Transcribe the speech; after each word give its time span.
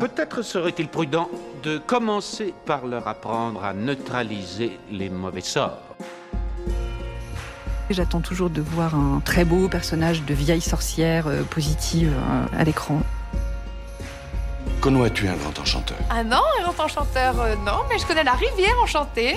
Peut-être 0.00 0.40
serait-il 0.40 0.88
prudent 0.88 1.28
de 1.62 1.76
commencer 1.76 2.54
par 2.64 2.86
leur 2.86 3.06
apprendre 3.06 3.62
à 3.62 3.74
neutraliser 3.74 4.78
les 4.90 5.10
mauvais 5.10 5.42
sorts. 5.42 5.78
J'attends 7.90 8.22
toujours 8.22 8.48
de 8.48 8.62
voir 8.62 8.94
un 8.94 9.20
très 9.22 9.44
beau 9.44 9.68
personnage 9.68 10.22
de 10.22 10.32
vieille 10.32 10.62
sorcière 10.62 11.26
euh, 11.26 11.42
positive 11.42 12.14
euh, 12.16 12.58
à 12.58 12.64
l'écran. 12.64 13.02
Connois-tu 14.80 15.28
un 15.28 15.36
grand 15.36 15.58
enchanteur 15.58 15.98
Ah 16.08 16.24
non, 16.24 16.40
un 16.58 16.62
grand 16.62 16.84
enchanteur, 16.84 17.38
euh, 17.38 17.54
non, 17.56 17.80
mais 17.90 17.98
je 17.98 18.06
connais 18.06 18.24
la 18.24 18.32
rivière 18.32 18.76
enchantée. 18.82 19.36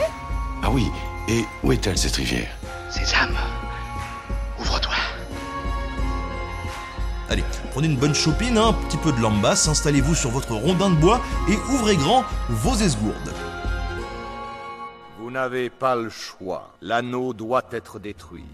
Ah 0.64 0.70
oui, 0.72 0.88
et 1.28 1.44
où 1.64 1.74
est-elle 1.74 1.98
cette 1.98 2.16
rivière? 2.16 2.48
Sésame, 2.90 3.36
prenez 7.74 7.88
une 7.88 7.98
bonne 7.98 8.14
chopine, 8.14 8.58
hein, 8.58 8.68
un 8.68 8.74
petit 8.74 8.98
peu 8.98 9.12
de 9.12 9.20
lambasse, 9.20 9.68
installez-vous 9.68 10.14
sur 10.14 10.30
votre 10.30 10.54
rondin 10.54 10.92
de 10.92 10.96
bois 10.96 11.20
et 11.50 11.58
ouvrez 11.74 11.96
grand 11.96 12.24
vos 12.50 12.76
esgourdes. 12.76 13.34
Vous 15.20 15.32
n'avez 15.32 15.72
pas 15.72 15.96
le 15.96 16.10
choix. 16.10 16.70
L'anneau 16.82 17.34
doit 17.34 17.64
être 17.72 17.98
détruit. 17.98 18.46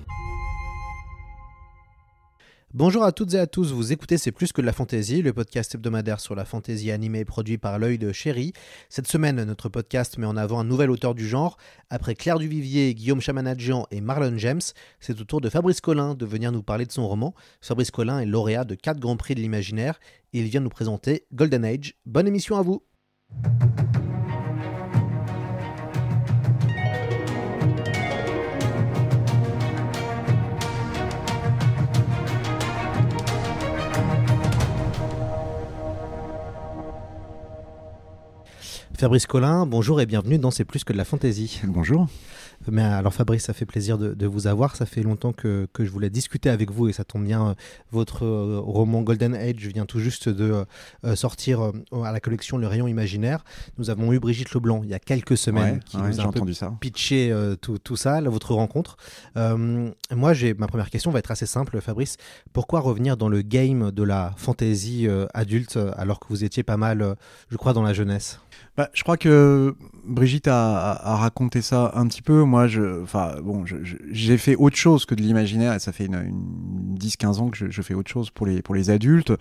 Bonjour 2.76 3.04
à 3.04 3.12
toutes 3.12 3.34
et 3.34 3.40
à 3.40 3.48
tous, 3.48 3.72
vous 3.72 3.92
écoutez 3.94 4.20
C'est 4.20 4.32
plus 4.32 4.54
que 4.54 4.62
de 4.62 4.66
la 4.68 4.74
fantaisie, 4.74 5.24
le 5.24 5.34
podcast 5.34 5.74
hebdomadaire 5.74 6.20
sur 6.20 6.36
la 6.36 6.46
fantaisie 6.46 6.92
animée 6.92 7.26
produit 7.26 7.58
par 7.58 7.80
l'œil 7.80 7.98
de 7.98 8.12
chéri. 8.12 8.54
Cette 8.90 9.08
semaine, 9.08 9.44
notre 9.44 9.70
podcast 9.70 10.20
met 10.20 10.28
en 10.28 10.38
avant 10.38 10.60
un 10.60 10.66
nouvel 10.66 10.92
auteur 10.92 11.16
du 11.16 11.28
genre. 11.28 11.58
Après 11.90 12.14
Claire 12.14 12.38
Duvivier, 12.38 12.94
Guillaume 12.94 13.22
Chamanadjian 13.22 13.88
et 13.90 14.02
Marlon 14.02 14.38
James, 14.38 14.62
c'est 15.00 15.20
au 15.20 15.24
tour 15.24 15.42
de 15.42 15.50
Fabrice 15.50 15.82
Collin 15.82 16.14
de 16.14 16.26
venir 16.28 16.52
nous 16.52 16.62
parler 16.62 16.86
de 16.86 16.92
son 16.92 17.08
roman. 17.08 17.34
Fabrice 17.60 17.90
Collin 17.90 18.20
est 18.20 18.28
lauréat 18.28 18.66
de 18.66 18.76
4 18.76 19.00
Grands 19.00 19.18
Prix 19.18 19.34
de 19.34 19.40
l'imaginaire 19.40 20.00
et 20.34 20.40
il 20.40 20.46
vient 20.46 20.62
nous 20.62 20.70
présenter 20.70 21.26
Golden 21.34 21.66
Age. 21.66 21.96
Bonne 22.06 22.28
émission 22.28 22.56
à 22.56 22.62
vous 22.62 22.84
Fabrice 39.00 39.28
Collin, 39.28 39.66
bonjour 39.66 40.02
et 40.02 40.06
bienvenue 40.06 40.38
dans 40.38 40.52
C'est 40.52 40.66
plus 40.66 40.84
que 40.84 40.92
de 40.92 40.98
la 40.98 41.06
fantaisie. 41.06 41.62
Bonjour. 41.64 42.08
Mais 42.68 42.82
alors 42.82 43.14
Fabrice, 43.14 43.46
ça 43.46 43.54
fait 43.54 43.66
plaisir 43.66 43.98
de, 43.98 44.28
vous 44.28 44.48
avoir. 44.48 44.76
Ça 44.76 44.86
fait 44.86 45.04
longtemps 45.04 45.32
que, 45.32 45.70
je 45.80 45.90
voulais 45.90 46.10
discuter 46.10 46.50
avec 46.50 46.70
vous 46.70 46.90
et 46.90 46.92
ça 46.92 47.06
tombe 47.06 47.24
bien. 47.24 47.56
Votre 47.92 48.26
euh, 48.26 48.60
roman 48.60 49.02
Golden 49.02 49.36
Age 49.36 49.66
vient 49.68 49.86
tout 49.86 50.00
juste 50.00 50.28
de 50.28 50.66
euh, 51.06 51.16
sortir 51.16 51.62
euh, 51.62 52.04
à 52.04 52.12
la 52.12 52.20
collection 52.20 52.58
Le 52.58 52.68
Rayon 52.68 52.90
Imaginaire. 52.90 53.46
Nous 53.78 53.90
avons 53.90 54.12
eu 54.12 54.20
Brigitte 54.20 54.54
Leblanc 54.54 54.82
il 54.84 54.90
y 54.90 54.94
a 54.94 55.00
quelques 55.00 55.38
semaines 55.38 55.80
qui 55.80 55.96
nous 55.96 56.20
a 56.20 56.26
un 56.26 56.32
peu 56.34 56.52
ça. 56.52 56.74
pitché 56.82 57.34
tout, 57.62 57.78
tout, 57.78 57.96
ça, 57.96 58.20
votre 58.20 58.54
rencontre. 58.54 58.98
moi, 59.38 60.34
j'ai 60.34 60.54
ma 60.56 60.68
première 60.68 60.90
question 60.90 61.10
va 61.12 61.20
être 61.20 61.32
assez 61.32 61.46
simple, 61.46 61.80
Fabrice. 61.80 62.18
Pourquoi 62.52 62.82
revenir 62.82 63.16
dans 63.16 63.30
le 63.30 63.44
game 63.44 63.92
de 63.92 64.04
la 64.04 64.34
fantaisie 64.36 65.08
adulte 65.34 65.80
alors 65.96 66.20
que 66.20 66.28
vous 66.28 66.44
étiez 66.44 66.64
pas 66.64 66.76
mal, 66.76 67.16
je 67.50 67.56
crois, 67.56 67.72
dans 67.72 67.84
la 67.84 67.94
jeunesse? 67.94 68.40
Bah, 68.80 68.90
je 68.94 69.04
crois 69.04 69.18
que 69.18 69.76
Brigitte 70.06 70.48
a, 70.48 71.18
raconté 71.18 71.62
ça 71.62 71.92
un 71.96 72.08
petit 72.08 72.22
peu. 72.22 72.44
Moi, 72.44 72.68
je, 72.68 73.04
bon, 73.42 73.66
j'ai 74.10 74.38
fait 74.38 74.56
autre 74.56 74.78
chose 74.78 75.06
que 75.06 75.16
de 75.16 75.22
l'imaginaire 75.22 75.74
et 75.74 75.80
ça 75.80 75.92
fait 75.92 76.06
une, 76.06 76.96
10-15 76.98 77.40
ans 77.40 77.50
que 77.50 77.70
je, 77.70 77.82
fais 77.82 77.94
autre 77.94 78.10
chose 78.10 78.30
pour 78.30 78.46
les, 78.46 78.62
pour 78.62 78.76
les 78.76 78.90
adultes. 78.90 79.32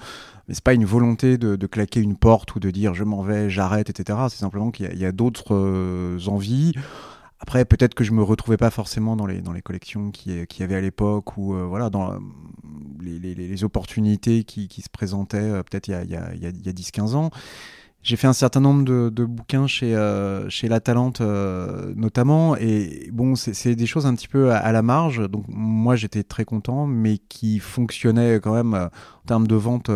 Mais 0.48 0.55
c'est 0.55 0.64
pas 0.64 0.75
une 0.75 0.84
volonté 0.84 1.39
de, 1.39 1.66
claquer 1.69 2.00
une 2.00 2.16
porte 2.16 2.56
ou 2.56 2.59
de 2.59 2.72
dire 2.72 2.94
je 2.94 3.05
m'en 3.05 3.22
vais, 3.22 3.48
j'arrête, 3.48 3.91
etc. 3.91 4.19
C'est 4.28 4.39
simplement 4.39 4.72
qu'il 4.72 4.92
y 4.92 5.05
a, 5.05 5.12
d'autres 5.12 5.55
euh, 5.55 6.19
envies. 6.26 6.72
Après, 7.38 7.65
peut-être 7.65 7.94
que 7.94 8.03
je 8.03 8.10
me 8.10 8.25
retrouvais 8.25 8.56
pas 8.56 8.70
forcément 8.70 9.15
dans 9.15 9.26
les, 9.26 9.41
dans 9.41 9.53
les 9.53 9.62
collections 9.62 10.10
qui, 10.10 10.44
qui 10.49 10.62
y 10.62 10.65
avait 10.65 10.75
à 10.75 10.81
l'époque 10.81 11.37
ou 11.37 11.55
euh, 11.55 11.65
voilà, 11.65 11.91
dans 11.91 12.10
euh, 12.10 12.19
les, 13.00 13.20
les, 13.20 13.62
opportunités 13.62 14.43
qui, 14.43 14.66
qui 14.66 14.82
se 14.82 14.91
présentaient 14.91 15.62
peut-être 15.62 15.87
il 15.87 15.93
y 15.93 15.94
a, 15.94 16.03
il 16.03 16.10
y 16.10 16.16
a, 16.16 16.32
il 16.34 16.66
y 16.66 16.69
a 16.69 16.72
10-15 16.72 17.15
ans. 17.15 17.31
J'ai 18.03 18.16
fait 18.16 18.28
un 18.28 18.32
certain 18.32 18.60
nombre 18.60 18.84
de, 18.84 19.25
bouquins 19.25 19.66
chez, 19.66 19.94
euh, 19.94 20.48
chez 20.48 20.69
La 20.69 20.81
Talente 20.81 21.20
euh, 21.20 21.92
notamment, 21.97 22.56
et 22.56 23.10
bon, 23.12 23.34
c'est 23.34 23.75
des 23.75 23.86
choses 23.86 24.06
un 24.06 24.14
petit 24.14 24.28
peu 24.28 24.53
à, 24.53 24.70
la 24.72 24.82
marge, 24.82 25.28
donc 25.28 25.44
moi 25.48 25.97
j'étais 25.97 26.22
très 26.22 26.44
content, 26.44 26.87
mais 26.87 27.19
qui 27.19 27.58
fonctionnaient 27.58 28.37
quand 28.37 28.54
même 28.54 28.75
euh, 28.75 28.87
en 28.87 29.26
termes 29.26 29.47
de 29.47 29.56
vente 29.56 29.91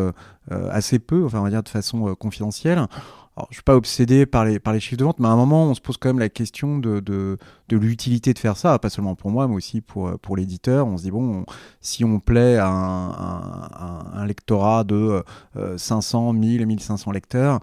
assez 0.51 0.99
peu, 0.99 1.25
enfin 1.25 1.39
on 1.39 1.45
va 1.45 1.51
dire 1.51 1.63
de 1.63 1.69
façon 1.69 2.15
confidentielle. 2.17 2.87
Alors, 3.37 3.49
je 3.51 3.57
suis 3.57 3.63
pas 3.63 3.77
obsédé 3.77 4.27
par 4.27 4.45
les, 4.45 4.61
chiffres 4.81 4.99
de 4.99 5.05
vente, 5.05 5.19
mais 5.19 5.29
à 5.29 5.31
un 5.31 5.37
moment, 5.37 5.65
on 5.65 5.75
se 5.75 5.81
pose 5.81 5.97
quand 5.97 6.11
même 6.11 6.19
la 6.19 6.29
question 6.29 6.79
de, 6.79 7.39
l'utilité 7.71 8.35
de 8.35 8.39
faire 8.39 8.57
ça, 8.57 8.79
pas 8.79 8.91
seulement 8.91 9.15
pour 9.15 9.31
moi, 9.31 9.49
mais 9.49 9.55
aussi 9.55 9.81
pour, 9.81 10.19
pour 10.19 10.37
l'éditeur. 10.37 10.87
On 10.87 10.99
se 10.99 11.05
dit, 11.05 11.11
bon, 11.11 11.47
si 11.81 12.05
on 12.05 12.21
plaît 12.21 12.59
à 12.59 12.69
un, 12.69 14.21
un, 14.21 14.27
lectorat 14.27 14.85
de 14.85 15.25
500, 15.77 16.35
1000, 16.35 16.67
1500 16.67 17.11
lecteurs, 17.13 17.61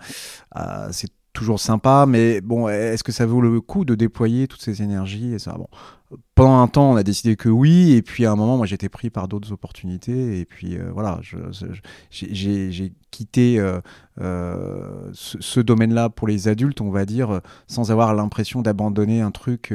euh, 0.57 0.89
c'est 0.91 1.11
toujours 1.33 1.59
sympa, 1.59 2.05
mais 2.07 2.41
bon, 2.41 2.67
est-ce 2.67 3.03
que 3.03 3.11
ça 3.11 3.25
vaut 3.25 3.41
le 3.41 3.61
coup 3.61 3.85
de 3.85 3.95
déployer 3.95 4.47
toutes 4.47 4.61
ces 4.61 4.81
énergies 4.81 5.33
et 5.33 5.39
ça? 5.39 5.53
Bon, 5.53 5.67
pendant 6.39 6.61
un 6.61 6.67
temps, 6.67 6.91
on 6.91 6.95
a 6.95 7.03
décidé 7.03 7.35
que 7.35 7.49
oui, 7.49 7.91
et 7.91 8.01
puis 8.01 8.25
à 8.25 8.31
un 8.31 8.37
moment, 8.37 8.55
moi, 8.55 8.65
j'étais 8.65 8.87
pris 8.87 9.09
par 9.09 9.27
d'autres 9.27 9.51
opportunités, 9.51 10.39
et 10.39 10.45
puis 10.45 10.77
euh, 10.77 10.89
voilà, 10.93 11.19
j'ai 12.09 12.93
quitté 13.11 13.59
euh, 13.59 13.81
euh, 14.21 15.09
ce, 15.11 15.59
domaine-là 15.59 16.09
pour 16.09 16.29
les 16.29 16.47
adultes, 16.47 16.79
on 16.79 16.91
va 16.91 17.05
dire, 17.05 17.41
sans 17.67 17.91
avoir 17.91 18.13
l'impression 18.13 18.61
d'abandonner 18.61 19.19
un 19.19 19.31
truc 19.31 19.73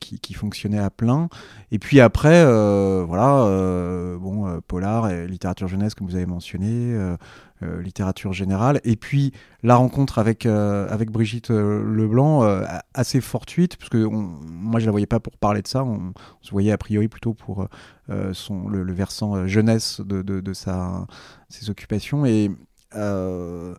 qui, 0.00 0.34
fonctionnait 0.34 0.80
à 0.80 0.90
plein. 0.90 1.28
Et 1.70 1.78
puis 1.78 2.00
après, 2.00 2.44
voilà, 3.04 4.16
bon, 4.18 4.60
polar, 4.66 5.08
et 5.10 5.28
littérature 5.28 5.68
jeunesse, 5.68 5.94
comme 5.94 6.08
vous 6.08 6.16
avez 6.16 6.26
mentionné. 6.26 6.98
littérature 7.62 8.34
générale 8.34 8.82
et 8.84 8.96
puis 8.96 9.32
la 9.62 9.76
rencontre 9.76 10.18
avec 10.18 10.44
avec 10.44 11.10
Brigitte 11.10 11.48
Leblanc 11.48 12.42
assez 12.92 13.22
fortuite 13.22 13.76
parce 13.78 13.88
que 13.88 14.04
moi 14.04 14.78
je 14.78 14.84
la 14.84 14.90
voyais 14.90 15.06
pas 15.06 15.20
pour 15.20 15.32
parler 15.46 15.62
de 15.62 15.68
ça 15.68 15.84
on, 15.84 16.12
se 16.40 16.50
voyait 16.50 16.72
a 16.72 16.78
priori 16.78 17.06
plutôt 17.06 17.34
pour 17.34 17.68
euh, 18.10 18.32
son, 18.34 18.68
le, 18.68 18.92
versant 18.92 19.36
euh, 19.36 19.46
jeunesse 19.46 20.00
de, 20.00 20.22
de, 20.22 20.52
sa, 20.52 21.06
ses 21.48 21.70
occupations. 21.70 22.26
Et 22.26 22.50
euh, 22.96 23.76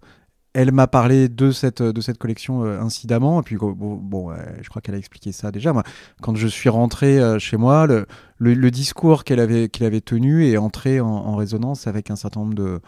elle 0.54 0.72
m'a 0.72 0.88
parlé 0.88 1.28
de 1.28 1.52
cette, 1.52 1.82
de 1.82 2.02
cette 2.02 2.18
collection 2.18 2.64
incidemment. 2.64 3.42
Et 3.42 3.44
puis, 3.44 3.58
bon, 3.58 4.32
je 4.62 4.70
crois 4.70 4.82
qu'elle 4.82 4.96
a 4.96 4.98
expliqué 4.98 5.34
ça 5.34 5.52
déjà. 5.52 5.74
Quand 6.22 6.36
je 6.36 6.48
suis 6.48 6.70
rentré 6.70 7.20
chez 7.38 7.58
moi, 7.58 7.86
le, 7.86 8.08
le, 8.40 8.72
discours 8.72 9.24
qu'elle 9.26 9.42
avait, 9.42 9.68
qu'il 9.70 9.86
avait 9.86 10.02
tenu 10.02 10.48
est 10.48 10.58
entré 10.58 11.00
en, 11.00 11.36
résonance 11.36 11.86
avec 11.86 12.10
un 12.12 12.16
certain 12.16 12.40
nombre 12.40 12.56
de 12.56 12.80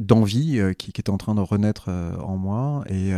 d'envie 0.00 0.60
qui, 0.78 0.92
qui, 0.92 1.00
est 1.00 1.10
en 1.10 1.18
train 1.18 1.34
de 1.34 1.42
renaître 1.42 1.90
en 1.90 2.38
moi. 2.38 2.84
Et, 2.88 3.12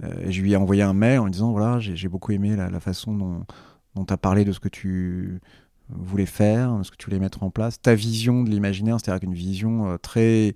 je 0.00 0.40
lui 0.42 0.52
ai 0.52 0.56
envoyé 0.56 0.82
un 0.82 0.92
mail 0.92 1.20
en 1.20 1.24
lui 1.24 1.32
disant 1.32 1.52
voilà, 1.52 1.78
j'ai 1.80 2.08
beaucoup 2.08 2.32
aimé 2.32 2.56
la, 2.56 2.80
façon 2.80 3.14
dont, 3.14 4.04
tu 4.04 4.12
as 4.12 4.16
parlé 4.16 4.44
de 4.44 4.52
ce 4.52 4.60
que 4.60 4.68
tu 4.68 5.40
voulais 5.88 6.26
faire, 6.26 6.78
de 6.78 6.82
ce 6.82 6.90
que 6.90 6.96
tu 6.96 7.06
voulais 7.06 7.18
mettre 7.18 7.42
en 7.42 7.50
place, 7.50 7.80
ta 7.80 7.94
vision 7.94 8.42
de 8.42 8.50
l'imaginaire, 8.50 8.98
c'est-à-dire 9.00 9.28
une 9.28 9.34
vision 9.34 9.88
euh, 9.88 9.96
très 9.98 10.54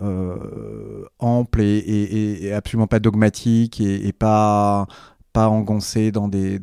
euh, 0.00 1.04
ample 1.18 1.60
et, 1.62 2.52
absolument 2.52 2.86
pas 2.86 3.00
dogmatique 3.00 3.80
et, 3.80 4.12
pas 4.12 4.86
engoncée 5.34 6.12
dans 6.12 6.28
des 6.28 6.60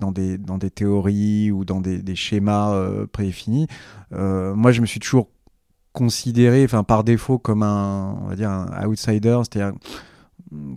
théories 0.73 1.51
ou 1.51 1.65
dans 1.65 1.81
des, 1.81 2.15
schémas 2.15 2.73
euh, 2.73 3.05
prédéfinis. 3.07 3.67
moi, 4.11 4.71
je 4.71 4.81
me 4.81 4.85
suis 4.85 4.99
toujours 4.99 5.29
considéré, 5.91 6.63
enfin 6.63 6.83
par 6.83 7.03
défaut, 7.03 7.39
comme 7.39 7.63
un, 7.63 8.15
on 8.21 8.27
va 8.27 8.35
dire, 8.35 8.49
un 8.49 8.87
outsider, 8.87 9.39
c'est-à-dire 9.43 9.77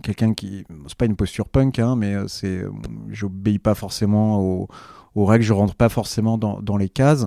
quelqu'un 0.01 0.33
qui, 0.33 0.65
c'est 0.87 0.97
pas 0.97 1.05
une 1.05 1.15
posture 1.15 1.49
punk, 1.49 1.79
hein, 1.79 1.95
mais 1.95 2.15
c'est, 2.27 2.63
j'obéis 3.09 3.59
pas 3.59 3.75
forcément 3.75 4.67
aux 5.15 5.25
règles, 5.25 5.43
je 5.43 5.53
rentre 5.53 5.75
pas 5.75 5.89
forcément 5.89 6.37
dans, 6.37 6.61
dans 6.61 6.77
les 6.77 6.89
cases. 6.89 7.25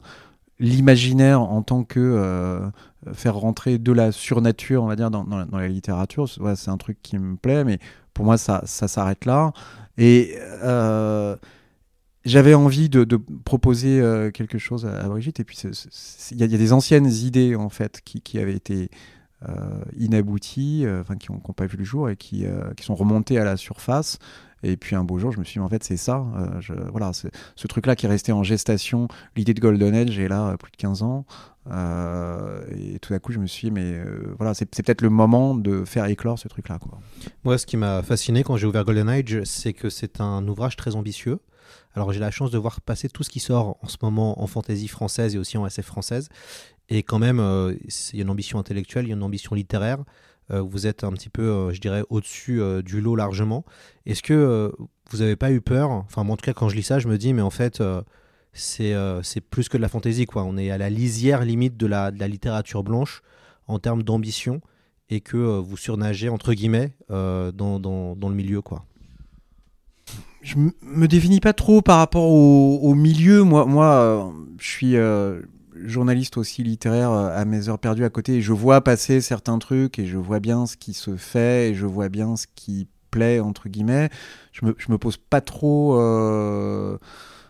L'imaginaire 0.58 1.42
en 1.42 1.62
tant 1.62 1.84
que 1.84 2.00
euh, 2.00 2.70
faire 3.12 3.36
rentrer 3.36 3.78
de 3.78 3.92
la 3.92 4.10
surnature, 4.10 4.82
on 4.82 4.86
va 4.86 4.96
dire, 4.96 5.10
dans, 5.10 5.24
dans, 5.24 5.58
la 5.58 5.68
littérature, 5.68 6.28
c'est 6.28 6.70
un 6.70 6.78
truc 6.78 6.98
qui 7.02 7.18
me 7.18 7.36
plaît, 7.36 7.62
mais 7.62 7.78
pour 8.14 8.24
moi, 8.24 8.38
ça, 8.38 8.62
ça 8.64 8.88
s'arrête 8.88 9.26
là. 9.26 9.52
Et 9.98 10.34
euh, 10.64 11.36
j'avais 12.24 12.54
envie 12.54 12.88
de, 12.88 13.04
proposer 13.44 14.00
euh, 14.00 14.30
quelque 14.30 14.56
chose 14.56 14.86
à, 14.86 15.06
Brigitte, 15.08 15.40
et 15.40 15.44
puis 15.44 15.58
il 16.30 16.38
y, 16.38 16.42
a 16.42 16.46
des 16.46 16.72
anciennes 16.72 17.06
idées, 17.06 17.54
en 17.54 17.68
fait, 17.68 18.00
qui, 18.02 18.22
qui 18.22 18.38
avaient 18.38 18.56
été 18.56 18.88
inabouties, 19.96 20.86
enfin, 21.00 21.16
qui 21.16 21.30
n'ont 21.30 21.38
pas 21.38 21.66
vu 21.66 21.76
le 21.76 21.84
jour 21.84 22.08
et 22.08 22.16
qui, 22.16 22.44
qui 22.76 22.84
sont 22.84 22.94
remontées 22.94 23.38
à 23.38 23.44
la 23.44 23.56
surface 23.56 24.18
Et 24.62 24.76
puis 24.76 24.96
un 24.96 25.04
beau 25.04 25.18
jour, 25.18 25.32
je 25.32 25.38
me 25.38 25.44
suis 25.44 25.54
dit, 25.54 25.60
en 25.60 25.68
fait, 25.68 25.84
c'est 25.84 25.96
ça. 25.96 26.24
Euh, 26.36 26.60
voilà, 26.90 27.12
ce 27.12 27.66
truc-là 27.66 27.96
qui 27.96 28.06
est 28.06 28.08
resté 28.08 28.32
en 28.32 28.42
gestation, 28.42 29.08
l'idée 29.36 29.54
de 29.54 29.60
Golden 29.60 29.94
Age 29.94 30.18
est 30.18 30.28
là 30.28 30.48
euh, 30.48 30.56
plus 30.56 30.72
de 30.72 30.76
15 30.76 31.02
ans. 31.02 31.24
Euh, 31.70 32.62
et 32.70 32.98
tout 32.98 33.12
d'un 33.12 33.18
coup, 33.18 33.32
je 33.32 33.38
me 33.38 33.46
suis 33.46 33.68
dit, 33.68 33.72
mais 33.72 33.94
euh, 33.94 34.34
voilà, 34.38 34.54
c'est 34.54 34.66
peut-être 34.66 35.02
le 35.02 35.10
moment 35.10 35.54
de 35.54 35.84
faire 35.84 36.06
éclore 36.06 36.38
ce 36.38 36.48
truc-là. 36.48 36.78
Moi, 37.44 37.58
ce 37.58 37.66
qui 37.66 37.76
m'a 37.76 38.02
fasciné 38.02 38.42
quand 38.42 38.56
j'ai 38.56 38.66
ouvert 38.66 38.84
Golden 38.84 39.08
Age, 39.08 39.42
c'est 39.44 39.72
que 39.72 39.90
c'est 39.90 40.20
un 40.20 40.46
ouvrage 40.46 40.76
très 40.76 40.94
ambitieux. 40.94 41.40
Alors, 41.94 42.12
j'ai 42.12 42.20
la 42.20 42.30
chance 42.30 42.50
de 42.50 42.58
voir 42.58 42.80
passer 42.80 43.08
tout 43.08 43.22
ce 43.22 43.30
qui 43.30 43.40
sort 43.40 43.78
en 43.82 43.88
ce 43.88 43.96
moment 44.02 44.42
en 44.42 44.46
fantaisie 44.46 44.88
française 44.88 45.34
et 45.34 45.38
aussi 45.38 45.56
en 45.56 45.66
SF 45.66 45.86
française. 45.86 46.28
Et 46.88 47.02
quand 47.02 47.18
même, 47.18 47.40
euh, 47.40 47.74
il 48.12 48.18
y 48.18 48.20
a 48.20 48.22
une 48.22 48.30
ambition 48.30 48.58
intellectuelle, 48.58 49.06
il 49.06 49.08
y 49.08 49.12
a 49.12 49.16
une 49.16 49.22
ambition 49.22 49.54
littéraire. 49.54 49.98
Euh, 50.52 50.60
vous 50.60 50.86
êtes 50.86 51.02
un 51.02 51.12
petit 51.12 51.28
peu, 51.28 51.42
euh, 51.42 51.72
je 51.72 51.80
dirais, 51.80 52.04
au-dessus 52.10 52.60
du 52.84 53.00
lot 53.00 53.16
largement. 53.16 53.64
Est-ce 54.04 54.22
que 54.22 54.72
vous 55.10 55.18
n'avez 55.18 55.36
pas 55.36 55.50
eu 55.50 55.60
peur 55.60 55.90
Enfin, 55.90 56.22
moi, 56.24 56.34
en 56.34 56.36
tout 56.36 56.44
cas, 56.44 56.52
quand 56.52 56.68
je 56.68 56.76
lis 56.76 56.84
ça, 56.84 56.98
je 56.98 57.08
me 57.08 57.18
dis, 57.18 57.32
mais 57.32 57.42
en 57.42 57.50
fait, 57.50 57.82
c'est 58.52 58.94
c'est 59.22 59.40
plus 59.40 59.68
que 59.68 59.76
de 59.76 59.82
la 59.82 59.88
fantaisie, 59.88 60.26
quoi. 60.26 60.44
On 60.44 60.56
est 60.56 60.70
à 60.70 60.78
la 60.78 60.90
lisière 60.90 61.44
limite 61.44 61.76
de 61.76 61.86
la, 61.86 62.10
de 62.10 62.20
la 62.20 62.28
littérature 62.28 62.84
blanche 62.84 63.22
en 63.66 63.78
termes 63.78 64.02
d'ambition 64.02 64.60
et 65.10 65.20
que 65.20 65.36
vous 65.36 65.76
surnagez, 65.76 66.28
entre 66.28 66.52
guillemets, 66.52 66.92
dans, 67.08 67.52
dans, 67.52 68.14
dans 68.14 68.28
le 68.28 68.34
milieu, 68.34 68.62
quoi. 68.62 68.84
je 70.42 70.56
me 70.56 71.08
définis 71.08 71.40
pas 71.40 71.52
trop 71.52 71.82
par 71.82 71.98
rapport 71.98 72.28
au, 72.30 72.94
milieu. 72.94 73.42
Moi, 73.42 73.66
moi 73.66 74.32
je 74.58 74.68
suis 74.68 74.96
journaliste 75.84 76.36
aussi 76.36 76.62
littéraire 76.62 77.10
euh, 77.10 77.36
à 77.36 77.44
mes 77.44 77.68
heures 77.68 77.78
perdues 77.78 78.04
à 78.04 78.10
côté. 78.10 78.36
Et 78.36 78.42
je 78.42 78.52
vois 78.52 78.80
passer 78.80 79.20
certains 79.20 79.58
trucs 79.58 79.98
et 79.98 80.06
je 80.06 80.16
vois 80.18 80.40
bien 80.40 80.66
ce 80.66 80.76
qui 80.76 80.94
se 80.94 81.16
fait 81.16 81.70
et 81.70 81.74
je 81.74 81.86
vois 81.86 82.08
bien 82.08 82.36
ce 82.36 82.46
qui 82.54 82.88
plaît, 83.10 83.40
entre 83.40 83.68
guillemets. 83.68 84.10
Je 84.52 84.66
me, 84.66 84.74
je 84.78 84.90
me 84.90 84.98
pose 84.98 85.16
pas 85.16 85.40
trop 85.40 85.98
euh, 86.00 86.98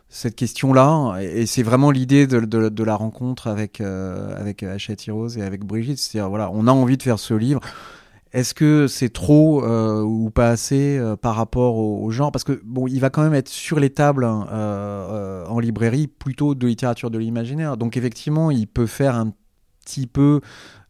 cette 0.08 0.36
question-là. 0.36 1.16
Et, 1.20 1.42
et 1.42 1.46
c'est 1.46 1.62
vraiment 1.62 1.90
l'idée 1.90 2.26
de, 2.26 2.40
de- 2.40 2.68
de 2.68 2.84
la 2.84 2.96
rencontre 2.96 3.46
avec, 3.48 3.80
euh, 3.80 4.38
avec 4.38 4.62
Hachette 4.62 5.06
Rose 5.08 5.38
et 5.38 5.42
avec 5.42 5.64
Brigitte. 5.64 5.98
C'est-à-dire, 5.98 6.28
voilà, 6.28 6.50
on 6.52 6.66
a 6.66 6.72
envie 6.72 6.96
de 6.96 7.02
faire 7.02 7.18
ce 7.18 7.34
livre. 7.34 7.60
Est-ce 8.36 8.52
que 8.52 8.86
c'est 8.86 9.08
trop 9.08 9.64
euh, 9.64 10.02
ou 10.02 10.28
pas 10.28 10.50
assez 10.50 10.98
euh, 10.98 11.16
par 11.16 11.36
rapport 11.36 11.76
au, 11.78 12.04
au 12.04 12.10
genre? 12.10 12.30
Parce 12.32 12.44
que 12.44 12.60
bon, 12.64 12.86
il 12.86 13.00
va 13.00 13.08
quand 13.08 13.22
même 13.22 13.32
être 13.32 13.48
sur 13.48 13.80
les 13.80 13.88
tables 13.88 14.24
hein, 14.26 14.46
euh, 14.52 15.46
en 15.46 15.58
librairie 15.58 16.06
plutôt 16.06 16.54
de 16.54 16.66
littérature 16.66 17.10
de 17.10 17.16
l'imaginaire. 17.18 17.78
Donc 17.78 17.96
effectivement, 17.96 18.50
il 18.50 18.66
peut 18.66 18.86
faire 18.86 19.14
un 19.16 19.32
petit 19.86 20.06
peu, 20.06 20.40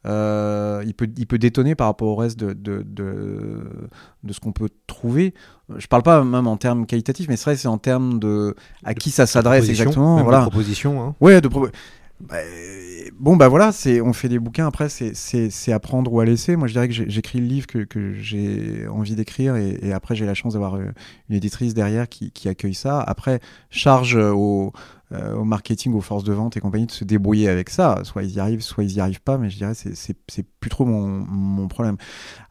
euh, 0.06 0.82
il 0.87 0.94
peut, 0.94 1.08
il 1.16 1.26
peut 1.28 1.38
détonner 1.38 1.76
par 1.76 1.87
rapport 1.87 2.08
au 2.08 2.16
reste 2.16 2.37
de 2.38 2.52
de, 2.52 2.82
de, 2.82 3.60
de 4.25 4.32
ce 4.32 4.40
qu'on 4.40 4.52
peut 4.52 4.70
trouver. 4.88 5.32
Je 5.76 5.87
parle 5.87 6.02
pas 6.02 6.25
même 6.25 6.46
en 6.49 6.56
termes 6.56 6.84
qualitatifs, 6.84 7.28
mais 7.28 7.37
c'est 7.37 7.44
vrai, 7.44 7.56
c'est 7.56 7.69
en 7.69 7.78
termes 7.78 8.19
de 8.19 8.56
à 8.84 8.94
qui 8.94 9.10
ça 9.10 9.25
s'adresse 9.26 9.69
exactement. 9.69 10.16
même 10.16 10.25
Voilà. 10.25 10.40
de 10.40 10.49
proposition, 10.50 11.00
hein. 11.02 11.14
Ouais, 11.20 11.40
de 11.40 11.49
pro- 11.49 11.69
Bah, 12.18 12.36
bon, 13.18 13.36
bah 13.36 13.48
voilà, 13.48 13.72
c'est, 13.72 14.00
on 14.00 14.14
fait 14.14 14.30
des 14.30 14.38
bouquins, 14.38 14.66
après, 14.66 14.88
c'est, 14.88 15.14
c'est, 15.14 15.50
c'est 15.50 15.72
à 15.72 15.78
prendre 15.78 16.10
ou 16.12 16.20
à 16.20 16.24
laisser. 16.24 16.56
Moi, 16.56 16.66
je 16.66 16.72
dirais 16.72 16.88
que 16.88 16.94
j'écris 16.94 17.40
le 17.40 17.46
livre 17.46 17.66
que, 17.66 17.84
que 17.84 18.14
j'ai 18.14 18.86
envie 18.88 19.14
d'écrire 19.14 19.56
et, 19.56 19.78
et 19.82 19.92
après, 19.92 20.14
j'ai 20.14 20.24
la 20.24 20.32
chance 20.32 20.54
d'avoir 20.54 20.76
euh, 20.76 20.92
une 21.28 21.36
éditrice 21.36 21.74
derrière 21.74 22.08
qui, 22.08 22.30
qui 22.30 22.48
accueille 22.48 22.74
ça. 22.74 23.00
Après, 23.02 23.40
charge 23.68 24.16
euh, 24.16 24.32
au, 24.32 24.72
euh, 25.12 25.35
au 25.35 25.44
marketing, 25.44 25.94
aux 25.94 26.00
forces 26.00 26.25
de 26.25 26.32
vente 26.32 26.56
et 26.56 26.61
compagnie 26.61 26.87
de 26.87 26.91
se 26.91 27.05
débrouiller 27.05 27.49
avec 27.49 27.70
ça. 27.70 28.00
Soit 28.03 28.25
ils 28.25 28.32
y 28.32 28.41
arrivent, 28.41 28.62
soit 28.62 28.85
ils 28.85 28.93
y 28.94 29.00
arrivent 29.00 29.23
pas, 29.23 29.38
mais 29.38 29.50
je 29.50 29.56
dirais 29.56 29.75
c'est, 29.75 29.94
c'est, 29.94 30.47
plus 30.61 30.70
trop 30.70 30.85
mon, 30.85 31.06
mon 31.06 31.69
problème. 31.69 31.97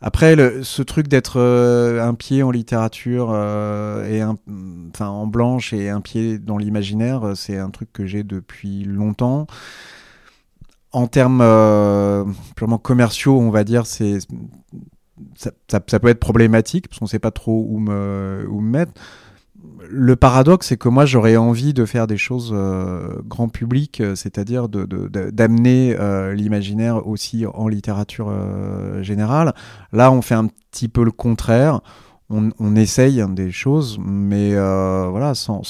Après, 0.02 0.36
ce 0.63 0.81
truc 0.81 1.07
d'être 1.07 1.40
euh, 1.40 2.02
un 2.02 2.13
pied 2.13 2.44
en 2.44 2.52
littérature 2.52 3.31
euh, 3.34 4.10
et 4.10 4.22
un, 4.22 4.38
enfin 4.94 5.07
en 5.07 5.28
blanche 5.28 5.74
et 5.74 5.90
un 5.90 6.02
pied 6.02 6.40
dans 6.40 6.57
l'imaginaire, 6.57 7.34
c'est 7.36 7.57
un 7.57 7.69
truc 7.72 7.92
que 7.92 8.06
j'ai 8.06 8.24
depuis 8.24 8.84
longtemps. 8.86 9.48
En 10.94 11.08
termes 11.08 11.44
purement 12.56 12.78
commerciaux, 12.78 13.38
on 13.38 13.50
va 13.50 13.66
dire, 13.66 13.86
c'est 13.86 14.19
ça, 15.36 15.51
ça- 15.68 16.00
peut 16.00 16.08
être 16.08 16.19
problématique 16.19 16.88
parce 16.88 17.00
qu'on 17.00 17.08
sait 17.08 17.19
pas 17.19 17.31
trop 17.31 17.66
où 17.69 17.80
me, 17.80 18.46
où 18.50 18.62
me 18.62 18.69
mettre. 18.69 18.94
Le 19.89 20.15
paradoxe, 20.15 20.67
c'est 20.67 20.77
que 20.77 20.89
moi, 20.89 21.06
j'aurais 21.06 21.38
envie 21.38 21.73
de 21.73 21.85
faire 21.85 22.07
des 22.07 22.17
choses 22.17 22.51
euh, 22.53 23.21
grand 23.25 23.50
public, 23.50 24.01
euh, 24.01 24.15
c'est-à-dire 24.15 24.67
d'amener 24.67 25.95
euh, 26.00 26.33
l'imaginaire 26.33 27.07
aussi 27.07 27.45
en 27.45 27.67
littérature 27.67 28.31
générale. 29.01 29.53
Là, 29.91 30.12
on 30.12 30.21
fait 30.21 30.35
un 30.35 30.47
petit 30.71 30.88
peu 30.88 31.03
le 31.03 31.12
contraire. 31.12 31.81
On, 32.29 32.75
essaye 32.75 33.21
hein, 33.21 33.29
des 33.29 33.51
choses, 33.51 34.00
mais 34.03 34.56
voilà, 34.56 35.35
sans, 35.35 35.63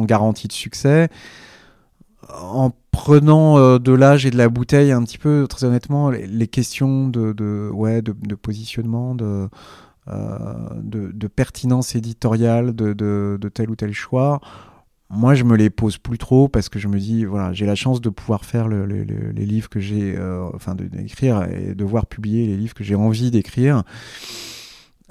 garantie 0.00 0.46
de 0.46 0.52
succès. 0.52 1.08
En 2.28 2.70
prenant 2.90 3.78
de 3.78 3.92
l'âge 3.92 4.26
et 4.26 4.30
de 4.30 4.36
la 4.36 4.48
bouteille 4.48 4.92
un 4.92 5.02
petit 5.02 5.16
peu, 5.16 5.46
très 5.48 5.64
honnêtement, 5.64 6.10
les, 6.10 6.48
questions 6.48 7.08
de, 7.08 7.32
de, 7.32 7.70
ouais, 7.72 8.02
de, 8.02 8.12
positionnement, 8.34 9.14
de, 9.14 9.48
de, 10.08 11.10
de 11.12 11.26
pertinence 11.26 11.94
éditoriale 11.96 12.74
de, 12.74 12.92
de, 12.92 13.48
tel 13.48 13.70
ou 13.70 13.76
tel 13.76 13.92
choix, 13.92 14.40
moi 15.10 15.34
je 15.34 15.44
me 15.44 15.56
les 15.56 15.70
pose 15.70 15.98
plus 15.98 16.18
trop 16.18 16.48
parce 16.48 16.68
que 16.68 16.78
je 16.78 16.88
me 16.88 16.98
dis 16.98 17.24
voilà 17.24 17.52
j'ai 17.52 17.66
la 17.66 17.74
chance 17.76 18.00
de 18.00 18.08
pouvoir 18.08 18.44
faire 18.44 18.66
le- 18.68 18.86
le- 18.86 19.04
le- 19.04 19.30
les 19.30 19.46
livres 19.46 19.68
que 19.68 19.78
j'ai 19.80 20.16
euh, 20.16 20.48
enfin 20.54 20.74
d'écrire 20.74 21.44
et 21.44 21.74
de 21.74 21.84
voir 21.84 22.06
publier 22.06 22.46
les 22.46 22.56
livres 22.56 22.74
que 22.74 22.84
j'ai 22.84 22.94
envie 22.96 23.30
d'écrire. 23.30 23.78
Euh, 23.78 23.82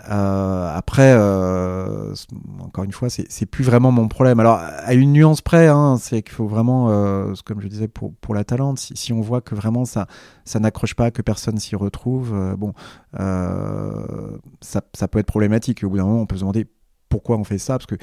après 0.08 1.14
euh, 1.16 2.14
encore 2.60 2.84
une 2.84 2.92
fois 2.92 3.10
c'est 3.10 3.46
plus 3.46 3.64
vraiment 3.64 3.92
mon 3.92 4.08
problème. 4.08 4.40
Alors 4.40 4.60
à 4.60 4.94
une 4.94 5.14
nuance 5.14 5.42
près 5.42 5.68
hein, 5.68 5.98
c'est 6.00 6.22
qu'il 6.22 6.34
faut 6.34 6.48
vraiment 6.48 6.90
euh, 6.90 7.34
comme 7.46 7.62
je 7.62 7.68
disais 7.68 7.88
pour, 7.88 8.14
pour 8.16 8.36
la 8.36 8.44
talente 8.44 8.80
si, 8.80 8.96
si 8.96 9.14
on 9.14 9.22
voit 9.22 9.42
que 9.42 9.56
vraiment 9.56 9.86
ça 9.86 10.08
ça 10.44 10.60
n'accroche 10.60 10.96
pas 10.96 11.12
que 11.12 11.22
personne 11.22 11.58
s'y 11.58 11.76
retrouve 11.76 12.34
euh, 12.34 12.56
bon 12.56 12.74
euh, 13.20 14.38
ça, 14.62 14.82
ça 14.94 15.08
peut 15.08 15.20
être 15.20 15.28
problématique. 15.28 15.84
Au 15.84 15.90
bout 15.90 15.98
d'un 15.98 16.06
moment 16.06 16.22
on 16.22 16.26
peut 16.26 16.36
se 16.36 16.42
demander 16.42 16.68
pourquoi 17.10 17.38
on 17.38 17.44
fait 17.44 17.58
ça 17.58 17.78
parce 17.78 17.86
que 17.86 17.96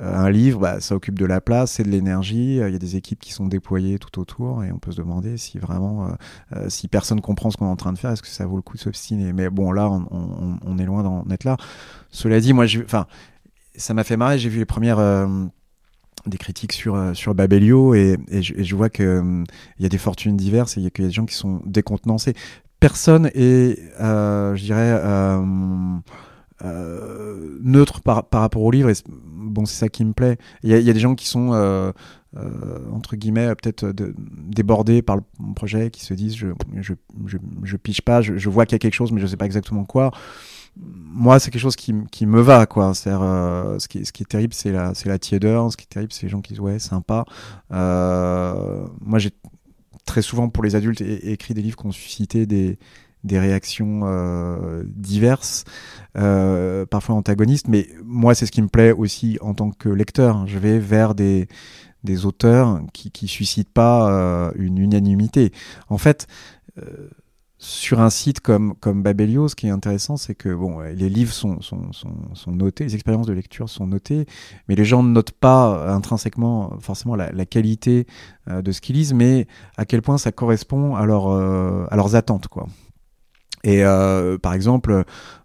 euh, 0.00 0.16
un 0.16 0.30
livre 0.30 0.60
bah, 0.60 0.80
ça 0.80 0.94
occupe 0.96 1.18
de 1.18 1.24
la 1.24 1.40
place 1.40 1.72
c'est 1.72 1.82
de 1.82 1.88
l'énergie 1.88 2.60
euh, 2.60 2.68
il 2.68 2.72
y 2.72 2.76
a 2.76 2.78
des 2.78 2.96
équipes 2.96 3.20
qui 3.20 3.32
sont 3.32 3.46
déployées 3.46 3.98
tout 3.98 4.18
autour 4.20 4.64
et 4.64 4.72
on 4.72 4.78
peut 4.78 4.92
se 4.92 4.96
demander 4.96 5.36
si 5.36 5.58
vraiment 5.58 6.08
euh, 6.56 6.68
si 6.68 6.88
personne 6.88 7.20
comprend 7.20 7.50
ce 7.50 7.56
qu'on 7.56 7.66
est 7.66 7.70
en 7.70 7.76
train 7.76 7.92
de 7.92 7.98
faire 7.98 8.10
est-ce 8.10 8.22
que 8.22 8.28
ça 8.28 8.46
vaut 8.46 8.56
le 8.56 8.62
coup 8.62 8.76
de 8.76 8.82
s'obstiner. 8.82 9.32
Mais 9.32 9.50
bon 9.50 9.72
là 9.72 9.88
on, 9.88 10.78
est 10.78 10.84
loin 10.84 11.02
d'en 11.02 11.24
être 11.30 11.44
là. 11.44 11.56
Cela 12.10 12.40
dit 12.40 12.52
moi 12.52 12.64
enfin 12.84 13.06
ça 13.76 13.94
m'a 13.94 14.04
fait 14.04 14.16
marrer 14.16 14.38
j'ai 14.38 14.48
vu 14.48 14.58
les 14.58 14.64
premières 14.64 15.28
critiques 16.38 16.72
sur 16.72 17.14
sur 17.14 17.34
Babelio 17.34 17.94
et, 17.94 18.16
je, 18.30 18.74
vois 18.74 18.88
hum, 18.98 19.44
il 19.78 19.82
y 19.82 19.86
a 19.86 19.88
des 19.88 19.98
fortunes 19.98 20.36
diverses 20.36 20.76
et 20.76 20.80
il 20.80 20.84
y 20.84 20.86
a 20.86 20.90
qu'il 20.90 21.04
y 21.04 21.06
a 21.06 21.08
des 21.08 21.14
gens 21.14 21.26
qui 21.26 21.34
sont 21.34 21.60
décontenancés. 21.66 22.34
Personne 22.80 23.30
est 23.34 23.78
je 23.98 24.62
dirais 24.62 25.00
euh, 26.62 27.58
neutre 27.62 28.00
par, 28.00 28.24
par 28.28 28.40
rapport 28.42 28.62
au 28.62 28.70
livre 28.70 28.88
et 28.90 28.94
bon 29.08 29.64
c'est 29.66 29.76
ça 29.76 29.88
qui 29.88 30.04
me 30.04 30.12
plaît. 30.12 30.38
Il 30.62 30.70
y 30.76 30.82
y 30.82 30.90
a 30.90 30.92
des 30.92 31.00
gens 31.00 31.14
qui 31.14 31.26
sont 31.26 31.52
euh, 31.52 31.92
euh, 32.36 32.78
entre 32.92 33.16
guillemets 33.16 33.54
peut-être 33.56 33.86
de- 33.86 34.14
débordés 34.18 35.02
par 35.02 35.16
le 35.16 35.22
projet 35.54 35.90
qui 35.90 36.04
se 36.04 36.14
disent 36.14 36.36
je 36.36 36.48
je, 36.80 36.94
je, 37.26 37.38
je 37.64 37.76
piche 37.76 38.02
pas 38.02 38.22
je, 38.22 38.36
je 38.36 38.48
vois 38.48 38.66
qu'il 38.66 38.74
y 38.74 38.76
a 38.76 38.78
quelque 38.78 38.94
chose 38.94 39.10
mais 39.12 39.20
je 39.20 39.26
sais 39.26 39.36
pas 39.36 39.46
exactement 39.46 39.84
quoi. 39.84 40.10
Moi 40.76 41.38
c'est 41.38 41.50
quelque 41.52 41.62
chose 41.62 41.76
qui, 41.76 41.94
qui 42.10 42.26
me 42.26 42.40
va 42.40 42.66
quoi. 42.66 42.94
C'est 42.94 43.10
euh, 43.10 43.78
ce 43.78 43.86
qui 43.88 44.04
ce 44.04 44.12
qui 44.12 44.22
est 44.24 44.26
terrible 44.26 44.54
c'est 44.54 44.72
la 44.72 44.94
c'est 44.94 45.08
la 45.08 45.18
tiédeur. 45.18 45.70
Ce 45.70 45.76
qui 45.76 45.84
est 45.84 45.92
terrible 45.92 46.12
c'est 46.12 46.24
les 46.24 46.28
gens 46.28 46.40
qui 46.40 46.52
disent 46.54 46.60
ouais 46.60 46.78
sympa. 46.80 47.24
Euh, 47.72 48.86
moi 49.00 49.18
j'ai 49.18 49.30
très 50.04 50.20
souvent 50.22 50.48
pour 50.48 50.62
les 50.64 50.74
adultes 50.74 51.00
écrit 51.00 51.54
des 51.54 51.62
livres 51.62 51.76
qui 51.76 51.86
ont 51.86 51.92
suscité 51.92 52.44
des 52.46 52.78
des 53.24 53.38
réactions 53.38 54.02
euh, 54.04 54.84
diverses, 54.86 55.64
euh, 56.16 56.86
parfois 56.86 57.14
antagonistes, 57.16 57.68
mais 57.68 57.88
moi 58.04 58.34
c'est 58.34 58.46
ce 58.46 58.52
qui 58.52 58.62
me 58.62 58.68
plaît 58.68 58.92
aussi 58.92 59.38
en 59.40 59.54
tant 59.54 59.70
que 59.70 59.88
lecteur. 59.88 60.46
Je 60.46 60.58
vais 60.58 60.78
vers 60.78 61.14
des, 61.14 61.48
des 62.04 62.26
auteurs 62.26 62.80
qui 62.92 63.10
qui 63.10 63.26
suscitent 63.28 63.72
pas 63.72 64.10
euh, 64.10 64.52
une 64.56 64.78
unanimité. 64.78 65.52
En 65.88 65.98
fait, 65.98 66.26
euh, 66.78 67.08
sur 67.58 68.00
un 68.00 68.10
site 68.10 68.40
comme 68.40 68.74
comme 68.78 69.02
Babelio, 69.02 69.48
ce 69.48 69.54
qui 69.54 69.68
est 69.68 69.70
intéressant, 69.70 70.18
c'est 70.18 70.34
que 70.34 70.52
bon, 70.54 70.80
les 70.80 71.08
livres 71.08 71.32
sont, 71.32 71.62
sont, 71.62 71.92
sont, 71.92 72.14
sont 72.34 72.52
notés, 72.52 72.84
les 72.84 72.94
expériences 72.94 73.26
de 73.26 73.32
lecture 73.32 73.70
sont 73.70 73.86
notées, 73.86 74.26
mais 74.68 74.74
les 74.74 74.84
gens 74.84 75.02
ne 75.02 75.08
notent 75.08 75.30
pas 75.32 75.88
intrinsèquement 75.88 76.78
forcément 76.80 77.16
la, 77.16 77.32
la 77.32 77.46
qualité 77.46 78.06
euh, 78.50 78.60
de 78.60 78.70
ce 78.70 78.82
qu'ils 78.82 78.96
lisent, 78.96 79.14
mais 79.14 79.46
à 79.78 79.86
quel 79.86 80.02
point 80.02 80.18
ça 80.18 80.30
correspond 80.30 80.94
à, 80.94 81.06
leur, 81.06 81.28
euh, 81.28 81.86
à 81.90 81.96
leurs 81.96 82.16
attentes, 82.16 82.48
quoi. 82.48 82.66
Et 83.64 83.84
euh, 83.84 84.38
par 84.38 84.52
exemple, 84.54 85.04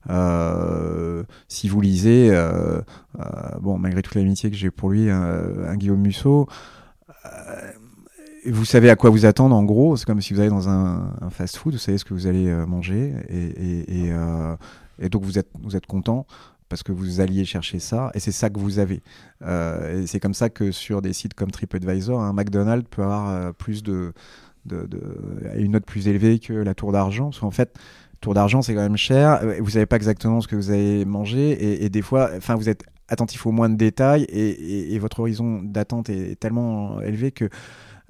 euh, 0.09 1.23
si 1.47 1.67
vous 1.69 1.81
lisez, 1.81 2.29
euh, 2.31 2.81
euh, 3.19 3.23
bon, 3.61 3.77
malgré 3.79 4.01
toute 4.01 4.15
l'amitié 4.15 4.51
que 4.51 4.57
j'ai 4.57 4.71
pour 4.71 4.89
lui, 4.91 5.09
un, 5.09 5.41
un 5.67 5.75
Guillaume 5.75 6.01
Musso, 6.01 6.47
euh, 7.25 7.71
vous 8.45 8.65
savez 8.65 8.89
à 8.89 8.95
quoi 8.95 9.09
vous 9.09 9.25
attendre 9.25 9.55
en 9.55 9.63
gros. 9.63 9.95
C'est 9.97 10.05
comme 10.05 10.21
si 10.21 10.33
vous 10.33 10.39
allez 10.41 10.49
dans 10.49 10.69
un, 10.69 11.11
fast-food, 11.29 11.73
vous 11.73 11.79
savez 11.79 11.97
ce 11.97 12.05
que 12.05 12.13
vous 12.13 12.27
allez 12.27 12.47
euh, 12.47 12.65
manger 12.65 13.13
et, 13.29 13.37
et, 13.37 14.05
et, 14.05 14.11
euh, 14.11 14.55
et 14.99 15.09
donc 15.09 15.23
vous 15.23 15.37
êtes, 15.39 15.49
vous 15.61 15.75
êtes 15.75 15.85
content. 15.85 16.25
parce 16.69 16.83
que 16.83 16.91
vous 16.91 17.19
alliez 17.21 17.45
chercher 17.45 17.79
ça, 17.79 18.11
et 18.13 18.19
c'est 18.19 18.31
ça 18.31 18.49
que 18.49 18.59
vous 18.59 18.79
avez. 18.79 19.01
Euh, 19.43 20.03
et 20.03 20.07
c'est 20.07 20.19
comme 20.19 20.35
ça 20.35 20.49
que 20.49 20.71
sur 20.71 21.01
des 21.01 21.13
sites 21.13 21.33
comme 21.33 21.51
TripAdvisor, 21.51 22.21
un 22.21 22.33
McDonald's 22.33 22.87
peut 22.89 23.01
avoir 23.03 23.29
euh, 23.29 23.51
plus 23.53 23.81
de, 23.81 24.13
de, 24.65 24.85
de- 24.85 25.17
une 25.57 25.71
note 25.71 25.85
plus 25.85 26.07
élevée 26.07 26.37
que 26.39 26.53
la 26.53 26.75
tour 26.75 26.91
d'argent, 26.91 27.25
parce 27.31 27.39
qu'en 27.39 27.51
fait, 27.51 27.75
tour 28.19 28.33
d'argent 28.33 28.61
c'est 28.61 28.73
quand 28.73 28.81
même 28.81 28.97
cher, 28.97 29.39
euh, 29.43 29.57
vous 29.59 29.71
savez 29.71 29.85
pas 29.85 29.95
exactement 29.95 30.41
ce 30.41 30.47
que 30.47 30.55
vous 30.55 30.71
avez 30.71 31.05
mangé, 31.05 31.83
et, 31.83 31.89
des 31.89 32.01
fois, 32.01 32.31
enfin, 32.37 32.55
vous 32.55 32.69
êtes 32.69 32.83
attentif 33.07 33.45
au 33.45 33.51
moins 33.51 33.69
de 33.69 33.75
détails, 33.75 34.23
et, 34.29 34.97
votre 34.99 35.19
horizon 35.19 35.61
d'attente 35.63 36.09
est, 36.09 36.39
tellement 36.39 37.01
élevé 37.01 37.31
que 37.31 37.49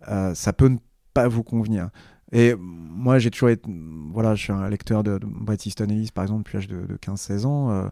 euh, 0.07 0.33
ça 0.33 0.53
peut 0.53 0.67
ne 0.67 0.77
pas 1.13 1.27
vous 1.27 1.43
convenir. 1.43 1.89
Et 2.31 2.53
moi, 2.59 3.17
j'ai 3.17 3.31
toujours 3.31 3.49
été. 3.49 3.67
Voilà, 4.13 4.35
je 4.35 4.43
suis 4.43 4.53
un 4.53 4.69
lecteur 4.69 5.03
de, 5.03 5.17
de 5.17 5.25
Bret 5.25 5.57
Easton 5.65 5.85
Ellis, 5.85 6.11
par 6.13 6.23
exemple, 6.23 6.43
depuis 6.43 6.57
l'âge 6.57 6.67
de, 6.67 6.85
de 6.85 6.95
15-16 6.95 7.45
ans. 7.45 7.71
euh, 7.71 7.87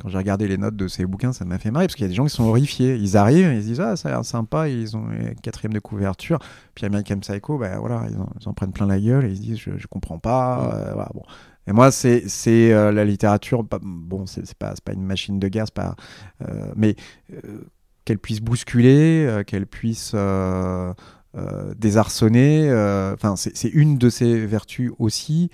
quand 0.00 0.08
j'ai 0.08 0.18
regardé 0.18 0.48
les 0.48 0.56
notes 0.58 0.76
de 0.76 0.88
ces 0.88 1.04
bouquins, 1.06 1.32
ça 1.32 1.44
m'a 1.44 1.58
fait 1.58 1.70
marrer 1.70 1.86
parce 1.86 1.94
qu'il 1.96 2.04
y 2.04 2.06
a 2.06 2.08
des 2.08 2.14
gens 2.14 2.24
qui 2.24 2.30
sont 2.34 2.44
horrifiés. 2.44 2.96
Ils 2.96 3.16
arrivent, 3.16 3.52
ils 3.52 3.62
se 3.62 3.66
disent 3.68 3.80
Ah, 3.80 3.96
ça 3.96 4.08
a 4.08 4.12
l'air 4.12 4.24
sympa, 4.24 4.68
ils 4.68 4.96
ont 4.96 5.08
les 5.08 5.34
quatrième 5.42 5.72
de 5.72 5.78
couverture. 5.80 6.38
Puis 6.74 6.86
American 6.86 7.18
Psycho, 7.18 7.58
ben 7.58 7.78
voilà, 7.78 8.04
ils 8.10 8.16
en, 8.18 8.28
ils 8.40 8.48
en 8.48 8.52
prennent 8.54 8.72
plein 8.72 8.86
la 8.86 9.00
gueule 9.00 9.24
et 9.26 9.30
ils 9.30 9.36
se 9.36 9.42
disent 9.42 9.58
Je, 9.58 9.70
je 9.76 9.86
comprends 9.86 10.18
pas. 10.18 10.72
euh, 10.74 10.92
voilà, 10.94 11.10
bon. 11.14 11.22
Et 11.66 11.72
moi, 11.72 11.90
c'est 11.90 12.22
euh, 12.72 12.92
la 12.92 13.04
littérature. 13.04 13.66
pas- 13.66 13.78
Bon, 13.82 14.24
c'est 14.26 14.54
pas, 14.54 14.72
pas 14.84 14.92
une 14.92 15.04
machine 15.04 15.38
de 15.38 15.48
guerre, 15.48 15.70
pas. 15.74 15.96
euh, 16.48 16.72
mais 16.76 16.96
euh, 17.44 17.60
qu'elle 18.04 18.18
puisse 18.18 18.40
bousculer, 18.40 19.26
euh, 19.26 19.42
qu'elle 19.44 19.66
puisse. 19.66 20.12
euh, 20.14 20.92
euh, 21.36 21.74
désarçonner. 21.76 22.68
euh, 22.70 23.12
Enfin, 23.14 23.36
c'est 23.36 23.68
une 23.68 23.98
de 23.98 24.08
ses 24.08 24.46
vertus 24.46 24.92
aussi. 24.98 25.50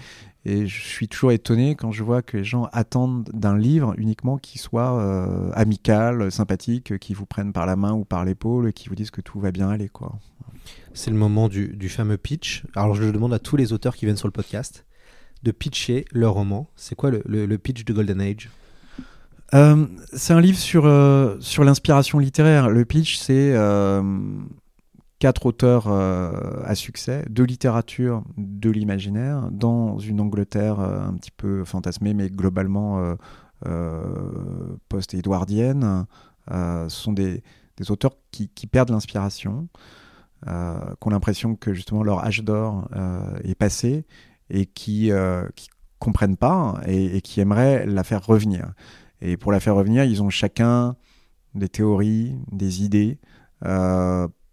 Et 0.47 0.67
je 0.67 0.83
suis 0.83 1.09
toujours 1.09 1.33
étonné 1.33 1.75
quand 1.75 1.91
je 1.91 2.03
vois 2.03 2.21
que 2.21 2.37
les 2.37 2.45
gens 2.45 2.69
attendent 2.73 3.31
d'un 3.33 3.57
livre 3.57 3.95
uniquement 3.97 4.37
qu'il 4.37 4.61
soit 4.61 5.01
euh, 5.01 5.51
amical, 5.55 6.31
sympathique, 6.31 6.99
qui 6.99 7.15
vous 7.15 7.25
prenne 7.25 7.53
par 7.53 7.65
la 7.65 7.77
main 7.77 7.93
ou 7.93 8.05
par 8.05 8.25
l'épaule 8.27 8.69
et 8.69 8.73
qui 8.75 8.89
vous 8.91 8.95
disent 8.95 9.11
que 9.11 9.23
tout 9.23 9.41
va 9.41 9.53
bien 9.53 9.71
aller. 9.71 9.89
quoi. 9.89 10.19
C'est 10.93 11.11
le 11.11 11.17
moment 11.17 11.49
du, 11.49 11.69
du 11.69 11.89
fameux 11.89 12.19
pitch. 12.19 12.65
Alors 12.77 12.95
je 12.95 13.05
demande 13.05 13.33
à 13.33 13.39
tous 13.39 13.57
les 13.57 13.73
auteurs 13.73 13.97
qui 13.97 14.05
viennent 14.05 14.19
sur 14.19 14.29
le 14.29 14.33
podcast 14.33 14.85
de 15.43 15.51
pitcher 15.51 16.05
leur 16.13 16.35
roman. 16.35 16.69
C'est 16.77 16.95
quoi 16.95 17.11
le, 17.11 17.23
le- 17.25 17.47
le 17.47 17.59
pitch 17.59 17.85
de 17.85 17.93
Golden 17.95 18.21
Age? 18.21 18.51
Euh, 19.55 19.87
c'est 20.13 20.33
un 20.33 20.41
livre 20.41 20.59
sur, 20.59 20.85
euh, 20.87 21.37
sur 21.41 21.65
l'inspiration 21.65 22.19
littéraire. 22.19 22.69
Le 22.69 22.85
pitch, 22.85 23.17
c'est 23.17 23.53
euh, 23.55 24.03
quatre 25.25 25.47
auteurs 25.47 25.87
euh, 25.89 26.61
à 26.67 26.75
succès, 26.75 27.25
de 27.31 27.43
littérature, 27.45 28.23
de 28.37 28.69
l'imaginaire, 28.69 29.49
dans 29.51 29.99
une 29.99 30.21
Angleterre 30.21 30.81
euh, 30.81 31.01
un 31.01 31.15
petit 31.15 31.31
peu 31.31 31.65
fantasmée, 31.65 32.13
mais 32.13 32.29
globalement 32.29 33.17
euh, 33.65 34.77
post-édouardienne. 34.91 36.05
Ce 36.51 36.87
sont 36.91 37.15
des, 37.15 37.43
auteurs 37.89 38.19
qui, 38.33 38.67
perdent 38.67 38.91
l'inspiration, 38.91 39.69
qui 40.45 40.51
ont 40.51 41.11
l'impression 41.11 41.57
que 41.57 41.73
justement 41.73 42.03
leur 42.03 42.23
âge 42.23 42.45
d'or 42.45 42.87
est 43.45 43.55
passé 43.55 44.05
et 44.51 44.67
qui, 44.67 45.11
comprennent 46.01 46.37
pas 46.37 46.83
et, 46.87 47.23
qui 47.23 47.41
aimeraient 47.41 47.87
la 47.87 48.05
faire 48.05 48.27
revenir. 48.27 48.75
Et 49.23 49.39
pour 49.39 49.53
la 49.53 49.61
faire 49.61 49.75
revenir, 49.75 50.05
ils 50.05 50.23
ont 50.23 50.29
chacun 50.29 50.97
des 51.55 51.71
théories, 51.71 52.37
des 52.53 52.83
idées, 52.83 53.19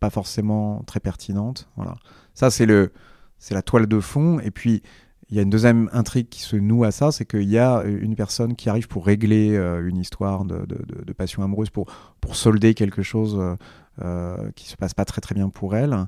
pas 0.01 0.09
forcément 0.09 0.83
très 0.85 0.99
pertinentes. 0.99 1.69
Voilà. 1.77 1.95
Ça, 2.33 2.49
c'est 2.49 2.65
le, 2.65 2.91
c'est 3.37 3.53
la 3.53 3.61
toile 3.61 3.87
de 3.87 3.99
fond. 4.01 4.39
Et 4.39 4.51
puis, 4.51 4.81
il 5.29 5.37
y 5.37 5.39
a 5.39 5.43
une 5.43 5.49
deuxième 5.49 5.89
intrigue 5.93 6.27
qui 6.27 6.41
se 6.41 6.57
noue 6.57 6.83
à 6.83 6.91
ça, 6.91 7.13
c'est 7.13 7.23
qu'il 7.25 7.49
y 7.49 7.57
a 7.57 7.83
une 7.85 8.15
personne 8.15 8.55
qui 8.55 8.67
arrive 8.69 8.89
pour 8.89 9.05
régler 9.05 9.55
euh, 9.55 9.87
une 9.87 9.97
histoire 9.97 10.43
de, 10.43 10.65
de- 10.65 11.13
passion 11.13 11.43
amoureuse, 11.43 11.69
pour, 11.69 11.85
pour 12.19 12.35
solder 12.35 12.73
quelque 12.73 13.03
chose 13.03 13.37
euh, 13.39 13.55
euh, 14.01 14.51
qui 14.55 14.67
se 14.67 14.75
passe 14.75 14.93
pas 14.93 15.05
très 15.05 15.21
très 15.21 15.35
bien 15.35 15.49
pour 15.49 15.75
elle, 15.75 16.07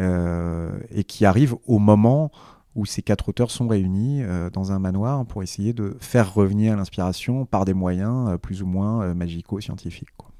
euh, 0.00 0.72
et 0.90 1.04
qui 1.04 1.24
arrive 1.24 1.54
au 1.66 1.78
moment 1.78 2.32
où 2.74 2.86
ces 2.86 3.02
quatre 3.02 3.28
auteurs 3.28 3.50
sont 3.52 3.68
réunis 3.68 4.22
euh, 4.22 4.50
dans 4.50 4.72
un 4.72 4.80
manoir 4.80 5.24
pour 5.26 5.42
essayer 5.42 5.72
de 5.72 5.96
faire 6.00 6.34
revenir 6.34 6.76
l'inspiration 6.76 7.44
par 7.46 7.64
des 7.64 7.74
moyens 7.74 8.30
euh, 8.30 8.38
plus 8.38 8.62
ou 8.62 8.66
moins 8.66 9.02
euh, 9.02 9.14
magico-scientifiques. 9.14 10.16
quoi. 10.16 10.30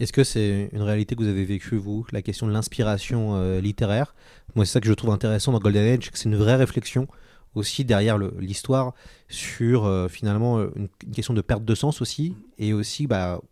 Est-ce 0.00 0.14
que 0.14 0.24
c'est 0.24 0.70
une 0.72 0.80
réalité 0.80 1.14
que 1.14 1.22
vous 1.22 1.28
avez 1.28 1.44
vécue, 1.44 1.76
vous, 1.76 2.06
la 2.10 2.22
question 2.22 2.46
de 2.46 2.52
l'inspiration 2.52 3.34
euh, 3.34 3.60
littéraire? 3.60 4.14
Moi, 4.54 4.64
c'est 4.64 4.72
ça 4.72 4.80
que 4.80 4.86
je 4.86 4.94
trouve 4.94 5.10
intéressant 5.10 5.52
dans 5.52 5.58
Golden 5.58 5.86
Age, 5.86 6.10
que 6.10 6.18
c'est 6.18 6.30
une 6.30 6.36
vraie 6.36 6.56
réflexion 6.56 7.06
aussi 7.54 7.84
derrière 7.84 8.16
l'histoire 8.16 8.94
sur 9.28 9.84
euh, 9.84 10.08
finalement 10.08 10.58
euh, 10.58 10.72
une, 10.74 10.88
question 11.12 11.34
de 11.34 11.42
perte 11.42 11.66
de 11.66 11.74
sens 11.74 12.00
aussi, 12.00 12.34
et 12.56 12.72
aussi 12.72 13.06
bah, 13.06 13.42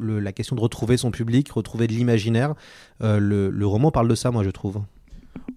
la 0.00 0.32
question 0.32 0.56
de 0.56 0.62
retrouver 0.62 0.96
son 0.96 1.10
public, 1.10 1.52
retrouver 1.52 1.88
de 1.88 1.92
l'imaginaire. 1.92 2.54
Le, 3.00 3.62
roman 3.64 3.90
parle 3.90 4.08
de 4.08 4.14
ça, 4.14 4.30
moi, 4.30 4.44
je 4.44 4.50
trouve. 4.50 4.80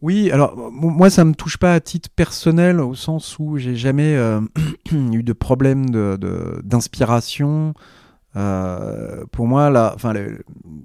Oui, 0.01 0.31
alors 0.31 0.55
moi 0.71 1.09
ça 1.09 1.25
me 1.25 1.33
touche 1.33 1.57
pas 1.57 1.73
à 1.73 1.79
titre 1.79 2.09
personnel 2.09 2.79
au 2.79 2.95
sens 2.95 3.37
où 3.39 3.57
j'ai 3.57 3.75
jamais 3.75 4.17
eu 4.91 5.23
de 5.23 5.33
problème 5.33 5.89
d'inspiration. 6.63 7.73
Euh, 8.35 9.25
pour 9.31 9.47
moi, 9.47 9.95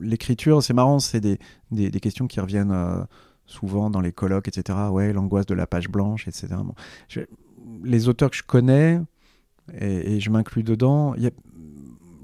l'écriture, 0.01 0.63
c'est 0.63 0.75
marrant, 0.75 0.99
c'est 0.99 1.21
des, 1.21 1.39
des- 1.71 2.01
questions 2.01 2.27
qui 2.27 2.41
reviennent 2.41 2.71
euh, 2.73 3.03
souvent 3.47 3.91
dans 3.91 4.01
les 4.01 4.13
colloques, 4.13 4.49
etc. 4.49 4.79
Ouais, 4.91 5.13
l'angoisse 5.13 5.47
de 5.47 5.55
la 5.55 5.67
page 5.67 5.89
blanche, 5.89 6.29
etc. 6.29 6.49
Les 7.83 8.09
auteurs 8.09 8.31
que 8.31 8.37
je 8.37 8.43
connais, 8.43 9.01
et, 9.79 10.21
je 10.21 10.31
m'inclus 10.31 10.63
dedans, 10.63 11.15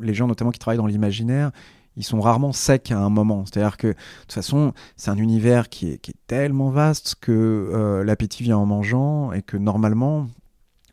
les 0.01 0.15
gens 0.15 0.27
notamment 0.27 0.51
qui 0.51 0.59
travaillent 0.59 0.79
dans 0.79 0.87
l'imaginaire, 0.87 1.51
ils 1.97 2.05
sont 2.05 2.21
rarement 2.21 2.53
secs 2.53 2.93
à 2.93 2.99
un 2.99 3.09
moment. 3.09 3.45
C'est-à-dire 3.47 3.79
que 3.79 3.89
de 3.89 3.95
toute 4.23 4.33
façon, 4.33 4.75
c'est 4.97 5.11
un 5.11 5.17
univers 5.17 5.69
qui 5.69 5.89
est, 5.89 6.01
tellement 6.27 6.71
vaste 6.71 7.17
que 7.21 7.33
euh, 7.33 8.05
l'appétit 8.05 8.43
vient 8.43 8.59
en 8.59 8.67
mangeant 8.67 9.33
et 9.33 9.43
que 9.43 9.57
normalement, 9.57 10.29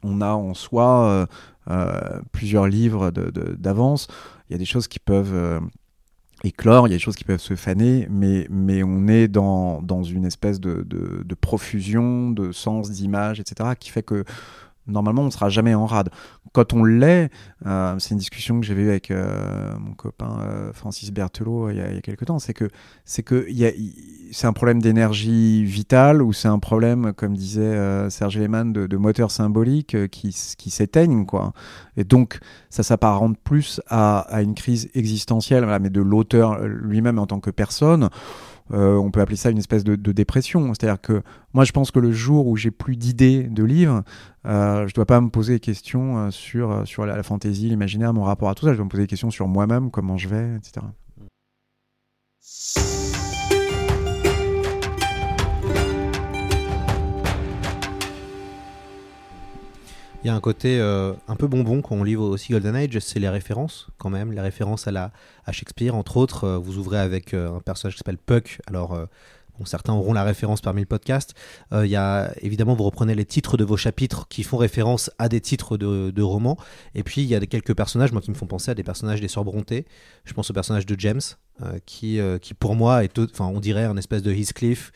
on 0.03 0.21
a 0.21 0.33
en 0.33 0.53
soi 0.53 1.27
plusieurs 2.31 2.67
livres 2.67 3.11
d'avance. 3.11 4.07
Il 4.49 4.53
y 4.53 4.55
a 4.55 4.59
des 4.59 4.65
choses 4.65 4.87
qui 4.87 4.99
peuvent 4.99 5.33
euh, 5.33 5.59
éclore, 6.43 6.87
il 6.87 6.91
y 6.91 6.93
a 6.93 6.97
des 6.97 7.03
choses 7.03 7.15
qui 7.15 7.23
peuvent 7.23 7.39
se 7.41 7.55
faner, 7.55 8.07
mais, 8.09 8.47
mais 8.49 8.83
on 8.83 9.07
est 9.07 9.27
dans, 9.27 9.81
dans 9.81 10.03
une 10.03 10.25
espèce 10.25 10.59
de, 10.59 10.85
de 10.85 11.35
profusion, 11.35 12.31
de 12.31 12.51
sens, 12.51 12.91
d'image, 12.91 13.39
etc., 13.39 13.71
qui 13.79 13.89
fait 13.89 14.03
que 14.03 14.25
normalement 14.87 15.23
on 15.23 15.25
ne 15.25 15.31
sera 15.31 15.49
jamais 15.49 15.73
en 15.73 15.85
rade. 15.85 16.09
Quand 16.51 16.73
on 16.73 16.83
l'est, 16.83 17.31
euh, 17.65 17.95
c'est 17.97 18.11
une 18.11 18.19
discussion 18.19 18.59
que 18.59 18.65
j'avais 18.65 18.83
eue 18.83 18.89
avec 18.89 19.09
euh, 19.09 19.73
mon 19.79 19.93
copain 19.93 20.39
euh, 20.41 20.71
Francis 20.73 21.11
Berthelot 21.11 21.71
il 21.71 21.77
y 21.77 21.81
a, 21.81 21.91
il 21.91 22.01
quelques 22.01 22.25
temps, 22.25 22.37
c'est 22.37 22.53
que 22.53 22.69
c'est 23.05 23.23
que 23.23 23.47
c'est 24.31 24.47
un 24.47 24.53
problème 24.53 24.81
d'énergie 24.81 25.63
vitale 25.63 26.21
ou 26.21 26.33
c'est 26.33 26.47
un 26.47 26.59
problème, 26.59 27.13
comme 27.13 27.35
disait 27.35 28.09
Serge 28.09 28.37
Lehmann, 28.37 28.73
de, 28.73 28.87
de 28.87 28.97
moteur 28.97 29.31
symbolique 29.31 30.09
qui, 30.09 30.35
qui 30.57 30.69
s'éteignent 30.69 31.25
quoi. 31.25 31.53
Et 31.97 32.03
donc 32.03 32.39
ça 32.69 32.83
s'apparente 32.83 33.37
plus 33.43 33.81
à, 33.87 34.19
à 34.19 34.41
une 34.41 34.53
crise 34.53 34.89
existentielle, 34.93 35.65
mais 35.81 35.89
de 35.89 36.01
l'auteur 36.01 36.59
lui-même 36.67 37.19
en 37.19 37.25
tant 37.25 37.39
que 37.39 37.51
personne. 37.51 38.09
Euh, 38.71 38.95
on 38.95 39.11
peut 39.11 39.21
appeler 39.21 39.35
ça 39.35 39.49
une 39.49 39.57
espèce 39.57 39.83
de, 39.83 39.95
dépression. 39.95 40.73
C'est-à-dire 40.73 41.01
que 41.01 41.21
moi, 41.53 41.65
je 41.65 41.71
pense 41.71 41.91
que 41.91 41.99
le 41.99 42.11
jour 42.11 42.47
où 42.47 42.55
j'ai 42.55 42.71
plus 42.71 42.95
d'idées 42.95 43.43
de 43.43 43.63
livres, 43.63 44.03
euh, 44.45 44.87
je 44.87 44.93
dois 44.93 45.05
pas 45.05 45.19
me 45.21 45.29
poser 45.29 45.53
des 45.53 45.59
questions 45.59 46.17
euh, 46.17 46.31
sur, 46.31 46.87
sur 46.87 47.05
la, 47.05 47.15
la 47.15 47.23
fantaisie, 47.23 47.69
l'imaginaire, 47.69 48.13
mon 48.13 48.23
rapport 48.23 48.49
à 48.49 48.55
tout 48.55 48.65
ça. 48.65 48.71
Je 48.71 48.77
dois 48.77 48.85
me 48.85 48.89
poser 48.89 49.03
des 49.03 49.07
questions 49.07 49.31
sur 49.31 49.47
moi-même, 49.47 49.91
comment 49.91 50.17
je 50.17 50.27
vais, 50.27 50.55
etc. 50.55 50.81
Il 60.23 60.27
y 60.27 60.29
a 60.29 60.35
un 60.35 60.39
côté 60.39 60.79
euh, 60.79 61.11
un 61.27 61.35
peu 61.35 61.47
bonbon 61.47 61.81
quand 61.81 61.95
on 61.95 62.03
lit 62.05 62.15
aussi 62.15 62.53
Golden 62.53 62.77
Age, 62.77 62.97
c'est 62.99 63.19
les 63.19 63.27
références 63.27 63.87
quand 63.97 64.09
même, 64.09 64.31
les 64.31 64.39
références 64.39 64.87
à, 64.87 64.91
la, 64.91 65.11
à 65.45 65.51
Shakespeare. 65.51 65.93
Entre 65.95 66.15
autres, 66.15 66.45
euh, 66.45 66.57
vous 66.57 66.77
ouvrez 66.77 66.99
avec 66.99 67.33
euh, 67.33 67.57
un 67.57 67.59
personnage 67.59 67.95
qui 67.95 67.97
s'appelle 67.97 68.17
Puck. 68.17 68.61
Alors, 68.65 68.97
certains 69.65 69.91
auront 69.91 70.13
la 70.13 70.23
référence 70.23 70.61
parmi 70.61 70.79
le 70.79 70.87
podcast. 70.87 71.33
Il 71.73 71.87
y 71.87 71.97
a 71.97 72.33
évidemment, 72.41 72.73
vous 72.73 72.85
reprenez 72.85 73.15
les 73.15 73.25
titres 73.25 73.57
de 73.57 73.65
vos 73.65 73.77
chapitres 73.77 74.27
qui 74.29 74.43
font 74.43 74.57
référence 74.57 75.11
à 75.19 75.27
des 75.27 75.41
titres 75.41 75.77
de, 75.77 76.09
de 76.11 76.21
romans. 76.21 76.57
Et 76.95 77.03
puis, 77.03 77.21
il 77.21 77.27
y 77.27 77.35
a 77.35 77.39
quelques 77.41 77.75
personnages, 77.75 78.13
moi, 78.13 78.21
qui 78.21 78.31
me 78.31 78.35
font 78.35 78.47
penser 78.47 78.71
à 78.71 78.75
des 78.75 78.83
personnages 78.83 79.21
des 79.21 79.27
Sœurs 79.27 79.43
Brontë. 79.43 79.85
Je 80.25 80.33
pense 80.33 80.49
au 80.49 80.53
personnage 80.53 80.85
de 80.85 80.97
James, 80.99 81.21
qui, 81.85 82.19
qui 82.41 82.53
pour 82.53 82.75
moi 82.75 83.03
est, 83.03 83.19
enfin, 83.19 83.45
on 83.45 83.59
dirait 83.59 83.85
un 83.85 83.97
espèce 83.97 84.23
de 84.23 84.31
Heathcliff. 84.31 84.91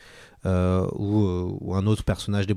Euh, 0.46 0.86
ou, 0.94 1.24
euh, 1.24 1.56
ou 1.60 1.74
un 1.74 1.86
autre 1.86 2.04
personnage 2.04 2.46
des. 2.46 2.54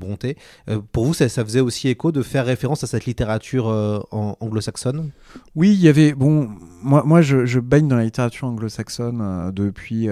Euh, 0.68 0.80
pour 0.92 1.04
vous, 1.04 1.14
ça, 1.14 1.28
faisait 1.28 1.60
aussi 1.60 1.88
écho 1.88 2.12
de 2.12 2.22
faire 2.22 2.46
référence 2.46 2.84
à 2.84 2.86
cette 2.86 3.06
littérature 3.06 3.68
euh, 3.68 4.00
anglo-saxonne? 4.10 5.10
Oui, 5.54 5.72
il 5.72 5.80
y 5.80 5.88
avait. 5.88 6.12
Bon, 6.12 6.50
moi, 6.82 7.02
moi 7.04 7.22
je, 7.22 7.58
baigne 7.58 7.88
dans 7.88 7.96
la 7.96 8.04
littérature 8.04 8.48
anglo-saxonne 8.48 9.52
depuis 9.54 10.08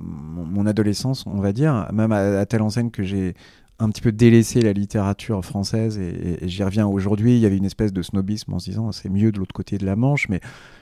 mon, 0.00 0.66
adolescence, 0.66 1.24
on 1.26 1.40
va 1.40 1.52
dire, 1.52 1.88
même 1.92 2.12
à, 2.12 2.40
à 2.40 2.46
telle 2.46 2.62
enseigne 2.62 2.90
que 2.90 3.02
j'ai 3.02 3.34
un 3.78 3.88
petit 3.88 4.02
peu 4.02 4.12
délaissé 4.12 4.60
la 4.60 4.72
littérature 4.72 5.42
française 5.42 5.98
et 5.98 6.38
j'y 6.42 6.62
reviens 6.62 6.86
aujourd'hui. 6.86 7.36
Il 7.36 7.40
y 7.40 7.46
avait 7.46 7.56
une 7.56 7.64
espèce 7.64 7.92
de 7.92 8.02
snobisme 8.02 8.52
en 8.52 8.58
se 8.58 8.70
disant 8.70 8.92
c'est 8.92 9.08
mieux 9.08 9.32
de 9.32 9.38
l'autre 9.38 9.54
côté 9.54 9.78
de 9.78 9.86
la 9.86 9.96
Manche, 9.96 10.28
mais 10.28 10.40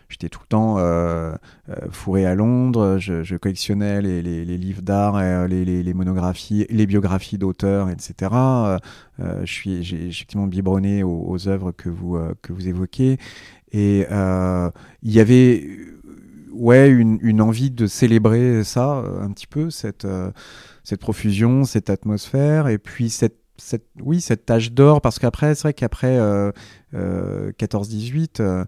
j'étais 0.08 0.28
tout 0.28 0.40
le 0.42 0.46
temps 0.48 0.76
euh, 0.78 1.34
euh, 1.68 1.74
fourré 1.90 2.24
à 2.26 2.34
Londres. 2.34 2.98
Je, 2.98 3.22
je 3.22 3.36
collectionnais 3.36 4.00
les, 4.00 4.22
les, 4.22 4.44
les 4.44 4.58
livres 4.58 4.82
d'art, 4.82 5.16
euh, 5.16 5.46
les, 5.46 5.64
les, 5.64 5.94
monographies, 5.94 6.66
les 6.70 6.86
biographies 6.86 7.38
d'auteurs, 7.38 7.90
etc. 7.90 8.30
Euh, 8.32 8.78
je 9.44 9.52
suis, 9.52 9.82
j'ai 9.82 10.08
effectivement 10.08 10.46
biberonné 10.46 11.02
aux, 11.02 11.24
aux, 11.28 11.48
œuvres 11.48 11.72
que 11.72 11.88
vous 11.88 12.18
que 12.42 12.52
vous 12.52 12.68
évoquez. 12.68 13.18
Et 13.72 14.06
il 14.10 15.12
y 15.12 15.20
avait 15.20 15.68
ouais 16.52 16.88
une, 16.88 17.18
une, 17.22 17.40
envie 17.40 17.70
de 17.70 17.86
célébrer 17.86 18.64
ça 18.64 19.04
un 19.20 19.30
petit 19.30 19.46
peu 19.46 19.70
cette 19.70 20.06
cette 20.84 21.00
profusion, 21.00 21.64
cette 21.64 21.90
atmosphère, 21.90 22.68
et 22.68 22.78
puis 22.78 23.10
cette 23.10 23.36
cette, 23.58 23.86
oui, 24.00 24.20
cette 24.20 24.46
tâche 24.46 24.72
d'or, 24.72 25.00
parce 25.00 25.18
qu'après, 25.18 25.54
c'est 25.54 25.62
vrai 25.62 25.74
qu'après 25.74 26.16
euh, 26.16 26.52
euh, 26.94 27.52
14-18, 27.58 28.40
euh, 28.40 28.64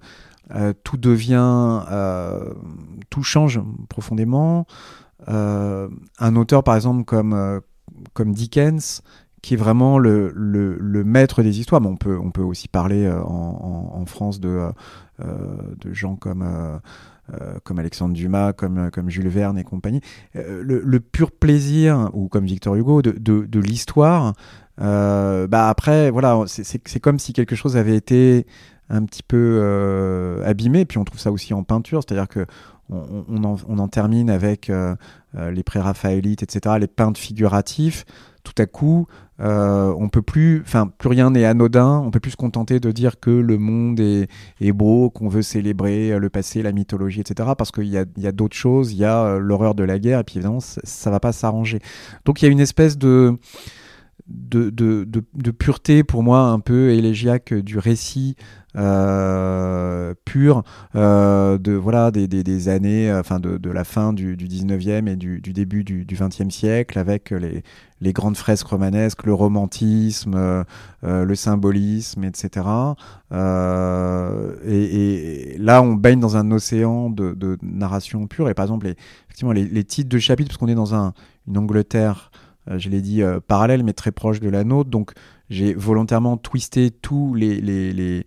euh, 0.54 0.72
tout 0.84 0.96
devient, 0.96 1.82
euh, 1.90 2.52
tout 3.08 3.22
change 3.22 3.60
profondément. 3.88 4.66
Euh, 5.28 5.88
un 6.18 6.36
auteur, 6.36 6.64
par 6.64 6.76
exemple, 6.76 7.04
comme, 7.04 7.60
comme 8.14 8.32
Dickens, 8.32 9.02
qui 9.42 9.54
est 9.54 9.56
vraiment 9.56 9.98
le, 9.98 10.32
le, 10.34 11.04
maître 11.04 11.42
des 11.42 11.60
histoires, 11.60 11.80
mais 11.80 11.88
on 11.88 11.96
peut, 11.96 12.18
on 12.18 12.30
peut 12.30 12.42
aussi 12.42 12.68
parler 12.68 13.08
en, 13.08 13.92
en, 13.94 14.06
France 14.06 14.40
de, 14.40 14.70
de 15.18 15.92
gens 15.92 16.16
comme... 16.16 16.44
comme 17.64 17.78
Alexandre 17.78 18.12
Dumas, 18.12 18.52
comme, 18.52 18.90
comme 18.90 19.08
Jules 19.08 19.28
Verne 19.28 19.56
et 19.56 19.64
compagnie, 19.64 20.00
le, 20.34 20.98
pur 20.98 21.30
plaisir, 21.30 22.10
ou 22.12 22.28
comme 22.28 22.44
Victor 22.44 22.74
Hugo, 22.74 23.02
de, 23.02 23.12
de, 23.12 23.60
l'histoire, 23.60 24.34
bah 24.76 25.68
après, 25.68 26.10
voilà, 26.10 26.44
c'est 26.46 27.00
comme 27.00 27.18
si 27.18 27.32
quelque 27.32 27.56
chose 27.56 27.78
avait 27.78 27.96
été 27.96 28.46
un 28.90 29.04
petit 29.04 29.22
peu 29.22 29.58
euh, 29.60 30.44
abîmé. 30.44 30.84
Puis 30.84 30.98
on 30.98 31.04
trouve 31.04 31.20
ça 31.20 31.30
aussi 31.30 31.54
en 31.54 31.62
peinture, 31.62 32.02
c'est-à-dire 32.06 32.28
que 32.28 32.46
on, 32.92 33.44
en, 33.44 33.56
on, 33.68 33.78
en, 33.78 33.86
termine 33.86 34.30
avec 34.30 34.68
euh, 34.68 34.96
euh 35.36 35.52
les 35.52 35.62
pré-raphaélites, 35.62 36.42
etc., 36.42 36.74
les 36.80 36.88
peintres 36.88 37.20
figuratifs. 37.20 38.04
Tout 38.42 38.54
à 38.58 38.66
coup, 38.66 39.06
euh, 39.38 39.94
on 39.96 40.08
peut 40.08 40.22
plus, 40.22 40.62
enfin, 40.62 40.88
plus 40.98 41.08
rien 41.08 41.30
n'est 41.30 41.44
anodin. 41.44 42.02
On 42.04 42.10
peut 42.10 42.18
plus 42.18 42.32
se 42.32 42.36
contenter 42.36 42.80
de 42.80 42.90
dire 42.90 43.20
que 43.20 43.30
le 43.30 43.58
monde 43.58 44.00
est, 44.00 44.28
est 44.60 44.72
beau, 44.72 45.08
qu'on 45.08 45.28
veut 45.28 45.42
célébrer 45.42 46.18
le 46.18 46.30
passé, 46.30 46.62
la 46.62 46.72
mythologie, 46.72 47.20
etc. 47.20 47.50
Parce 47.56 47.70
qu'il 47.70 47.86
y 47.86 47.98
a, 47.98 48.06
y 48.16 48.26
a 48.26 48.32
d'autres 48.32 48.56
choses. 48.56 48.92
Il 48.92 48.98
y 48.98 49.04
a 49.04 49.38
l'horreur 49.38 49.76
de 49.76 49.84
la 49.84 50.00
guerre, 50.00 50.20
et 50.20 50.24
puis 50.24 50.38
évidemment, 50.38 50.58
ça, 50.58 50.80
ça 50.82 51.10
va 51.12 51.20
pas 51.20 51.32
s'arranger. 51.32 51.78
Donc 52.24 52.42
il 52.42 52.46
y 52.46 52.48
a 52.48 52.50
une 52.50 52.60
espèce 52.60 52.98
de 52.98 53.38
de, 54.26 54.70
de, 54.70 55.04
de, 55.04 55.50
pureté 55.50 56.04
pour 56.04 56.22
moi 56.22 56.40
un 56.40 56.60
peu 56.60 56.90
élégiaque 56.90 57.54
du 57.54 57.78
récit 57.78 58.36
euh, 58.76 60.14
pur 60.24 60.62
euh, 60.94 61.58
de 61.58 61.72
voilà 61.72 62.10
des, 62.10 62.28
des, 62.28 62.44
des 62.44 62.68
années 62.68 63.12
enfin 63.12 63.40
de, 63.40 63.58
de, 63.58 63.70
la 63.70 63.84
fin 63.84 64.12
du, 64.12 64.36
du 64.36 64.46
19e 64.46 65.08
et 65.08 65.16
du, 65.16 65.40
du 65.40 65.52
début 65.52 65.82
du, 65.82 66.04
du 66.04 66.14
20e 66.14 66.50
siècle 66.50 66.98
avec 66.98 67.30
les, 67.30 67.64
les 68.00 68.12
grandes 68.12 68.36
fresques 68.36 68.68
romanesques 68.68 69.24
le 69.24 69.34
romantisme 69.34 70.34
euh, 70.36 70.64
le 71.02 71.34
symbolisme 71.34 72.22
etc 72.24 72.66
euh, 73.32 74.56
et, 74.66 75.56
là 75.58 75.82
on 75.82 75.94
baigne 75.94 76.20
dans 76.20 76.36
un 76.36 76.50
océan 76.50 77.10
de, 77.10 77.32
de 77.32 77.58
narration 77.62 78.26
pure. 78.26 78.48
Et 78.48 78.54
par 78.54 78.64
exemple 78.64 78.86
les, 78.86 78.96
effectivement 79.26 79.52
les, 79.52 79.64
les 79.64 79.84
titres 79.84 80.08
de 80.08 80.18
chapitres 80.18 80.50
parce 80.50 80.58
qu'on 80.58 80.68
est 80.68 80.74
dans 80.74 80.94
un, 80.94 81.12
une 81.46 81.58
Angleterre 81.58 82.30
euh, 82.34 82.46
je 82.78 82.88
l'ai 82.88 83.00
dit, 83.00 83.22
euh, 83.22 83.40
parallèle, 83.40 83.82
mais 83.82 83.92
très 83.92 84.12
proche 84.12 84.40
de 84.40 84.48
la 84.48 84.64
nôtre. 84.64 84.90
Donc, 84.90 85.12
j'ai 85.50 85.74
volontairement 85.74 86.36
twisté 86.36 86.90
tous 86.90 87.34
les, 87.34 88.24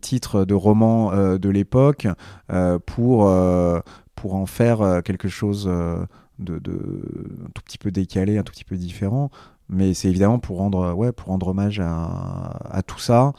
titres 0.00 0.44
de 0.44 0.54
romans 0.54 1.12
euh, 1.12 1.38
de 1.38 1.48
l'époque 1.48 2.08
euh, 2.52 2.78
pour, 2.84 3.28
euh, 3.28 3.80
en 4.24 4.46
faire 4.46 5.02
quelque 5.04 5.28
chose 5.28 5.66
de, 5.66 6.56
un 6.56 7.50
tout 7.54 7.62
petit 7.62 7.76
peu 7.76 7.90
décalé, 7.90 8.38
un 8.38 8.42
tout 8.42 8.52
petit 8.52 8.64
peu 8.64 8.76
différent. 8.76 9.30
Mais 9.68 9.92
c'est 9.92 10.08
évidemment 10.08 10.38
pour 10.38 10.56
rendre, 10.56 11.46
hommage 11.46 11.80
à, 11.80 12.82
tout 12.86 12.98
ça. 12.98 13.32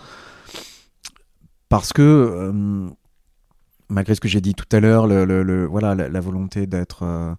Parce 1.70 1.92
que, 1.92 2.52
malgré 3.90 4.16
ce 4.16 4.22
que 4.22 4.28
j'ai 4.28 4.42
dit 4.42 4.54
tout 4.54 4.68
à 4.72 4.80
l'heure, 4.80 5.08
voilà, 5.70 5.96
la, 5.96 6.20
volonté 6.20 6.68
d'être 6.68 7.04
euh, 7.04 7.34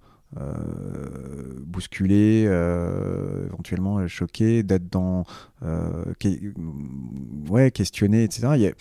bousculé, 1.66 2.44
euh, 2.46 3.46
éventuellement 3.46 4.07
choqué, 4.09 4.62
d'être 4.62 4.90
dans 4.90 5.25
euh, 5.62 6.05
ouais 7.49 7.70
questionné, 7.70 8.25
etc. 8.25 8.49
Il 8.55 8.61
y 8.62 8.66
a, 8.66 8.72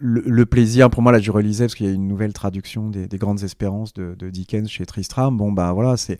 le, 0.00 0.44
plaisir, 0.44 0.90
pour 0.90 1.02
moi, 1.02 1.12
là, 1.12 1.18
je 1.20 1.30
relisais 1.30 1.64
parce 1.64 1.74
qu'il 1.74 1.86
y 1.86 1.88
a 1.88 1.92
une 1.92 2.08
nouvelle 2.08 2.32
traduction 2.32 2.90
des, 2.90 3.06
des 3.06 3.16
Grandes 3.16 3.42
Espérances 3.42 3.94
de, 3.94 4.14
de, 4.18 4.28
Dickens 4.28 4.68
chez 4.68 4.84
Tristram. 4.86 5.36
Bon, 5.36 5.52
bah 5.52 5.72
voilà, 5.72 5.96
c'est 5.96 6.18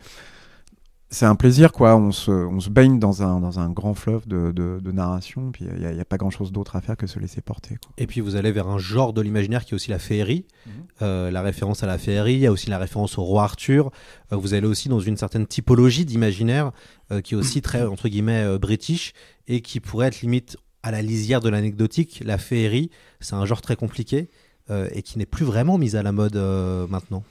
c'est 1.15 1.27
un 1.27 1.37
plaisir, 1.37 1.71
quoi. 1.71 1.97
On 1.97 2.11
se, 2.11 2.31
on 2.31 2.59
se 2.59 2.69
baigne 2.69 2.99
dans 2.99 3.23
un, 3.23 3.41
dans 3.41 3.61
un 3.61 3.71
grand 3.71 3.95
fleuve 3.95 4.27
de, 4.27 4.51
de, 4.51 4.81
de 4.83 4.93
narration, 4.93 5.53
puis 5.53 5.65
il 5.65 5.79
n'y 5.79 5.87
a, 5.87 6.01
a, 6.01 6.05
pas 6.05 6.17
grand-chose 6.17 6.51
d'autre 6.51 6.75
à 6.75 6.81
faire 6.81 6.97
que 6.97 7.07
se 7.07 7.21
laisser 7.21 7.41
porter. 7.41 7.77
Quoi. 7.83 7.93
Et 7.99 8.07
puis 8.09 8.21
vous 8.21 8.35
allez 8.35 8.51
vers 8.51 8.67
un 8.67 8.79
genre 8.79 9.13
de 9.13 9.21
l'imaginaire 9.21 9.65
qui 9.65 9.75
est 9.75 9.77
aussi 9.77 9.91
la 9.91 10.01
féerie, 10.01 10.45
mmh. 10.67 10.71
euh, 11.03 11.31
la 11.31 11.41
référence 11.43 11.85
à 11.85 11.87
la 11.87 11.99
féerie, 11.99 12.35
il 12.35 12.41
y 12.41 12.47
a 12.47 12.53
aussi 12.53 12.69
la 12.69 12.79
référence 12.79 13.17
au 13.17 13.23
roi 13.23 13.45
Arthur. 13.45 13.93
Euh, 14.33 14.37
vous 14.37 14.55
allez 14.55 14.67
aussi 14.67 14.89
dans 14.89 14.99
une 14.99 15.17
certaine 15.17 15.47
typologie 15.47 16.05
d'imaginaire 16.05 16.73
euh, 17.13 17.21
qui 17.21 17.35
est 17.35 17.37
aussi 17.37 17.63
très, 17.63 17.83
entre 17.83 18.09
guillemets, 18.09 18.43
euh, 18.45 18.59
british, 18.59 19.13
et 19.47 19.61
qui 19.61 19.79
pourrait 19.79 20.09
être 20.09 20.21
limite 20.21 20.57
à 20.83 20.91
la 20.91 21.01
lisière 21.01 21.41
de 21.41 21.49
l'anecdotique. 21.49 22.23
La 22.25 22.39
féerie, 22.39 22.91
c'est 23.21 23.35
un 23.35 23.47
genre 23.47 23.61
très 23.61 23.77
compliqué, 23.77 24.31
euh, 24.69 24.89
et 24.93 25.03
qui 25.03 25.19
n'est 25.19 25.27
plus 25.27 25.45
vraiment 25.45 25.79
mis 25.79 25.95
à 25.95 26.03
la 26.03 26.11
mode 26.11 26.35
euh, 26.35 26.89
maintenant. 26.89 27.23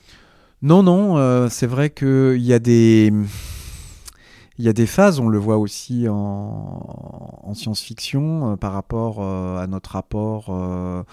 Non, 0.61 0.83
non, 0.83 1.49
c'est 1.49 1.67
vrai 1.67 1.89
qu'il 1.89 2.37
y 2.37 2.53
a 2.53 2.59
des 2.59 3.11
il 4.57 4.65
y 4.65 4.69
a 4.69 4.73
des 4.73 4.85
phases, 4.85 5.19
on 5.19 5.29
le 5.29 5.37
voit 5.37 5.57
aussi 5.57 6.07
en, 6.07 7.43
en 7.43 7.53
science-fiction 7.53 8.53
euh, 8.53 8.55
par 8.55 8.73
rapport 8.73 9.17
euh, 9.19 9.57
à 9.57 9.67
notre 9.67 9.91
rapport 9.91 10.47
euh, 10.49 11.03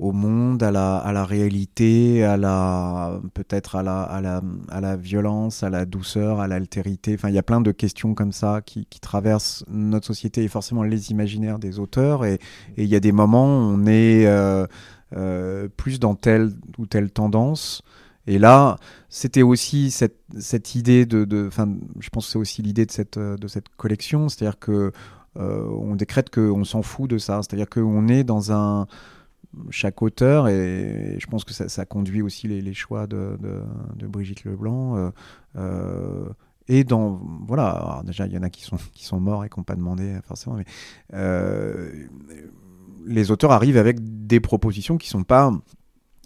au 0.00 0.12
monde, 0.12 0.62
à 0.62 0.70
la, 0.70 1.24
réalité, 1.24 2.22
à 2.24 2.36
la 2.36 3.20
peut-être 3.34 3.74
à 3.74 3.82
la, 3.82 4.02
à, 4.02 4.20
la, 4.20 4.42
à 4.68 4.80
la 4.80 4.96
violence, 4.96 5.64
à 5.64 5.70
la 5.70 5.86
douceur, 5.86 6.38
à 6.38 6.46
l'altérité. 6.46 7.14
Enfin, 7.14 7.28
il 7.30 7.34
y 7.34 7.38
a 7.38 7.42
plein 7.42 7.60
de 7.60 7.72
questions 7.72 8.14
comme 8.14 8.30
ça 8.30 8.60
qui, 8.64 8.86
traversent 9.00 9.64
notre 9.68 10.06
société 10.06 10.44
et 10.44 10.48
forcément 10.48 10.84
les 10.84 11.10
imaginaires 11.10 11.58
des 11.58 11.80
auteurs. 11.80 12.24
Et, 12.24 12.38
il 12.76 12.86
y 12.86 12.94
a 12.94 13.00
des 13.00 13.10
moments 13.10 13.46
où 13.46 13.74
on 13.74 13.86
est 13.86 14.28
plus 15.76 15.98
dans 15.98 16.14
telle 16.14 16.52
ou 16.78 16.86
telle 16.86 17.10
tendance. 17.10 17.82
Et 18.28 18.38
là, 18.38 18.76
c'était 19.08 19.42
aussi 19.42 19.90
cette, 19.90 20.74
idée 20.74 21.06
de, 21.06 21.46
enfin, 21.48 21.66
je 21.98 22.10
pense 22.10 22.26
que 22.26 22.32
c'est 22.32 22.38
aussi 22.38 22.60
l'idée 22.60 22.84
de 22.84 22.92
cette, 22.92 23.18
de 23.18 23.48
cette 23.48 23.70
collection, 23.70 24.28
c'est-à-dire 24.28 24.58
que 24.58 24.92
euh, 25.38 25.64
on 25.80 25.96
décrète 25.96 26.28
qu'on 26.28 26.64
s'en 26.64 26.82
fout 26.82 27.08
de 27.08 27.16
ça, 27.16 27.40
c'est-à-dire 27.42 27.70
qu'on 27.70 28.06
est 28.06 28.24
dans 28.24 28.52
un 28.52 28.86
chaque 29.70 30.02
auteur 30.02 30.46
et, 30.48 31.16
je 31.18 31.26
pense 31.26 31.44
que 31.44 31.54
ça, 31.54 31.84
conduit 31.86 32.20
aussi 32.20 32.48
les, 32.48 32.74
choix 32.74 33.06
de, 33.06 33.38
de, 33.40 33.62
de, 33.96 34.06
Brigitte 34.06 34.44
Leblanc. 34.44 34.96
Euh, 34.96 35.10
euh, 35.56 36.28
et 36.68 36.84
dans 36.84 37.18
voilà, 37.46 38.02
déjà 38.04 38.26
il 38.26 38.32
y 38.34 38.38
en 38.38 38.42
a 38.42 38.50
qui 38.50 38.62
sont 38.62 38.76
qui 38.92 39.06
sont 39.06 39.20
morts 39.20 39.42
et 39.42 39.48
qui 39.48 39.58
n'ont 39.58 39.64
pas 39.64 39.74
demandé 39.74 40.18
forcément, 40.26 40.56
mais 40.56 40.66
euh, 41.14 42.06
les 43.06 43.30
auteurs 43.30 43.52
arrivent 43.52 43.78
avec 43.78 44.26
des 44.26 44.38
propositions 44.38 44.98
qui 44.98 45.08
sont 45.08 45.24
pas 45.24 45.50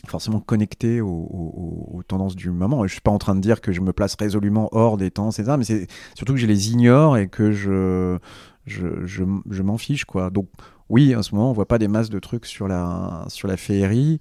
forcément 0.06 0.40
connecté 0.40 1.00
aux, 1.00 2.02
tendances 2.08 2.36
du 2.36 2.50
moment. 2.50 2.84
Et 2.84 2.88
je 2.88 2.92
suis 2.92 3.00
pas 3.00 3.10
en 3.10 3.18
train 3.18 3.34
de 3.34 3.40
dire 3.40 3.60
que 3.60 3.72
je 3.72 3.80
me 3.80 3.92
place 3.92 4.16
résolument 4.18 4.68
hors 4.72 4.96
des 4.96 5.10
tendances, 5.10 5.38
etc. 5.38 5.56
Mais 5.58 5.64
c'est 5.64 5.86
surtout 6.14 6.34
que 6.34 6.40
je 6.40 6.46
les 6.46 6.70
ignore 6.70 7.16
et 7.16 7.28
que 7.28 7.52
je, 7.52 8.18
je, 8.66 9.06
je, 9.06 9.24
je 9.48 9.62
m'en 9.62 9.78
fiche, 9.78 10.04
quoi. 10.04 10.30
Donc, 10.30 10.48
oui, 10.88 11.14
en 11.14 11.22
ce 11.22 11.34
moment, 11.34 11.50
on 11.50 11.52
voit 11.52 11.68
pas 11.68 11.78
des 11.78 11.88
masses 11.88 12.10
de 12.10 12.18
trucs 12.18 12.46
sur 12.46 12.68
la, 12.68 13.24
sur 13.28 13.48
la 13.48 13.56
féerie. 13.56 14.20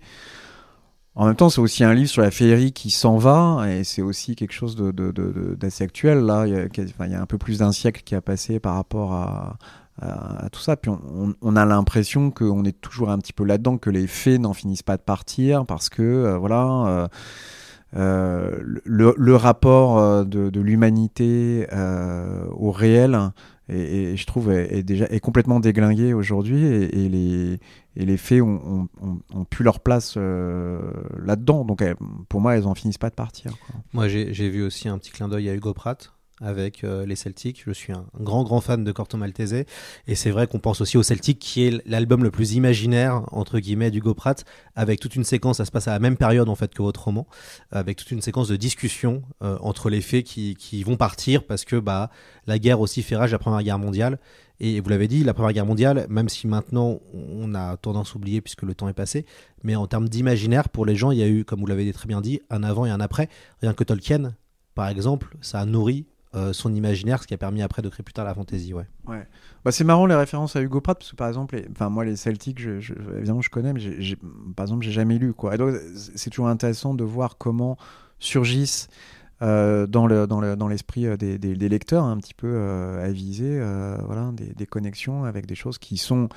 En 1.13 1.25
même 1.25 1.35
temps, 1.35 1.49
c'est 1.49 1.59
aussi 1.59 1.83
un 1.83 1.93
livre 1.93 2.09
sur 2.09 2.21
la 2.21 2.31
féerie 2.31 2.71
qui 2.71 2.89
s'en 2.89 3.17
va, 3.17 3.65
et 3.67 3.83
c'est 3.83 4.01
aussi 4.01 4.35
quelque 4.37 4.53
chose 4.53 4.77
d'assez 4.77 4.93
de, 4.93 5.11
de, 5.11 5.83
actuel. 5.83 6.19
Là, 6.19 6.47
il 6.47 6.53
y, 6.53 6.57
a, 6.57 6.63
enfin, 6.63 7.05
il 7.07 7.11
y 7.11 7.15
a 7.15 7.21
un 7.21 7.25
peu 7.25 7.37
plus 7.37 7.57
d'un 7.57 7.73
siècle 7.73 8.01
qui 8.05 8.15
a 8.15 8.21
passé 8.21 8.61
par 8.61 8.75
rapport 8.75 9.13
à, 9.13 9.57
à, 9.99 10.49
tout 10.51 10.59
ça. 10.59 10.77
Puis 10.77 10.91
on, 11.41 11.55
a 11.55 11.65
l'impression 11.65 12.31
qu'on 12.31 12.63
est 12.63 12.79
toujours 12.79 13.09
un 13.09 13.17
petit 13.19 13.33
peu 13.33 13.43
là-dedans, 13.43 13.77
que 13.77 13.89
les 13.89 14.07
faits 14.07 14.39
n'en 14.39 14.53
finissent 14.53 14.83
pas 14.83 14.97
de 14.97 15.03
partir 15.03 15.65
parce 15.65 15.89
que 15.89 16.01
euh, 16.01 16.37
voilà. 16.37 16.65
Euh, 16.87 17.07
euh, 17.97 18.57
le, 18.85 19.35
rapport 19.35 19.97
euh, 19.97 20.23
de, 20.23 20.59
l'humanité 20.61 21.67
euh, 21.73 22.45
au 22.51 22.71
réel 22.71 23.19
et, 23.67 24.15
je 24.15 24.25
trouve 24.25 24.49
est, 24.49 24.83
déjà 24.83 25.07
est 25.09 25.19
complètement 25.19 25.59
déglingué 25.59 26.13
aujourd'hui 26.13 26.63
et, 26.65 27.09
les 27.09 27.59
et 27.97 28.05
les 28.05 28.15
faits 28.15 28.41
ont, 28.41 28.87
pu 29.49 29.63
leur 29.63 29.81
place 29.81 30.13
euh, 30.15 30.79
là-dedans 31.21 31.65
donc 31.65 31.83
pour 32.29 32.39
moi 32.39 32.55
elles 32.55 32.65
en 32.65 32.75
finissent 32.75 32.97
pas 32.97 33.09
de 33.09 33.15
partir 33.15 33.51
moi 33.91 34.07
j'ai 34.07 34.49
vu 34.49 34.63
aussi 34.63 34.87
un 34.87 34.97
petit 34.97 35.11
clin 35.11 35.27
d'œil 35.27 35.49
à 35.49 35.53
Hugo 35.53 35.73
Pratt 35.73 36.13
avec 36.41 36.83
euh, 36.83 37.05
les 37.05 37.15
Celtics. 37.15 37.63
Je 37.65 37.71
suis 37.71 37.93
un 37.93 38.05
grand, 38.19 38.43
grand 38.43 38.61
fan 38.61 38.83
de 38.83 38.91
Corto 38.91 39.17
Maltese. 39.17 39.65
Et 40.07 40.15
c'est 40.15 40.31
vrai 40.31 40.47
qu'on 40.47 40.59
pense 40.59 40.81
aussi 40.81 40.97
au 40.97 41.03
Celtic, 41.03 41.39
qui 41.39 41.63
est 41.67 41.87
l'album 41.87 42.23
le 42.23 42.31
plus 42.31 42.53
imaginaire, 42.53 43.23
entre 43.31 43.59
guillemets, 43.59 43.91
d'Hugo 43.91 44.13
Pratt, 44.13 44.43
avec 44.75 44.99
toute 44.99 45.15
une 45.15 45.23
séquence, 45.23 45.57
ça 45.57 45.65
se 45.65 45.71
passe 45.71 45.87
à 45.87 45.91
la 45.91 45.99
même 45.99 46.17
période 46.17 46.49
en 46.49 46.55
fait 46.55 46.73
que 46.73 46.81
votre 46.81 47.03
roman, 47.03 47.27
avec 47.71 47.97
toute 47.97 48.11
une 48.11 48.21
séquence 48.21 48.47
de 48.47 48.55
discussion 48.55 49.21
euh, 49.43 49.57
entre 49.61 49.89
les 49.89 50.01
faits 50.01 50.25
qui, 50.25 50.55
qui, 50.55 50.83
vont 50.83 50.97
partir 50.97 51.43
parce 51.43 51.65
que 51.65 51.75
bah, 51.75 52.09
la 52.47 52.57
guerre 52.57 52.79
aussi 52.79 53.03
fait 53.03 53.15
rage 53.15 53.31
la 53.31 53.39
Première 53.39 53.61
Guerre 53.63 53.79
mondiale. 53.79 54.19
Et 54.63 54.79
vous 54.79 54.89
l'avez 54.89 55.07
dit, 55.07 55.23
la 55.23 55.33
Première 55.33 55.53
Guerre 55.53 55.65
mondiale, 55.65 56.05
même 56.07 56.29
si 56.29 56.45
maintenant 56.45 56.99
on 57.13 57.55
a 57.55 57.77
tendance 57.77 58.11
à 58.13 58.15
oublier 58.17 58.41
puisque 58.41 58.61
le 58.61 58.75
temps 58.75 58.87
est 58.87 58.93
passé, 58.93 59.25
mais 59.63 59.75
en 59.75 59.87
termes 59.87 60.07
d'imaginaire, 60.07 60.69
pour 60.69 60.85
les 60.85 60.95
gens, 60.95 61.09
il 61.09 61.17
y 61.17 61.23
a 61.23 61.27
eu, 61.27 61.43
comme 61.43 61.61
vous 61.61 61.65
l'avez 61.65 61.91
très 61.93 62.07
bien 62.07 62.21
dit, 62.21 62.41
un 62.51 62.61
avant 62.61 62.85
et 62.85 62.91
un 62.91 62.99
après. 62.99 63.27
Rien 63.61 63.73
que 63.73 63.83
Tolkien, 63.83 64.35
par 64.75 64.87
exemple, 64.87 65.35
ça 65.41 65.59
a 65.59 65.65
nourri 65.65 66.05
euh, 66.33 66.53
son 66.53 66.73
imaginaire, 66.73 67.21
ce 67.21 67.27
qui 67.27 67.33
a 67.33 67.37
permis 67.37 67.61
après 67.61 67.81
de 67.81 67.89
créer 67.89 68.03
plus 68.03 68.13
tard 68.13 68.25
la 68.25 68.33
fantaisie. 68.33 68.73
Ouais. 68.73 68.85
ouais. 69.07 69.27
Bah, 69.65 69.71
c'est 69.71 69.83
marrant 69.83 70.05
les 70.05 70.15
références 70.15 70.55
à 70.55 70.61
Hugo 70.61 70.79
Pratt, 70.79 70.97
parce 70.97 71.11
que 71.11 71.15
par 71.15 71.27
exemple, 71.27 71.61
enfin, 71.71 71.89
moi 71.89 72.05
les 72.05 72.15
Celtics, 72.15 72.59
je, 72.59 72.93
évidemment 73.17 73.41
je 73.41 73.49
connais, 73.49 73.73
mais 73.73 73.81
par 74.55 74.65
exemple, 74.65 74.83
j'ai 74.85 74.91
jamais 74.91 75.17
lu. 75.17 75.33
Quoi. 75.33 75.57
donc 75.57 75.75
c'est 76.15 76.29
toujours 76.29 76.47
intéressant 76.47 76.93
de 76.93 77.03
voir 77.03 77.37
comment 77.37 77.77
surgissent 78.19 78.87
euh, 79.41 79.87
dans, 79.87 80.05
le, 80.05 80.27
dans, 80.27 80.39
le, 80.39 80.55
dans 80.55 80.67
l'esprit 80.67 81.07
euh, 81.07 81.17
des, 81.17 81.39
des, 81.39 81.69
lecteurs 81.69 82.03
un 82.03 82.17
petit 82.17 82.35
peu 82.35 82.47
euh, 82.47 83.03
avisés, 83.03 83.59
voilà, 84.05 84.31
des, 84.33 84.53
des, 84.53 84.65
connexions 84.67 85.23
avec 85.23 85.47
des 85.47 85.55
choses 85.55 85.77
qui 85.77 85.97
sont 85.97 86.29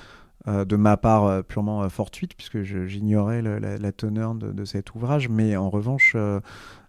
de 0.47 0.77
ma 0.77 0.99
part 0.99 1.43
purement 1.45 1.89
fortuites, 1.89 2.35
puisque 2.35 2.63
j'ignorais 2.63 3.41
la, 3.41 3.59
la, 3.59 3.93
teneur 3.93 4.35
de, 4.35 4.53
de, 4.53 4.65
cet 4.67 4.95
ouvrage, 4.95 5.31
mais 5.31 5.57
en 5.57 5.71
revanche, 5.71 6.17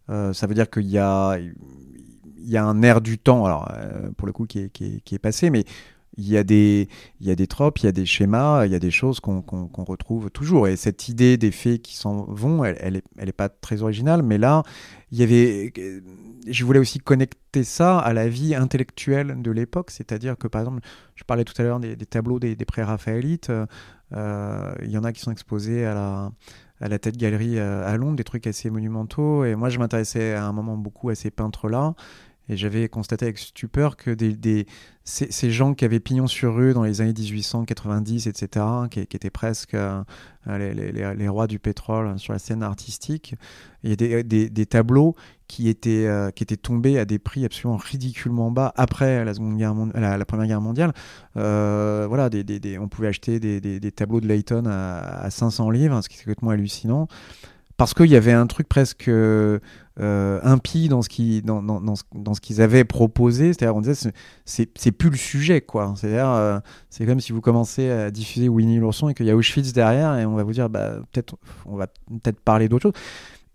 ça 0.07 0.47
veut 0.47 0.53
dire 0.53 0.69
qu'il 0.69 0.87
y 0.87 0.97
a, 0.97 1.37
il 2.45 2.51
y 2.51 2.57
a 2.57 2.63
un 2.63 2.81
air 2.83 3.01
du 3.01 3.17
temps, 3.17 3.45
alors 3.45 3.71
pour 4.17 4.27
le 4.27 4.33
coup 4.33 4.45
qui 4.45 4.59
est, 4.59 4.69
qui 4.69 4.85
est, 4.85 5.01
qui 5.01 5.15
est 5.15 5.19
passé, 5.19 5.49
mais 5.49 5.65
il 6.17 6.29
y, 6.29 6.37
a 6.37 6.43
des, 6.43 6.87
il 7.19 7.27
y 7.27 7.31
a 7.31 7.35
des 7.35 7.47
tropes, 7.47 7.79
il 7.79 7.85
y 7.85 7.89
a 7.89 7.91
des 7.91 8.05
schémas, 8.05 8.65
il 8.65 8.71
y 8.71 8.75
a 8.75 8.79
des 8.79 8.91
choses 8.91 9.19
qu'on 9.19 9.67
retrouve 9.85 10.29
toujours. 10.31 10.67
Et 10.67 10.77
cette 10.77 11.09
idée 11.09 11.35
des 11.35 11.51
faits 11.51 11.81
qui 11.81 11.95
s'en 11.95 12.23
vont, 12.29 12.63
elle, 12.63 12.77
elle, 12.79 12.95
est, 12.97 13.03
elle 13.17 13.33
pas 13.33 13.49
très 13.49 13.81
originale, 13.81 14.23
mais 14.23 14.37
là, 14.37 14.63
il 15.11 15.19
y 15.19 15.23
avait. 15.23 15.73
Je 16.47 16.63
voulais 16.63 16.79
aussi 16.79 16.99
connecter 16.99 17.63
ça 17.63 17.99
à 17.99 18.13
la 18.13 18.29
vie 18.29 18.55
intellectuelle 18.55 19.41
de 19.41 19.51
l'époque, 19.51 19.91
c'est-à-dire 19.91 20.37
que 20.37 20.47
par 20.47 20.61
exemple, 20.61 20.81
je 21.15 21.23
parlais 21.23 21.43
tout 21.43 21.59
à 21.61 21.63
l'heure 21.63 21.79
des, 21.79 21.97
tableaux 21.97 22.39
des, 22.39 22.55
des 22.55 22.65
pré-raphaélites, 22.65 23.51
euh, 24.13 24.73
il 24.83 24.91
y 24.91 24.97
en 24.97 25.03
a 25.03 25.11
qui 25.11 25.21
sont 25.21 25.31
exposés 25.31 25.85
à 25.85 25.93
la, 25.93 26.31
à 26.81 26.87
la 26.87 26.99
tête 26.99 27.17
galerie 27.17 27.57
euh, 27.57 27.85
à 27.85 27.97
Londres, 27.97 28.15
des 28.15 28.23
trucs 28.23 28.47
assez 28.47 28.69
monumentaux. 28.69 29.45
Et 29.45 29.55
moi, 29.55 29.69
je 29.69 29.79
m'intéressais 29.79 30.33
à 30.33 30.45
un 30.45 30.53
moment 30.53 30.77
beaucoup 30.77 31.09
à 31.09 31.15
ces 31.15 31.31
peintres-là. 31.31 31.95
Et 32.47 32.57
j'avais 32.57 32.89
constaté 32.89 33.25
avec 33.25 33.39
stupeur 33.39 33.97
que 33.97 34.15
ces, 35.03 35.51
gens 35.51 35.73
qui 35.73 35.85
avaient 35.85 35.99
pignon 35.99 36.27
sur 36.27 36.55
rue 36.55 36.73
dans 36.73 36.83
les 36.83 37.01
années 37.01 37.13
1890, 37.13 38.27
etc., 38.27 38.65
qui, 38.91 38.99
étaient 38.99 39.29
presque 39.31 39.73
euh, 39.73 40.03
les, 40.47 40.91
les, 40.91 41.27
rois 41.27 41.47
du 41.47 41.57
pétrole 41.57 42.19
sur 42.19 42.33
la 42.33 42.39
scène 42.39 42.61
artistique, 42.61 43.35
il 43.83 43.89
y 43.89 43.93
a 43.93 44.23
des, 44.23 44.49
des 44.49 44.65
tableaux 44.65 45.15
qui 45.47 45.69
étaient, 45.69 46.05
euh, 46.05 46.29
tombés 46.61 46.99
à 46.99 47.05
des 47.05 47.19
prix 47.19 47.45
absolument 47.45 47.77
ridiculement 47.77 48.51
bas 48.51 48.73
après 48.75 49.25
la, 49.25 49.33
seconde 49.33 49.57
guerre 49.57 49.75
la, 49.93 50.17
la, 50.17 50.25
Première 50.25 50.47
Guerre 50.47 50.61
mondiale. 50.61 50.93
Euh, 51.37 52.05
voilà, 52.07 52.29
on 52.79 52.87
pouvait 52.87 53.07
acheter 53.07 53.39
des, 53.39 53.91
tableaux 53.91 54.21
de 54.21 54.27
Layton 54.27 54.65
à, 54.67 54.99
à 55.23 55.29
500 55.29 55.69
livres, 55.71 56.01
ce 56.01 56.09
qui 56.09 56.15
est 56.15 56.19
complètement 56.19 56.51
hallucinant 56.51 57.07
parce 57.77 57.93
qu'il 57.93 58.07
y 58.07 58.15
avait 58.15 58.31
un 58.31 58.47
truc 58.47 58.69
presque 58.69 59.09
euh, 59.09 59.59
impie 60.43 60.87
dans 60.87 61.01
ce 61.01 61.09
qui 61.09 61.41
dans, 61.41 61.61
dans, 61.61 61.81
dans, 61.81 62.33
qu'ils 62.33 62.61
avaient 62.61 62.85
proposé. 62.85 63.53
C'est-à-dire 63.53 63.75
on 63.75 63.81
disait 63.81 64.11
c'est 64.45 64.91
plus 64.91 65.09
le 65.09 65.17
sujet 65.17 65.61
quoi. 65.61 65.93
C'est-à-dire 65.97 66.29
euh, 66.29 66.59
c'est 66.89 67.05
comme 67.05 67.19
si 67.19 67.31
vous 67.31 67.41
commencez 67.41 67.89
à 67.89 68.11
diffuser 68.11 68.49
Winnie 68.49 68.77
l'ourson 68.77 69.09
et 69.09 69.13
qu'il 69.13 69.25
y 69.25 69.31
a 69.31 69.35
Auschwitz 69.35 69.73
derrière 69.73 70.17
et 70.17 70.25
on 70.25 70.35
va 70.35 70.43
vous 70.43 70.53
dire 70.53 70.69
bah 70.69 70.95
peut-être 71.11 71.35
on 71.65 71.75
va 71.75 71.87
peut-être 71.87 72.39
parler 72.39 72.69
d'autre 72.69 72.83
chose. 72.83 73.01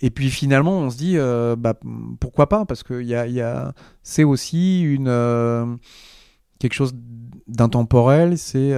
Et 0.02 0.10
puis 0.10 0.30
finalement 0.30 0.78
on 0.78 0.90
se 0.90 0.96
dit 0.96 1.14
euh, 1.16 1.56
bah 1.56 1.74
pourquoi 2.20 2.48
pas? 2.48 2.66
Parce 2.66 2.82
que 2.82 3.02
y 3.02 3.14
a, 3.14 3.26
y 3.26 3.40
a 3.40 3.72
c'est 4.02 4.24
aussi 4.24 4.82
une 4.82 5.78
quelque 6.58 6.74
chose 6.74 6.94
d'intemporel, 7.46 8.36
c'est 8.36 8.70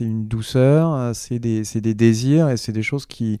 une 0.00 0.26
douceur, 0.26 1.14
c'est 1.14 1.38
des, 1.38 1.62
des 1.62 1.94
désirs 1.94 2.48
et 2.48 2.56
c'est 2.56 2.72
des 2.72 2.82
choses 2.82 3.04
qui 3.04 3.38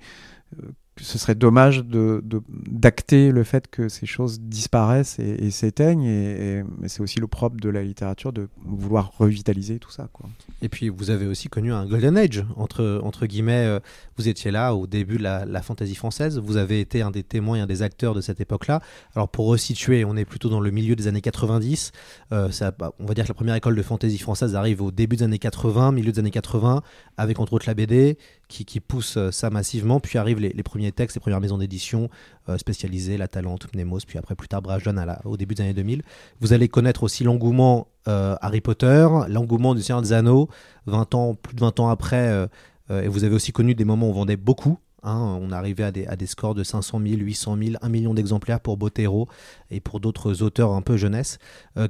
ce 1.00 1.18
serait 1.18 1.34
dommage 1.34 1.84
de, 1.84 2.22
d'acter 2.48 3.32
le 3.32 3.42
fait 3.42 3.68
que 3.68 3.88
ces 3.88 4.06
choses 4.06 4.40
disparaissent 4.40 5.18
et, 5.18 5.50
s'éteignent. 5.50 6.04
Et, 6.04 6.62
c'est 6.86 7.00
aussi 7.00 7.18
le 7.18 7.26
propre 7.26 7.56
de 7.56 7.68
la 7.68 7.82
littérature 7.82 8.32
de 8.32 8.48
vouloir 8.64 9.12
revitaliser 9.18 9.78
tout 9.78 9.90
ça. 9.90 10.08
Quoi. 10.12 10.28
Et 10.62 10.68
puis 10.68 10.88
vous 10.88 11.10
avez 11.10 11.26
aussi 11.26 11.48
connu 11.48 11.72
un 11.72 11.86
golden 11.86 12.16
age, 12.16 12.44
entre, 12.56 13.00
entre 13.02 13.26
guillemets. 13.26 13.66
Euh, 13.66 13.80
vous 14.16 14.28
étiez 14.28 14.52
là 14.52 14.74
au 14.74 14.86
début 14.86 15.18
de 15.18 15.24
la, 15.24 15.44
la 15.44 15.62
fantaisie 15.62 15.96
française. 15.96 16.38
Vous 16.38 16.56
avez 16.56 16.80
été 16.80 17.02
un 17.02 17.10
des 17.10 17.24
témoins 17.24 17.56
et 17.56 17.60
un 17.60 17.66
des 17.66 17.82
acteurs 17.82 18.14
de 18.14 18.20
cette 18.20 18.40
époque-là. 18.40 18.80
Alors 19.16 19.28
pour 19.28 19.46
resituer, 19.46 20.04
on 20.04 20.16
est 20.16 20.24
plutôt 20.24 20.48
dans 20.48 20.60
le 20.60 20.70
milieu 20.70 20.94
des 20.94 21.08
années 21.08 21.20
90. 21.20 21.90
Euh, 22.32 22.50
ça, 22.50 22.70
bah, 22.70 22.92
on 23.00 23.06
va 23.06 23.14
dire 23.14 23.24
que 23.24 23.28
la 23.30 23.34
première 23.34 23.56
école 23.56 23.74
de 23.74 23.82
fantaisie 23.82 24.18
française 24.18 24.54
arrive 24.54 24.80
au 24.80 24.92
début 24.92 25.16
des 25.16 25.24
années 25.24 25.38
80, 25.38 25.90
milieu 25.90 26.12
des 26.12 26.20
années 26.20 26.30
80, 26.30 26.82
avec 27.16 27.40
entre 27.40 27.54
autres 27.54 27.66
la 27.66 27.74
BD 27.74 28.16
qui, 28.48 28.64
qui 28.64 28.80
pousse 28.80 29.16
euh, 29.16 29.30
ça 29.30 29.50
massivement. 29.50 30.00
Puis 30.00 30.18
arrivent 30.18 30.40
les, 30.40 30.62
premiers 30.62 30.92
textes, 30.92 31.16
les 31.16 31.20
premières 31.20 31.40
maisons 31.40 31.58
d'édition 31.58 32.08
euh, 32.48 32.58
spécialisées, 32.58 33.16
La 33.16 33.28
Talente, 33.28 33.66
Mnemos, 33.74 34.00
puis 34.06 34.18
après 34.18 34.34
plus 34.34 34.48
tard 34.48 34.62
Brajlon 34.62 34.94
au 35.24 35.36
début 35.36 35.54
des 35.54 35.62
années 35.62 35.74
2000. 35.74 36.02
Vous 36.40 36.52
allez 36.52 36.68
connaître 36.68 37.02
aussi 37.02 37.24
l'engouement 37.24 37.88
euh, 38.08 38.36
Harry 38.40 38.60
Potter, 38.60 39.08
l'engouement 39.28 39.74
du 39.74 39.82
Seigneur 39.82 40.02
des 40.02 40.12
Anneaux, 40.12 40.48
20 40.86 41.14
ans, 41.14 41.34
plus 41.34 41.54
de 41.54 41.60
20 41.60 41.80
ans 41.80 41.88
après. 41.88 42.48
et 42.90 43.08
vous 43.08 43.24
avez 43.24 43.34
aussi 43.34 43.52
connu 43.52 43.74
des 43.74 43.84
moments 43.84 44.06
où 44.06 44.10
on 44.10 44.14
vendait 44.14 44.36
beaucoup. 44.36 44.78
Hein, 45.02 45.38
on 45.40 45.52
arrivait 45.52 45.84
à 45.84 45.90
des, 45.90 46.06
à 46.06 46.16
des, 46.16 46.24
scores 46.26 46.54
de 46.54 46.64
500 46.64 46.98
000, 47.06 47.16
800 47.20 47.58
000, 47.62 47.70
1 47.82 47.88
million 47.90 48.14
d'exemplaires 48.14 48.60
pour 48.60 48.78
Botero 48.78 49.28
et 49.70 49.80
pour 49.80 50.00
d'autres 50.00 50.42
auteurs 50.42 50.72
un 50.72 50.80
peu 50.80 50.96
jeunesse. 50.96 51.38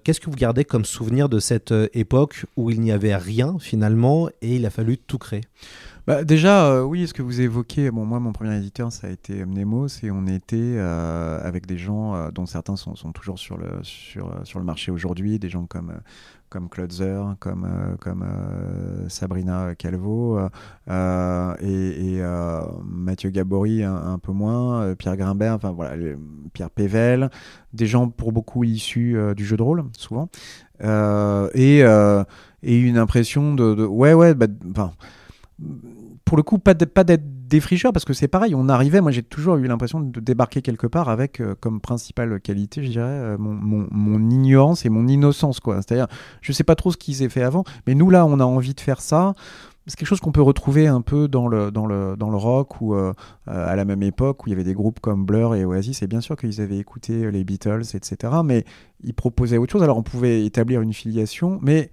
Qu'est-ce 0.03 0.19
que 0.19 0.29
vous 0.29 0.37
gardez 0.37 0.65
comme 0.65 0.85
souvenir 0.85 1.29
de 1.29 1.39
cette 1.39 1.73
époque 1.93 2.47
où 2.57 2.71
il 2.71 2.81
n'y 2.81 2.91
avait 2.91 3.15
rien 3.15 3.57
finalement 3.61 4.29
et 4.43 4.57
il 4.57 4.67
a 4.67 4.71
fallu 4.71 4.99
tout 4.99 5.19
créer? 5.19 5.43
Bah, 6.07 6.23
déjà, 6.23 6.67
euh, 6.67 6.83
oui, 6.83 7.07
ce 7.09 7.15
que 7.15 7.23
vous 7.23 7.41
évoquez, 7.41 7.91
bon, 7.91 8.05
moi, 8.05 8.21
mon 8.21 8.33
premier 8.33 8.59
éditeur, 8.59 8.93
ça 8.93 9.07
a 9.07 9.11
été 9.11 9.43
Mnemos, 9.47 9.89
et 10.03 10.11
on 10.11 10.27
était 10.27 10.57
euh, 10.59 11.41
avec 11.43 11.65
des 11.65 11.79
gens 11.79 12.15
euh, 12.15 12.31
dont 12.31 12.45
certains 12.45 12.77
sont, 12.77 12.95
sont, 12.95 13.13
toujours 13.13 13.39
sur 13.39 13.57
le, 13.57 13.83
sur, 13.83 14.31
sur 14.45 14.59
le 14.59 14.67
marché 14.67 14.93
aujourd'hui, 14.93 15.39
des 15.39 15.49
gens 15.49 15.65
comme, 15.65 15.95
comme 16.51 16.69
Klotzer, 16.69 17.23
comme, 17.41 17.97
comme 18.01 18.27
Sabrina 19.09 19.75
Calvo, 19.77 20.39
et, 20.89 22.21
Mathieu 22.85 23.31
Gabory, 23.31 23.83
un, 23.83 24.19
peu 24.19 24.33
moins, 24.33 24.95
Pierre 24.97 25.17
Grimbert, 25.17 25.55
enfin 25.55 25.71
voilà, 25.71 25.97
Pierre 26.53 26.71
Pével, 26.71 27.31
des 27.73 27.87
gens 27.87 28.11
pour 28.11 28.33
beaucoup 28.33 28.63
issus 28.63 29.17
du 29.35 29.47
jeu 29.47 29.57
de 29.57 29.63
rôle, 29.63 29.85
souvent, 29.97 30.29
et, 30.83 31.81
et 32.63 32.79
une 32.79 32.99
impression 32.99 33.55
de, 33.55 33.75
de 33.75 33.87
ouais, 33.87 34.13
ouais, 34.13 34.35
bah, 34.35 34.49
pour 36.25 36.37
le 36.37 36.43
coup, 36.43 36.59
pas 36.59 36.75
d'être 36.75 37.49
défricheur, 37.49 37.93
parce 37.93 38.05
que 38.05 38.13
c'est 38.13 38.29
pareil, 38.29 38.55
on 38.55 38.69
arrivait, 38.69 39.01
moi 39.01 39.13
j'ai 39.13 39.23
toujours 39.23 39.57
eu 39.57 39.67
l'impression 39.67 40.01
de 40.01 40.21
débarquer 40.21 40.63
quelque 40.63 40.87
part 40.87 41.09
avec 41.09 41.41
euh, 41.41 41.55
comme 41.61 41.81
principale 41.81 42.41
qualité, 42.41 42.83
je 42.83 42.91
dirais, 42.91 43.05
euh, 43.05 43.37
mon, 43.39 44.31
ignorance 44.31 44.85
et 44.85 44.89
mon 44.89 45.07
innocence. 45.07 45.61
quoi. 45.61 45.77
C'est-à-dire, 45.77 46.09
je 46.41 46.53
sais 46.53 46.65
pas 46.65 46.75
trop 46.75 46.91
ce 46.91 46.97
qu'ils 46.97 47.23
aient 47.23 47.29
fait 47.29 47.43
avant, 47.43 47.65
mais 47.87 47.95
nous 47.95 48.11
là, 48.11 48.27
on 48.27 48.41
a 48.41 48.45
envie 48.45 48.75
de 48.75 48.81
faire 48.81 49.01
ça. 49.01 49.35
C'est 49.87 49.97
quelque 49.97 50.09
chose 50.09 50.21
qu'on 50.21 50.33
peut 50.33 50.41
retrouver 50.41 50.87
un 50.87 51.03
peu 51.03 51.29
dans 51.29 51.47
le, 51.47 51.71
dans 51.71 51.85
le, 51.85 52.17
dans 52.17 52.31
le 52.31 52.37
rock 52.37 52.81
ou 52.81 52.95
euh, 52.95 53.13
à 53.47 53.77
la 53.77 53.85
même 53.85 54.03
époque 54.03 54.43
où 54.45 54.49
il 54.49 54.51
y 54.51 54.55
avait 54.55 54.65
des 54.65 54.73
groupes 54.73 54.99
comme 54.99 55.27
Blur 55.27 55.55
et 55.55 55.67
Oasis. 55.67 56.03
Et 56.03 56.07
bien 56.07 56.23
sûr 56.23 56.39
qu'ils 56.39 56.63
avaient 56.63 56.79
écouté 56.79 57.31
les 57.31 57.45
Beatles, 57.45 57.83
etc. 57.93 58.33
Mais 58.43 58.65
ils 59.03 59.13
proposaient 59.13 59.59
autre 59.59 59.73
chose. 59.73 59.83
Alors 59.83 59.99
on 59.99 60.03
pouvait 60.03 60.47
établir 60.47 60.81
une 60.81 60.95
filiation, 60.95 61.59
mais 61.61 61.91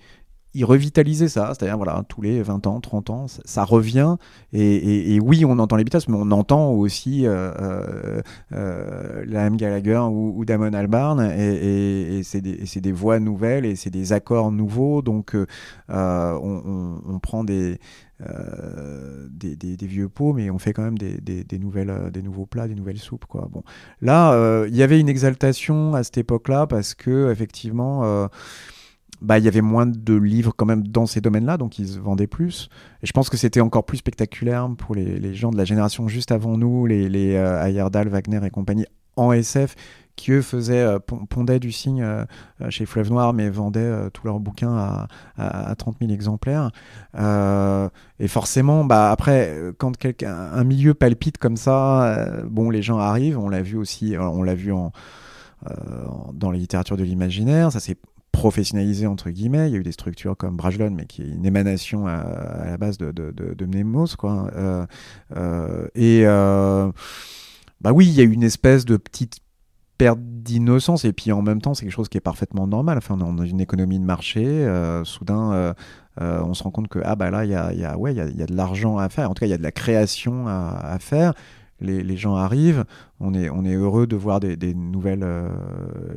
il 0.54 0.66
revitalisait 0.66 1.30
ça, 1.30 1.54
c'est-à-dire 1.54 1.78
voilà, 1.78 2.04
tous 2.10 2.22
les 2.22 2.42
20 2.42 2.68
ans, 2.68 2.82
30 2.82 3.10
ans, 3.10 3.26
ça, 3.28 3.64
revient. 3.64 4.18
Et, 4.52 5.20
oui, 5.22 5.46
on 5.46 5.60
entend 5.60 5.78
les 5.78 5.84
Beatles, 5.84 6.10
mais 6.10 6.18
on 6.18 6.32
entend 6.32 6.72
aussi 6.72 7.26
euh, 7.26 7.52
euh, 7.60 8.22
euh 8.54 9.24
la 9.26 9.46
M. 9.46 9.56
Gallagher 9.56 10.02
ou, 10.12 10.44
Damon 10.44 10.74
Albarn, 10.74 11.22
et, 11.22 12.22
c'est 12.24 12.42
des, 12.42 12.92
voix 12.92 13.20
nouvelles 13.20 13.66
et 13.66 13.76
c'est 13.76 13.90
des 13.90 14.12
accords 14.14 14.52
nouveaux, 14.52 15.02
donc 15.02 15.36
euh, 15.36 15.46
on, 15.90 17.20
prend 17.20 17.44
des, 17.46 17.80
des, 18.20 19.88
vieux 19.88 20.10
pots, 20.10 20.34
mais 20.34 20.50
on 20.50 20.60
fait 20.60 20.74
quand 20.74 20.84
même 20.84 20.98
des, 20.98 21.60
nouvelles, 21.60 22.12
des 22.12 22.22
nouveaux 22.22 22.46
plats, 22.46 22.68
des 22.68 22.76
nouvelles 22.76 23.00
soupes. 23.00 23.26
Quoi. 23.26 23.48
Bon. 23.50 23.64
Là, 24.02 24.66
il 24.68 24.76
y 24.76 24.84
avait 24.84 25.00
une 25.00 25.10
exaltation 25.10 25.94
à 25.94 26.04
cette 26.04 26.18
époque-là 26.18 26.68
parce 26.68 26.94
que 26.94 27.32
effectivement 27.32 28.28
bah, 29.22 29.38
il 29.38 29.46
y 29.46 29.48
avait 29.48 29.62
moins 29.62 29.86
de 29.86 30.14
livres 30.16 30.54
quand 30.56 30.66
même 30.66 30.88
dans 30.88 31.06
ces 31.06 31.22
domaines-là, 31.22 31.58
donc 31.58 31.78
ils 31.80 31.88
se 31.88 32.00
vendaient 32.00 32.28
plus. 32.28 32.70
Et 33.04 33.08
je 33.08 33.12
pense 33.14 33.30
que 33.30 33.38
c'était 33.38 33.62
encore 33.62 33.86
plus 33.86 33.98
spectaculaire 33.98 34.68
pour 34.78 34.96
les, 34.96 35.20
les, 35.20 35.36
gens 35.36 35.52
de 35.52 35.58
la 35.58 35.66
génération 35.66 36.08
juste 36.08 36.32
avant 36.32 36.58
nous, 36.58 36.86
les, 36.88 37.08
les 37.10 37.36
euh, 37.36 37.64
Ayerdal, 37.64 38.08
Wagner 38.10 38.40
et 38.44 38.50
compagnie, 38.50 38.86
en 39.18 39.32
SF 39.32 39.76
qui 40.18 40.32
eux 40.32 40.42
faisaient, 40.42 40.82
euh, 40.82 41.00
pon- 41.00 41.26
pondaient 41.26 41.60
du 41.60 41.72
signe 41.72 42.02
euh, 42.04 42.26
chez 42.70 42.86
Fleuve 42.86 43.10
Noir, 43.12 43.34
mais 43.34 43.50
vendaient 43.50 44.10
tous 44.12 44.26
leurs 44.28 44.40
bouquins 44.40 44.76
à, 44.76 45.08
à, 45.38 45.70
à 45.70 45.76
30 45.76 45.98
000 46.02 46.12
exemplaires. 46.12 46.70
Et 48.20 48.28
forcément, 48.28 48.86
bah, 48.86 49.12
après, 49.12 49.56
quand 49.78 49.96
quelqu'un, 49.98 50.36
un 50.54 50.64
milieu 50.64 50.94
palpite 50.94 51.38
comme 51.38 51.58
ça, 51.58 52.44
bon, 52.46 52.70
les 52.70 52.82
gens 52.82 52.98
arrivent. 53.00 53.40
On 53.40 53.50
l'a 53.50 53.62
vu 53.62 53.78
aussi, 53.78 54.16
on 54.20 54.44
l'a 54.44 54.56
vu 54.56 54.72
en, 54.74 54.92
en- 55.66 56.34
dans 56.34 56.52
la 56.52 56.58
littérature 56.58 56.98
de 56.98 57.04
l'imaginaire. 57.04 57.72
Ça 57.72 57.80
s'est 57.80 57.98
professionnalisé 58.32 59.08
entre 59.08 59.30
guillemets. 59.30 59.70
Il 59.70 59.74
y 59.74 59.76
a 59.76 59.80
eu 59.80 59.84
des 59.84 59.92
structures 59.92 60.36
comme 60.38 60.56
Brajlon, 60.56 60.92
mais 60.92 61.06
qui 61.06 61.22
est 61.22 61.28
une 61.28 61.46
émanation 61.46 62.08
à, 62.08 62.66
la 62.66 62.78
base 62.78 62.98
de, 62.98 63.12
de, 63.12 63.66
Mnemos, 63.66 64.16
quoi. 64.18 64.50
Euh, 64.56 64.86
euh, 65.36 65.88
et 65.96 66.24
euh, 66.26 66.92
bah 67.82 67.92
oui, 67.94 68.08
il 68.08 68.14
y 68.14 68.22
a 68.22 68.24
eu 68.24 68.32
une 68.32 68.44
espèce 68.44 68.86
de 68.86 68.98
petite 68.98 69.40
perte 69.98 70.20
d'innocence. 70.20 71.06
Et 71.06 71.14
puis 71.14 71.32
en 71.32 71.42
même 71.42 71.62
temps 71.62 71.74
c'est 71.74 71.86
quelque 71.86 71.94
chose 71.94 72.10
qui 72.10 72.18
est 72.18 72.22
parfaitement 72.22 72.68
normal. 72.68 72.98
Enfin 72.98 73.18
on 73.20 73.34
est 73.34 73.38
dans 73.38 73.46
une 73.46 73.62
économie 73.62 74.00
de 74.00 74.06
marché 74.06 74.68
soudain 75.04 75.76
on 76.20 76.54
se 76.54 76.64
rend 76.64 76.72
compte 76.72 76.88
que 76.88 77.00
ah 77.04 77.16
bah 77.16 77.32
là 77.32 77.46
il 77.46 77.52
y 77.52 77.56
a, 77.56 77.98
ouais 77.98 78.14
il 78.14 78.18
y 78.18 78.44
a, 78.44 78.46
de 78.46 78.56
l'argent 78.56 78.98
à 78.98 79.10
faire. 79.10 79.30
En 79.30 79.34
tout 79.34 79.42
cas 79.42 79.46
il 79.46 79.52
y 79.52 79.54
a 79.54 79.58
de 79.58 79.64
la 79.64 79.72
création 79.72 80.48
à, 80.48 80.98
faire. 81.00 81.34
Les, 81.80 82.18
gens 82.18 82.36
arrivent. 82.36 82.86
On 83.20 83.34
est 83.34 83.50
on 83.50 83.64
est 83.66 83.74
heureux 83.76 84.08
de 84.08 84.16
voir 84.16 84.40
des, 84.40 84.74
nouvelles 84.74 85.28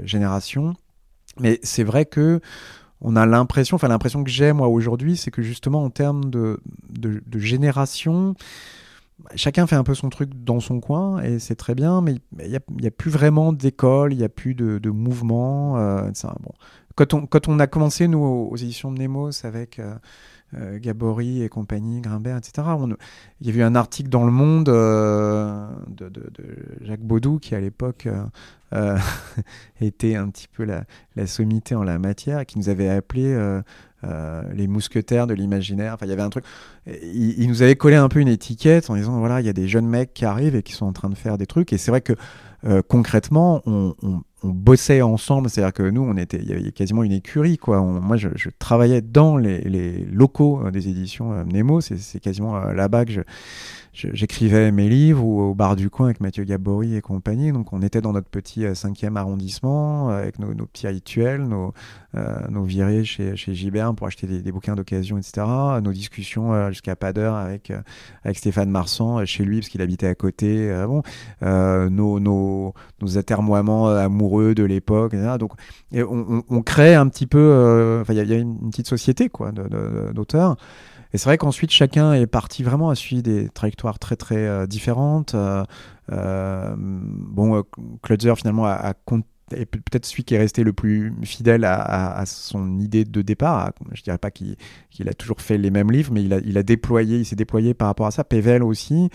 générations 0.04 0.74
mais 1.40 1.60
c'est 1.62 1.84
vrai 1.84 2.04
que 2.04 2.40
on 3.00 3.16
a 3.16 3.26
l'impression, 3.26 3.74
enfin 3.74 3.88
l'impression 3.88 4.24
que 4.24 4.30
j'ai 4.30 4.52
moi 4.52 4.68
aujourd'hui, 4.68 5.16
c'est 5.16 5.30
que 5.30 5.42
justement 5.42 5.84
en 5.84 5.90
termes 5.90 6.30
de, 6.30 6.60
de, 6.88 7.38
génération, 7.38 8.34
chacun 9.34 9.66
fait 9.66 9.76
un 9.76 9.84
peu 9.84 9.94
son 9.94 10.08
truc 10.08 10.30
dans 10.34 10.60
son 10.60 10.80
coin 10.80 11.22
et 11.22 11.38
c'est 11.38 11.54
très 11.54 11.74
bien, 11.74 12.00
mais 12.00 12.14
il 12.40 12.48
n'y 12.48 12.86
a, 12.86 12.90
plus 12.90 13.10
vraiment 13.10 13.52
d'école, 13.52 14.14
il 14.14 14.18
n'y 14.18 14.24
a 14.24 14.30
plus 14.30 14.54
de, 14.54 14.90
mouvement. 14.90 15.76
euh, 15.76 16.10
bon. 16.40 16.52
quand, 16.94 17.12
on, 17.12 17.26
quand 17.26 17.46
on 17.48 17.58
a 17.58 17.66
commencé, 17.66 18.08
nous, 18.08 18.24
aux, 18.24 18.48
aux 18.50 18.56
éditions 18.56 18.90
de 18.90 18.98
Nemos, 18.98 19.44
avec 19.44 19.78
euh, 19.78 19.94
euh, 20.58 20.78
Gabory 20.80 21.42
et 21.42 21.48
compagnie, 21.48 22.00
Grimbert, 22.00 22.36
etc., 22.36 22.68
on- 22.78 22.96
il 23.40 23.46
y 23.46 23.50
avait 23.50 23.60
eu 23.60 23.62
un 23.62 23.74
article 23.74 24.08
dans 24.08 24.24
Le 24.24 24.32
Monde 24.32 24.68
euh, 24.68 25.66
de, 25.88 26.10
Jacques 26.82 27.02
Baudou 27.02 27.38
qui, 27.38 27.54
à 27.54 27.60
l'époque, 27.60 28.06
euh, 28.06 28.24
euh, 28.74 28.98
était 29.80 30.16
un 30.16 30.28
petit 30.28 30.48
peu 30.48 30.64
la, 30.64 30.84
sommité 31.26 31.74
en 31.74 31.82
la 31.82 31.98
matière, 31.98 32.44
qui 32.46 32.58
nous 32.58 32.68
avait 32.68 32.88
appelé 32.88 33.36
les 34.52 34.66
mousquetaires 34.66 35.26
de 35.26 35.34
l'imaginaire. 35.34 35.94
Enfin, 35.94 36.06
il 36.06 36.10
y 36.10 36.12
avait 36.12 36.22
un 36.22 36.30
truc. 36.30 36.44
Il, 36.86 37.48
nous 37.48 37.62
avait 37.62 37.76
collé 37.76 37.96
un 37.96 38.08
peu 38.08 38.20
une 38.20 38.28
étiquette 38.28 38.90
en 38.90 38.96
disant 38.96 39.18
voilà, 39.18 39.40
il 39.40 39.46
y 39.46 39.48
a 39.48 39.54
des 39.54 39.68
jeunes 39.68 39.86
mecs 39.88 40.12
qui 40.12 40.24
arrivent 40.24 40.56
et 40.56 40.62
qui 40.62 40.72
sont 40.74 40.86
en 40.86 40.92
train 40.92 41.08
de 41.08 41.14
faire 41.14 41.38
des 41.38 41.46
trucs. 41.46 41.72
Et 41.72 41.78
c'est 41.78 41.90
vrai 41.90 42.02
que 42.02 42.12
concrètement, 42.88 43.62
on, 43.66 43.94
on- 44.02 44.22
on 44.44 44.50
bossait 44.50 45.02
ensemble. 45.02 45.48
C'est-à-dire 45.48 45.72
que 45.72 45.82
nous, 45.82 46.02
on 46.02 46.16
était, 46.16 46.36
il 46.36 46.48
y 46.48 46.52
avait 46.52 46.70
quasiment 46.70 47.02
une 47.02 47.12
écurie. 47.12 47.56
Quoi. 47.56 47.80
Moi, 47.80 48.16
je, 48.16 48.28
travaillais 48.58 49.00
dans 49.00 49.36
les, 49.36 50.04
locaux 50.12 50.60
euh, 50.64 50.70
des 50.70 50.88
éditions 50.88 51.32
euh, 51.32 51.44
Nemo. 51.44 51.80
C'est 51.80 52.20
quasiment 52.20 52.56
euh, 52.56 52.72
là-bas 52.72 53.04
que 53.04 53.12
je- 53.12 53.20
j'écrivais 53.94 54.72
mes 54.72 54.88
livres 54.88 55.24
au 55.24 55.54
bar 55.54 55.76
du 55.76 55.88
coin 55.88 56.06
avec 56.06 56.20
Mathieu 56.20 56.44
Gabory 56.44 56.96
et 56.96 57.00
compagnie. 57.00 57.52
Donc 57.52 57.72
on 57.72 57.80
était 57.80 58.00
dans 58.00 58.12
notre 58.12 58.28
petit 58.28 58.64
euh, 58.64 58.74
cinquième 58.74 59.16
arrondissement 59.16 60.10
euh, 60.10 60.18
avec 60.22 60.38
nos, 60.38 60.66
petits 60.66 60.88
rituels, 60.88 61.42
nos, 61.42 61.72
euh, 62.16 62.36
nos 62.50 62.64
virées 62.64 63.04
chez, 63.04 63.36
chez 63.36 63.54
Gibert 63.54 63.94
pour 63.94 64.06
acheter 64.06 64.26
des, 64.26 64.42
des 64.42 64.52
bouquins 64.52 64.74
d'occasion, 64.74 65.16
etc. 65.18 65.46
Nos 65.82 65.92
discussions 65.92 66.52
euh, 66.52 66.70
jusqu'à 66.70 66.96
pas 66.96 67.12
d'heure 67.12 67.34
avec, 67.36 67.70
euh, 67.70 67.80
avec 68.24 68.36
Stéphane 68.38 68.70
Marsan 68.70 69.20
euh, 69.20 69.24
chez 69.24 69.44
lui 69.44 69.60
parce 69.60 69.68
qu'il 69.68 69.80
habitait 69.82 70.08
à 70.08 70.14
côté. 70.14 70.70
euh, 70.70 70.86
bon, 70.86 71.02
euh, 71.42 71.88
nos, 71.88 72.20
nos, 72.20 72.74
nos 73.00 73.18
atermoiements 73.18 73.88
euh, 73.88 73.98
amoureux 74.04 74.54
de 74.54 74.64
l'époque. 74.64 75.14
Donc 75.38 75.52
on, 75.94 76.02
on, 76.02 76.42
on 76.48 76.62
crée 76.62 76.94
un 76.94 77.08
petit 77.08 77.26
peu, 77.26 77.38
euh, 77.38 78.00
enfin 78.02 78.12
il 78.12 78.22
y, 78.22 78.28
y 78.28 78.32
a 78.34 78.38
une, 78.38 78.70
petite 78.70 78.88
société 78.88 79.28
quoi 79.28 79.52
d'auteurs. 79.52 80.56
Et 81.14 81.18
c'est 81.18 81.26
vrai 81.28 81.38
qu'ensuite, 81.38 81.70
chacun 81.70 82.12
est 82.12 82.26
parti 82.26 82.64
vraiment 82.64 82.90
à 82.90 82.96
suivre 82.96 83.22
des 83.22 83.48
trajectoires 83.48 84.00
très 84.00 84.16
très 84.16 84.36
euh, 84.36 84.66
différentes. 84.66 85.36
Euh, 85.36 85.62
euh, 86.10 86.74
bon, 86.76 87.62
Klutzer 88.02 88.34
finalement 88.36 88.66
a, 88.66 88.94
est 89.52 89.64
peut- 89.64 89.78
peut-être 89.78 90.06
celui 90.06 90.24
qui 90.24 90.34
est 90.34 90.38
resté 90.38 90.64
le 90.64 90.72
plus 90.72 91.14
fidèle 91.22 91.64
à, 91.64 92.24
son 92.26 92.80
idée 92.80 93.04
de 93.04 93.22
départ. 93.22 93.58
À- 93.68 93.72
Je 93.92 94.02
dirais 94.02 94.18
pas 94.18 94.32
qu'il 94.32 94.56
qu'il 94.90 95.08
a 95.08 95.14
toujours 95.14 95.40
fait 95.40 95.56
les 95.56 95.70
mêmes 95.70 95.92
livres, 95.92 96.12
mais 96.12 96.24
il 96.24 96.32
a, 96.32 96.38
il 96.44 96.58
a 96.58 96.64
déployé, 96.64 97.18
il 97.18 97.24
s'est 97.24 97.36
déployé 97.36 97.74
par 97.74 97.86
rapport 97.86 98.06
à 98.06 98.10
ça. 98.10 98.24
Pével 98.24 98.64
aussi. 98.64 99.08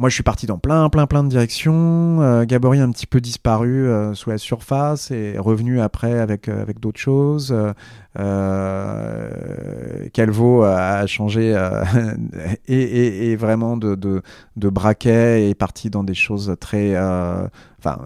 Moi, 0.00 0.08
je 0.08 0.14
suis 0.14 0.22
parti 0.22 0.46
dans 0.46 0.56
plein, 0.56 0.88
plein, 0.88 1.06
plein 1.06 1.22
de 1.22 1.28
directions. 1.28 2.22
Euh, 2.22 2.46
a 2.50 2.54
un 2.54 2.90
petit 2.90 3.06
peu 3.06 3.20
disparu 3.20 3.86
euh, 3.86 4.14
sous 4.14 4.30
la 4.30 4.38
surface 4.38 5.10
et 5.10 5.36
revenu 5.36 5.78
après 5.82 6.18
avec, 6.18 6.48
euh, 6.48 6.62
avec 6.62 6.80
d'autres 6.80 6.98
choses. 6.98 7.54
Euh, 8.18 9.28
Calvo 10.14 10.62
a 10.62 11.06
changé 11.06 11.54
et, 12.66 13.30
et, 13.30 13.36
vraiment 13.36 13.76
de, 13.76 13.94
de, 13.94 14.68
braquet 14.70 15.42
et 15.42 15.50
est 15.50 15.54
parti 15.54 15.90
dans 15.90 16.02
des 16.02 16.14
choses 16.14 16.56
très, 16.58 16.98
enfin, 16.98 17.98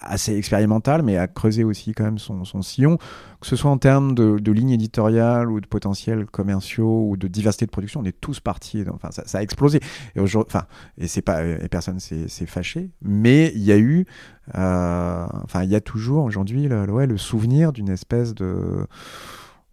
assez 0.00 0.36
expérimentales, 0.36 1.02
mais 1.02 1.16
a 1.16 1.26
creusé 1.26 1.64
aussi 1.64 1.92
quand 1.92 2.04
même 2.04 2.18
son, 2.18 2.44
son 2.44 2.62
sillon, 2.62 2.98
que 3.42 3.48
ce 3.48 3.56
soit 3.56 3.70
en 3.72 3.76
termes 3.76 4.14
de, 4.14 4.38
de 4.38 4.52
ligne 4.52 4.70
éditoriale 4.70 5.50
ou 5.50 5.60
de 5.60 5.66
potentiels 5.66 6.26
commerciaux 6.26 7.08
ou 7.08 7.16
de 7.16 7.26
diversité 7.26 7.66
de 7.66 7.72
production. 7.72 8.00
On 8.00 8.04
est 8.04 8.18
tous 8.20 8.38
partis. 8.38 8.84
Enfin, 8.88 9.10
ça, 9.10 9.38
a 9.38 9.42
explosé. 9.42 9.80
Et 10.14 10.20
enfin, 10.20 10.66
et 10.96 11.08
c'est 11.08 11.22
pas, 11.22 11.44
et 11.44 11.68
personne 11.68 11.98
s'est 11.98 12.46
fâché, 12.46 12.90
mais 13.02 13.50
il 13.56 13.62
y 13.64 13.72
a 13.72 13.78
eu, 13.78 14.06
euh, 14.54 15.26
enfin, 15.42 15.64
il 15.64 15.70
y 15.70 15.74
a 15.74 15.80
toujours 15.80 16.24
aujourd'hui 16.24 16.68
le, 16.68 16.88
ouais, 16.88 17.08
le 17.08 17.18
souvenir 17.18 17.72
d'une 17.72 17.88
espèce 17.88 18.32
de, 18.32 18.86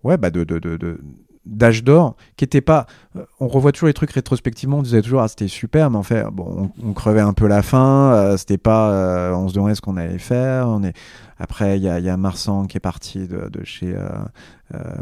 ouais, 0.03 0.17
bah 0.17 0.32
de, 0.32 0.43
de, 0.43 0.58
de- 0.58 0.99
d'âge 1.49 1.83
d'or 1.83 2.15
qui 2.38 2.45
était 2.45 2.62
pas 2.62 2.85
euh, 3.15 3.25
on 3.39 3.47
revoit 3.47 3.71
toujours 3.71 3.88
les 3.88 3.93
trucs 3.93 4.12
rétrospectivement 4.12 4.79
on 4.79 4.81
disait 4.81 5.01
toujours 5.01 5.21
ah 5.21 5.27
c'était 5.27 5.47
super 5.47 5.89
mais 5.89 5.97
en 5.97 6.03
fait 6.03 6.23
bon 6.31 6.71
on, 6.83 6.93
crevait 6.93 7.21
un 7.21 7.33
peu 7.33 7.47
la 7.47 7.62
faim 7.62 8.12
euh, 8.13 8.38
c'était 8.38 8.57
pas 8.57 8.91
euh, 8.91 9.33
on 9.33 9.49
se 9.49 9.53
demandait 9.53 9.75
ce 9.75 9.81
qu'on 9.81 9.97
allait 9.97 10.19
faire 10.19 10.79
après 11.39 11.77
il 11.77 11.83
y 11.83 11.89
a, 11.89 11.99
y 11.99 12.17
Marsan 12.17 12.67
qui 12.67 12.77
est 12.77 12.81
parti 12.81 13.27
de, 13.27 13.63
chez 13.63 13.95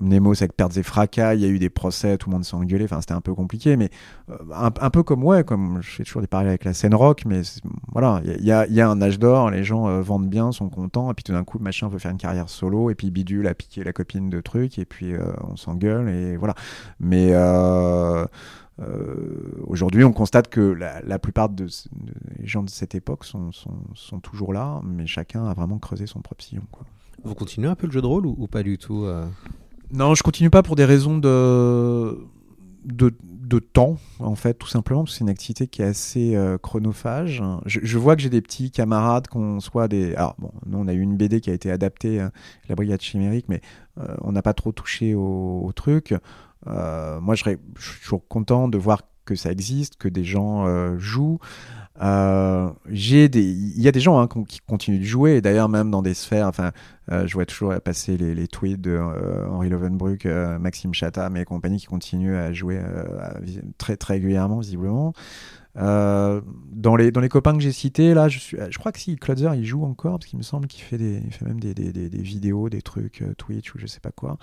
Mnemos 0.01 0.34
avec 0.41 0.53
pertes 0.53 0.77
et 0.77 0.84
fracas 0.84 1.34
il 1.36 1.41
y 1.41 1.45
a 1.45 1.47
eu 1.49 1.60
des 1.60 1.69
procès 1.69 2.17
tout 2.17 2.30
le 2.30 2.36
monde 2.36 2.45
s'est 2.45 2.56
engueulé 2.56 2.86
enfin 2.86 3.01
c'était 3.01 3.13
un 3.13 3.21
peu 3.21 3.34
compliqué 3.34 3.75
mais 3.75 3.89
euh, 4.30 4.38
un, 4.53 4.89
peu 4.89 5.03
comme 5.03 5.23
ouais 5.23 5.43
comme 5.43 5.80
je 5.82 5.89
fais 5.89 6.03
toujours 6.03 6.21
des 6.21 6.27
parallèles 6.27 6.51
avec 6.51 6.63
la 6.63 6.73
scène 6.73 6.95
rock 6.95 7.23
mais 7.25 7.41
voilà 7.91 8.21
il 8.25 8.45
y 8.45 8.51
a, 8.51 8.89
un 8.89 9.01
âge 9.01 9.19
d'or 9.19 9.51
les 9.51 9.63
gens 9.63 9.88
euh, 9.88 10.01
vendent 10.01 10.30
bien 10.30 10.51
sont 10.51 10.69
contents 10.69 11.12
et 11.12 11.13
puis 11.13 11.23
tout 11.23 11.34
d'un 11.34 11.43
coup 11.43 11.60
machin 11.60 11.89
veut 11.89 11.99
faire 11.99 12.12
une 12.12 12.17
carrière 12.17 12.49
solo 12.49 12.89
et 12.89 12.95
puis 12.95 13.12
bidule 13.12 13.47
a 13.47 13.53
piqué 13.53 13.84
la 13.84 13.93
copine 13.93 14.30
de 14.30 14.39
trucs 14.41 14.80
et 14.80 14.86
puis 14.86 15.13
euh, 15.13 15.32
on 15.43 15.56
s'engueule 15.56 16.10
et 16.10 16.38
voilà 16.38 16.56
mais 16.99 17.30
euh, 17.32 18.25
euh, 18.80 19.63
aujourd'hui, 19.65 20.03
on 20.03 20.13
constate 20.13 20.49
que 20.49 20.62
la, 20.62 21.19
plupart 21.19 21.49
de, 21.49 21.67
ce- 21.67 21.89
de- 21.89 22.13
les 22.38 22.45
gens 22.47 22.63
de 22.63 22.69
cette 22.69 22.93
époque 22.95 23.25
sont, 23.25 23.51
sont, 23.51 23.75
sont 23.95 24.19
toujours 24.19 24.53
là, 24.53 24.82
mais 24.84 25.08
chacun 25.08 25.45
a 25.45 25.53
vraiment 25.53 25.80
creusé 25.80 26.06
son 26.06 26.21
propre 26.21 26.43
sillon. 26.43 26.63
Quoi. 26.71 26.86
Vous 27.23 27.36
continuez 27.36 27.67
un 27.67 27.75
peu 27.75 27.88
le 27.88 27.93
jeu 27.93 28.01
de 28.01 28.06
rôle 28.06 28.25
ou, 28.25 28.47
pas 28.47 28.63
du 28.63 28.77
tout 28.77 29.03
euh 29.06 29.25
Non, 29.91 30.15
je 30.15 30.23
continue 30.23 30.49
pas 30.49 30.63
pour 30.63 30.75
des 30.75 30.86
raisons 30.86 31.17
de, 31.17 32.17
de, 32.84 33.60
temps, 33.60 33.97
en 34.19 34.36
fait, 34.36 34.53
tout 34.56 34.67
simplement, 34.67 35.03
parce 35.03 35.13
que 35.13 35.17
c'est 35.17 35.23
une 35.23 35.30
activité 35.30 35.67
qui 35.67 35.82
est 35.82 35.86
assez 35.86 36.36
euh, 36.36 36.58
chronophage. 36.58 37.41
Je, 37.65 37.97
vois 37.97 38.15
que 38.15 38.21
j'ai 38.21 38.30
des 38.30 38.41
petits 38.41 38.71
camarades 38.71 39.27
qu'on 39.27 39.60
soit 39.60 39.88
des. 39.88 40.15
Alors, 40.15 40.36
bon, 40.38 40.51
nous, 40.65 40.77
on 40.77 40.88
a 40.88 40.93
eu 40.93 40.99
une 40.99 41.17
BD 41.17 41.41
qui 41.41 41.49
a 41.49 41.53
été 41.53 41.71
adaptée, 41.71 42.21
euh, 42.21 42.30
La 42.69 42.75
Brigade 42.75 43.01
Chimérique, 43.01 43.45
mais 43.49 43.62
on 44.21 44.32
n'a 44.32 44.43
pas 44.43 44.53
trop 44.53 44.71
touché 44.71 45.15
au, 45.15 45.71
truc. 45.75 46.13
Moi, 46.65 47.36
je, 47.36 47.43
je 47.80 47.91
suis 47.91 48.01
toujours 48.01 48.27
content 48.27 48.67
de 48.67 48.77
voir 48.77 49.01
que 49.25 49.36
ça 49.36 49.51
existe, 49.51 49.97
que 49.97 50.08
des 50.08 50.23
gens 50.23 50.97
jouent. 50.99 51.39
Euh, 52.01 52.69
j'ai 52.89 53.27
des, 53.27 53.43
il 53.43 53.81
y 53.81 53.88
a 53.88 53.91
des 53.91 53.99
gens 53.99 54.19
hein, 54.19 54.27
qui 54.47 54.60
continuent 54.67 54.99
de 54.99 55.05
jouer, 55.05 55.41
d'ailleurs 55.41 55.69
même 55.69 55.89
dans 55.89 56.01
des 56.01 56.13
sphères. 56.13 56.47
Enfin, 56.47 56.71
euh, 57.12 57.25
je 57.25 57.33
vois 57.33 57.45
toujours 57.45 57.73
passer 57.81 58.17
les, 58.17 58.47
tweets 58.47 58.81
de 58.81 58.91
euh, 58.91 59.47
Henri 59.49 59.69
Lovenbruck, 59.69 60.25
euh, 60.25 60.60
Maxime 60.60 60.93
Chatham 60.93 61.38
et 61.38 61.45
compagnie 61.45 61.77
qui 61.77 61.86
continuent 61.86 62.36
à 62.36 62.51
jouer 62.51 62.79
très 63.77 63.97
très 63.97 64.15
régulièrement 64.15 64.60
visiblement. 64.60 65.13
Dans 65.75 66.95
les 66.97 67.12
dans 67.12 67.21
les 67.21 67.29
copains 67.29 67.53
que 67.53 67.62
j'ai 67.62 67.71
cités 67.71 68.13
là, 68.13 68.29
je 68.29 68.39
suis, 68.39 68.57
je 68.69 68.77
crois 68.79 68.91
que 68.91 68.99
si 68.99 69.15
Klotzer 69.15 69.51
il 69.55 69.63
joue 69.63 69.83
encore 69.83 70.17
parce 70.17 70.25
qu'il 70.25 70.39
me 70.39 70.43
semble 70.43 70.67
qu'il 70.67 70.83
fait 70.83 70.97
des, 70.97 71.21
il 71.23 71.31
fait 71.31 71.45
même 71.45 71.60
des, 71.60 71.75
des, 71.75 71.91
des, 71.91 72.21
vidéos, 72.21 72.69
des 72.69 72.81
trucs 72.81 73.23
Twitch 73.38 73.75
ou 73.75 73.79
je 73.79 73.86
sais 73.86 73.99
pas 73.99 74.12
quoi. 74.12 74.38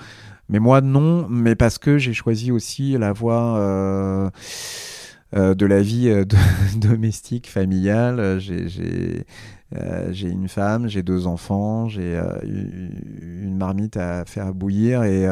Mais 0.49 0.61
moi 0.61 0.81
non, 0.81 1.27
mais 1.29 1.57
parce 1.57 1.79
que 1.79 1.99
j'ai 1.99 2.15
choisi 2.15 2.53
aussi 2.53 2.97
la 2.99 3.13
voie. 3.13 4.31
Euh, 5.35 5.55
de 5.55 5.67
la 5.67 5.83
vie 5.83 6.09
euh, 6.09 6.25
domestique, 6.77 7.49
familiale. 7.51 8.21
Euh, 8.21 8.39
J'ai, 8.39 10.29
une 10.29 10.49
femme, 10.49 10.87
j'ai 10.89 11.03
deux 11.03 11.27
enfants, 11.27 11.89
j'ai 11.89 12.17
une 12.45 13.57
marmite 13.57 13.97
à 13.97 14.25
faire 14.25 14.55
bouillir 14.55 15.03
et, 15.03 15.27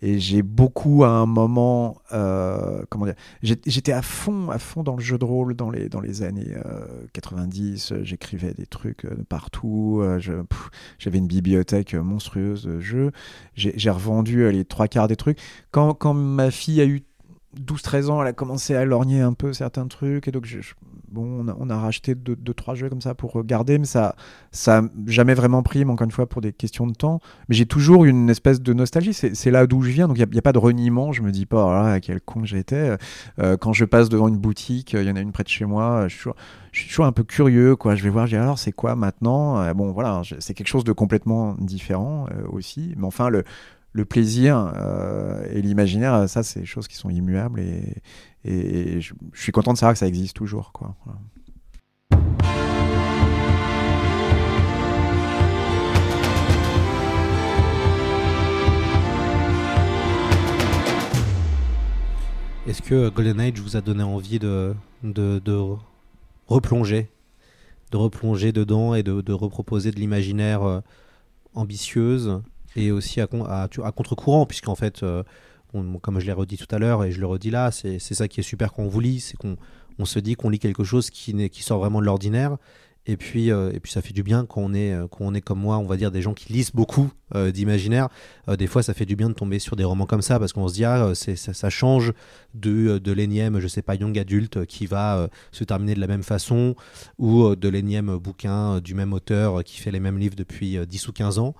et 0.00 0.20
j'ai 0.20 0.42
beaucoup 0.42 1.02
à 1.02 1.08
un 1.08 1.26
moment, 1.26 1.96
comment 2.10 3.06
dire, 3.06 3.14
j'étais 3.42 3.90
à 3.90 4.02
fond, 4.02 4.48
à 4.50 4.60
fond 4.60 4.84
dans 4.84 4.94
le 4.94 5.02
jeu 5.02 5.18
de 5.18 5.24
rôle 5.24 5.56
dans 5.56 5.70
les 5.70 5.88
dans 5.88 6.00
les 6.00 6.22
années 6.22 6.52
euh, 6.66 6.86
90. 7.14 7.90
euh, 7.92 8.04
J'écrivais 8.04 8.54
des 8.54 8.66
trucs 8.66 9.06
de 9.06 9.24
partout. 9.24 10.00
J'avais 11.00 11.18
une 11.18 11.26
bibliothèque 11.26 11.94
monstrueuse 11.94 12.62
de 12.64 12.78
jeux. 12.78 13.10
J'ai 13.56 13.90
revendu 13.90 14.48
les 14.52 14.64
trois 14.64 14.86
quarts 14.86 15.08
des 15.08 15.16
trucs. 15.16 15.40
Quand 15.72 15.94
quand 15.94 16.14
ma 16.14 16.52
fille 16.52 16.80
a 16.80 16.86
eu 16.86 17.02
12-13 17.60 18.10
ans, 18.10 18.22
elle 18.22 18.28
a 18.28 18.32
commencé 18.32 18.74
à 18.74 18.84
lorgner 18.84 19.20
un 19.20 19.32
peu 19.32 19.52
certains 19.52 19.86
trucs 19.86 20.28
et 20.28 20.30
donc 20.30 20.46
je, 20.46 20.58
bon, 21.08 21.46
on 21.58 21.70
a, 21.70 21.78
racheté 21.78 22.14
deux, 22.14 22.36
deux, 22.36 22.54
trois 22.54 22.74
jeux 22.74 22.88
comme 22.88 23.00
ça 23.00 23.14
pour 23.14 23.32
regarder, 23.32 23.78
mais 23.78 23.86
ça 23.86 24.16
ça 24.52 24.78
a 24.78 24.82
jamais 25.06 25.34
vraiment 25.34 25.62
pris, 25.62 25.84
mais 25.84 25.92
encore 25.92 26.04
une 26.04 26.10
fois 26.10 26.26
pour 26.26 26.40
des 26.40 26.52
questions 26.52 26.86
de 26.86 26.94
temps. 26.94 27.20
Mais 27.48 27.54
j'ai 27.54 27.66
toujours 27.66 28.04
une 28.04 28.30
espèce 28.30 28.60
de 28.60 28.72
nostalgie. 28.72 29.12
C'est 29.12 29.50
là 29.50 29.66
d'où 29.66 29.82
je 29.82 29.90
viens, 29.90 30.08
donc 30.08 30.18
il 30.18 30.26
n'y 30.28 30.38
a, 30.38 30.42
pas 30.42 30.52
de 30.52 30.58
reniement. 30.58 31.12
Je 31.12 31.22
me 31.22 31.30
dis 31.30 31.46
pas, 31.46 31.64
oh 31.64 31.72
là, 31.72 32.00
quel 32.00 32.20
con 32.20 32.44
j'étais. 32.44 32.96
Euh, 33.38 33.56
quand 33.56 33.72
je 33.72 33.84
passe 33.84 34.08
devant 34.08 34.28
une 34.28 34.38
boutique, 34.38 34.92
il 34.92 35.02
y 35.02 35.10
en 35.10 35.16
a 35.16 35.20
une 35.20 35.32
près 35.32 35.42
de 35.44 35.48
chez 35.48 35.64
moi, 35.64 36.06
je 36.08 36.16
suis 36.72 36.88
toujours, 36.88 37.06
un 37.06 37.12
peu 37.12 37.24
curieux, 37.24 37.76
quoi. 37.76 37.94
Je 37.94 38.02
vais 38.02 38.10
voir, 38.10 38.26
je 38.26 38.36
dis 38.36 38.42
alors 38.42 38.58
c'est 38.58 38.72
quoi 38.72 38.96
maintenant? 38.96 39.60
Euh, 39.60 39.74
Bon, 39.74 39.90
voilà, 39.90 40.22
c'est 40.38 40.54
quelque 40.54 40.68
chose 40.68 40.84
de 40.84 40.92
complètement 40.92 41.56
différent 41.58 42.26
euh, 42.30 42.46
aussi. 42.48 42.94
Mais 42.96 43.06
enfin, 43.06 43.28
le, 43.28 43.44
le 43.94 44.04
plaisir 44.04 44.72
euh, 44.76 45.46
et 45.50 45.62
l'imaginaire, 45.62 46.28
ça, 46.28 46.42
c'est 46.42 46.60
des 46.60 46.66
choses 46.66 46.88
qui 46.88 46.96
sont 46.96 47.10
immuables 47.10 47.60
et, 47.60 48.02
je, 48.44 49.14
suis 49.32 49.52
content 49.52 49.72
de 49.72 49.78
savoir 49.78 49.94
que 49.94 49.98
ça 49.98 50.06
existe 50.06 50.36
toujours. 50.36 50.70
Est-ce 62.66 62.82
que 62.82 63.08
Golden 63.08 63.40
Age 63.40 63.60
vous 63.60 63.76
a 63.76 63.80
donné 63.80 64.02
envie 64.02 64.38
de, 64.38 64.74
replonger 66.46 67.08
de 67.92 67.96
replonger 67.96 68.50
dedans 68.50 68.94
et 68.94 69.04
de, 69.04 69.20
de 69.20 69.32
reproposer 69.32 69.92
de 69.92 70.00
l'imaginaire 70.00 70.64
euh, 70.64 70.80
ambitieuse? 71.54 72.42
Et 72.76 72.90
aussi 72.90 73.20
à, 73.20 73.26
contre-courant, 73.26 74.46
puisqu'en 74.46 74.74
fait, 74.74 75.02
euh, 75.02 75.22
comme 75.72 76.20
je 76.20 76.26
l'ai 76.26 76.32
redit 76.32 76.56
tout 76.56 76.72
à 76.74 76.78
l'heure 76.78 77.04
et 77.04 77.12
je 77.12 77.20
le 77.20 77.26
redis 77.26 77.50
là, 77.50 77.70
c'est 77.70 77.98
ça 77.98 78.28
qui 78.28 78.40
est 78.40 78.44
super 78.44 78.72
quand 78.72 78.82
on 78.82 78.88
vous 78.88 79.00
lit, 79.00 79.20
c'est 79.20 79.36
qu'on 79.36 79.56
on 79.98 80.04
se 80.04 80.18
dit 80.18 80.34
qu'on 80.34 80.50
lit 80.50 80.58
quelque 80.58 80.84
chose 80.84 81.10
qui, 81.10 81.48
qui 81.50 81.62
sort 81.62 81.78
vraiment 81.78 82.00
de 82.00 82.06
l'ordinaire. 82.06 82.56
Et 83.06 83.16
puis, 83.16 83.50
euh, 83.50 83.70
et 83.72 83.80
puis 83.80 83.92
ça 83.92 84.00
fait 84.00 84.14
du 84.14 84.22
bien 84.22 84.46
quand 84.46 84.62
on, 84.62 84.72
est, 84.72 84.92
euh, 84.92 85.06
quand 85.08 85.24
on 85.24 85.34
est 85.34 85.42
comme 85.42 85.60
moi, 85.60 85.78
on 85.78 85.86
va 85.86 85.96
dire 85.96 86.10
des 86.10 86.22
gens 86.22 86.32
qui 86.32 86.52
lisent 86.52 86.72
beaucoup 86.72 87.10
euh, 87.34 87.50
d'imaginaire. 87.50 88.08
Euh, 88.48 88.56
des 88.56 88.66
fois, 88.66 88.82
ça 88.82 88.94
fait 88.94 89.06
du 89.06 89.16
bien 89.16 89.28
de 89.28 89.34
tomber 89.34 89.58
sur 89.58 89.76
des 89.76 89.84
romans 89.84 90.06
comme 90.06 90.22
ça 90.22 90.38
parce 90.38 90.52
qu'on 90.52 90.68
se 90.68 90.74
dit, 90.74 90.84
ah, 90.84 91.12
ça, 91.14 91.70
change 91.70 92.12
de, 92.54 92.98
de 92.98 93.12
l'énième, 93.12 93.60
je 93.60 93.66
sais 93.66 93.82
pas, 93.82 93.94
young 93.94 94.18
adulte 94.18 94.64
qui 94.66 94.86
va 94.86 95.28
se 95.52 95.64
terminer 95.64 95.94
de 95.94 96.00
la 96.00 96.06
même 96.06 96.22
façon 96.22 96.76
ou 97.18 97.56
de 97.56 97.68
l'énième 97.68 98.16
bouquin 98.18 98.80
du 98.80 98.94
même 98.94 99.12
auteur 99.12 99.64
qui 99.64 99.80
fait 99.80 99.90
les 99.90 100.00
mêmes 100.00 100.18
livres 100.18 100.36
depuis 100.36 100.78
euh, 100.78 100.86
10 100.86 101.08
ou 101.08 101.12
15 101.12 101.38
ans. 101.38 101.54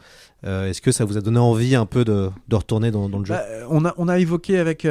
Est-ce 0.45 0.83
que 0.83 0.93
ça 0.93 1.07
vous 1.07 1.17
a 1.17 1.23
donné 1.23 1.39
envie 1.39 1.75
un 1.75 1.87
peu 1.87 2.05
de, 2.05 2.29
de 2.49 2.57
retourner 2.57 2.91
dans, 2.91 3.09
le 3.09 3.25
jeu? 3.25 3.33
Bah, 3.33 3.45
on, 3.71 3.87
a, 3.87 3.95
on 3.97 4.09
a 4.09 4.19
évoqué 4.19 4.59
avec 4.59 4.87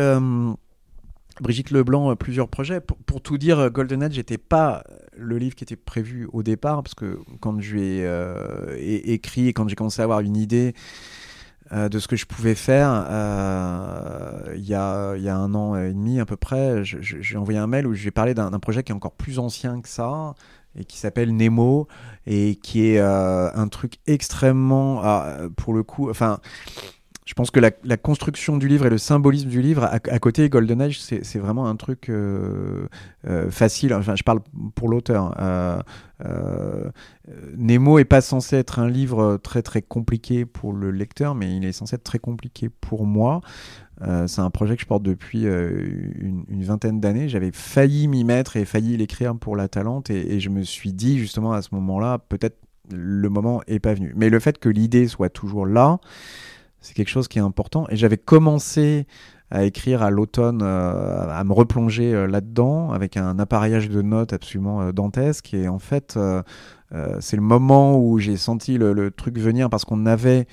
Brigitte 1.41 1.72
Leblanc 1.72 2.12
euh, 2.12 2.15
plusieurs 2.15 2.48
projets. 2.48 2.80
Pour, 2.82 3.22
tout 3.22 3.38
dire, 3.38 3.60
euh, 3.60 3.69
Golden 3.69 4.04
Age 4.04 4.17
n'était 4.17 4.38
pas 4.38 4.84
le 5.17 5.38
livre 5.38 5.56
qui 5.56 5.63
était 5.63 5.76
prévu 5.76 6.28
au 6.34 6.43
départ, 6.43 6.84
parce 6.84 6.96
que 6.96 7.19
quand 7.39 7.60
euh, 8.06 8.76
é- 8.78 9.13
écrit 9.13 9.48
et 9.48 9.54
quand 9.54 9.67
j'ai 9.67 9.76
commencé 9.76 10.02
à 10.02 10.04
avoir 10.06 10.19
une 10.22 10.38
idée 10.38 10.74
euh, 11.72 11.89
de 11.89 11.98
ce 12.00 12.08
que 12.08 12.15
je 12.15 12.26
pouvais 12.26 12.56
faire, 12.56 13.06
euh, 13.10 14.54
il 14.56 14.65
y, 14.65 14.74
a, 14.76 15.12
un 15.12 15.56
an 15.56 15.76
et 15.76 15.93
demi 15.93 16.19
à 16.19 16.26
peu 16.26 16.36
près, 16.36 16.84
je- 16.84 17.02
je- 17.02 17.22
j'ai 17.22 17.38
envoyé 17.38 17.60
un 17.60 17.67
mail 17.67 17.88
où 17.88 17.93
j'ai 17.93 18.12
parlé 18.12 18.34
d'un 18.34 18.52
projet 18.60 18.84
qui 18.84 18.91
est 18.91 18.96
encore 18.96 19.13
plus 19.13 19.39
ancien 19.39 19.82
que 19.82 19.89
ça 19.89 20.36
et 20.78 20.86
qui 20.86 20.98
s'appelle 20.98 21.36
Nemo 21.36 21.88
et 22.26 22.56
qui 22.56 22.88
est 22.88 23.00
euh, 23.00 23.50
un 23.54 23.67
truc 23.67 23.96
extrêmement, 24.08 25.02
ah, 25.04 25.38
pour 25.56 25.74
le 25.74 25.84
coup, 25.84 26.10
enfin 26.10 26.39
je 27.25 27.33
pense 27.33 27.51
que 27.51 27.59
la, 27.59 27.97
construction 27.97 28.57
du 28.57 28.67
livre 28.67 28.86
et 28.86 28.89
le 28.89 28.97
symbolisme 28.97 29.47
du 29.47 29.62
livre, 29.62 29.86
à, 29.86 29.93
à 29.93 30.19
côté 30.19 30.49
Golden 30.49 30.81
Age, 30.81 30.99
c'est 30.99 31.39
vraiment 31.39 31.67
un 31.67 31.75
truc 31.75 32.09
euh, 32.09 32.88
euh, 33.25 33.49
facile. 33.49 33.93
Enfin, 33.93 34.15
je 34.15 34.23
parle 34.23 34.41
pour 34.75 34.89
l'auteur. 34.89 35.33
Euh, 35.39 35.79
euh, 36.25 36.89
Nemo 37.57 37.99
est 37.99 38.05
pas 38.05 38.19
censé 38.19 38.57
être 38.57 38.79
un 38.79 38.89
livre 38.89 39.38
très 39.41 39.62
très 39.62 39.81
compliqué 39.81 40.45
pour 40.45 40.73
le 40.73 40.91
lecteur, 40.91 41.33
mais 41.33 41.55
il 41.55 41.63
est 41.63 41.71
censé 41.71 41.95
être 41.95 42.03
très 42.03 42.19
compliqué 42.19 42.69
pour 42.69 43.05
moi. 43.05 43.41
C'est 44.27 44.41
un 44.41 44.49
projet 44.49 44.75
que 44.75 44.81
je 44.81 44.86
porte 44.86 45.03
depuis 45.03 45.43
une, 45.43 46.43
vingtaine 46.49 46.99
d'années. 46.99 47.29
J'avais 47.29 47.51
failli 47.53 48.09
m'y 48.09 48.25
mettre 48.25 48.57
et 48.57 48.65
failli 48.65 48.97
l'écrire 48.97 49.33
pour 49.33 49.55
la 49.55 49.69
Talente, 49.69 50.09
et, 50.09 50.41
je 50.41 50.49
me 50.49 50.63
suis 50.63 50.91
dit 50.91 51.17
justement 51.17 51.53
à 51.53 51.62
ce 51.62 51.69
moment-là, 51.75 52.17
peut-être 52.17 52.57
le 52.91 53.29
moment 53.29 53.62
est 53.67 53.79
pas 53.79 53.93
venu. 53.93 54.12
Mais 54.17 54.29
le 54.29 54.41
fait 54.41 54.57
que 54.57 54.67
l'idée 54.67 55.07
soit 55.07 55.29
toujours 55.29 55.65
là, 55.65 55.99
c'est 56.84 56.93
quelque 56.93 57.10
chose 57.10 57.28
qui 57.28 57.39
est 57.39 57.41
important. 57.41 57.88
Et 57.89 57.96
j'avais 57.96 58.17
commencé 58.17 59.08
à 59.50 59.63
écrire 59.63 60.04
à 60.04 60.10
l'automne, 60.10 60.62
euh, 60.63 61.28
à 61.30 61.43
me 61.43 61.54
replonger 61.54 62.13
euh, 62.13 62.28
là-dedans 62.28 62.91
avec 62.91 63.17
un 63.17 63.39
appareillage 63.39 63.89
de 63.89 64.02
notes 64.02 64.34
absolument 64.34 64.82
euh, 64.82 64.91
dantesque. 64.91 65.54
Et 65.54 65.67
en 65.67 65.80
fait, 65.80 66.19
c'est 67.19 67.36
le 67.36 67.41
moment 67.41 67.98
où 67.98 68.19
j'ai 68.19 68.38
senti 68.38 68.78
le, 68.78 69.12
truc 69.12 69.39
venir 69.39 69.69
parce 69.69 69.86
qu'on 69.86 70.06
avait 70.06 70.46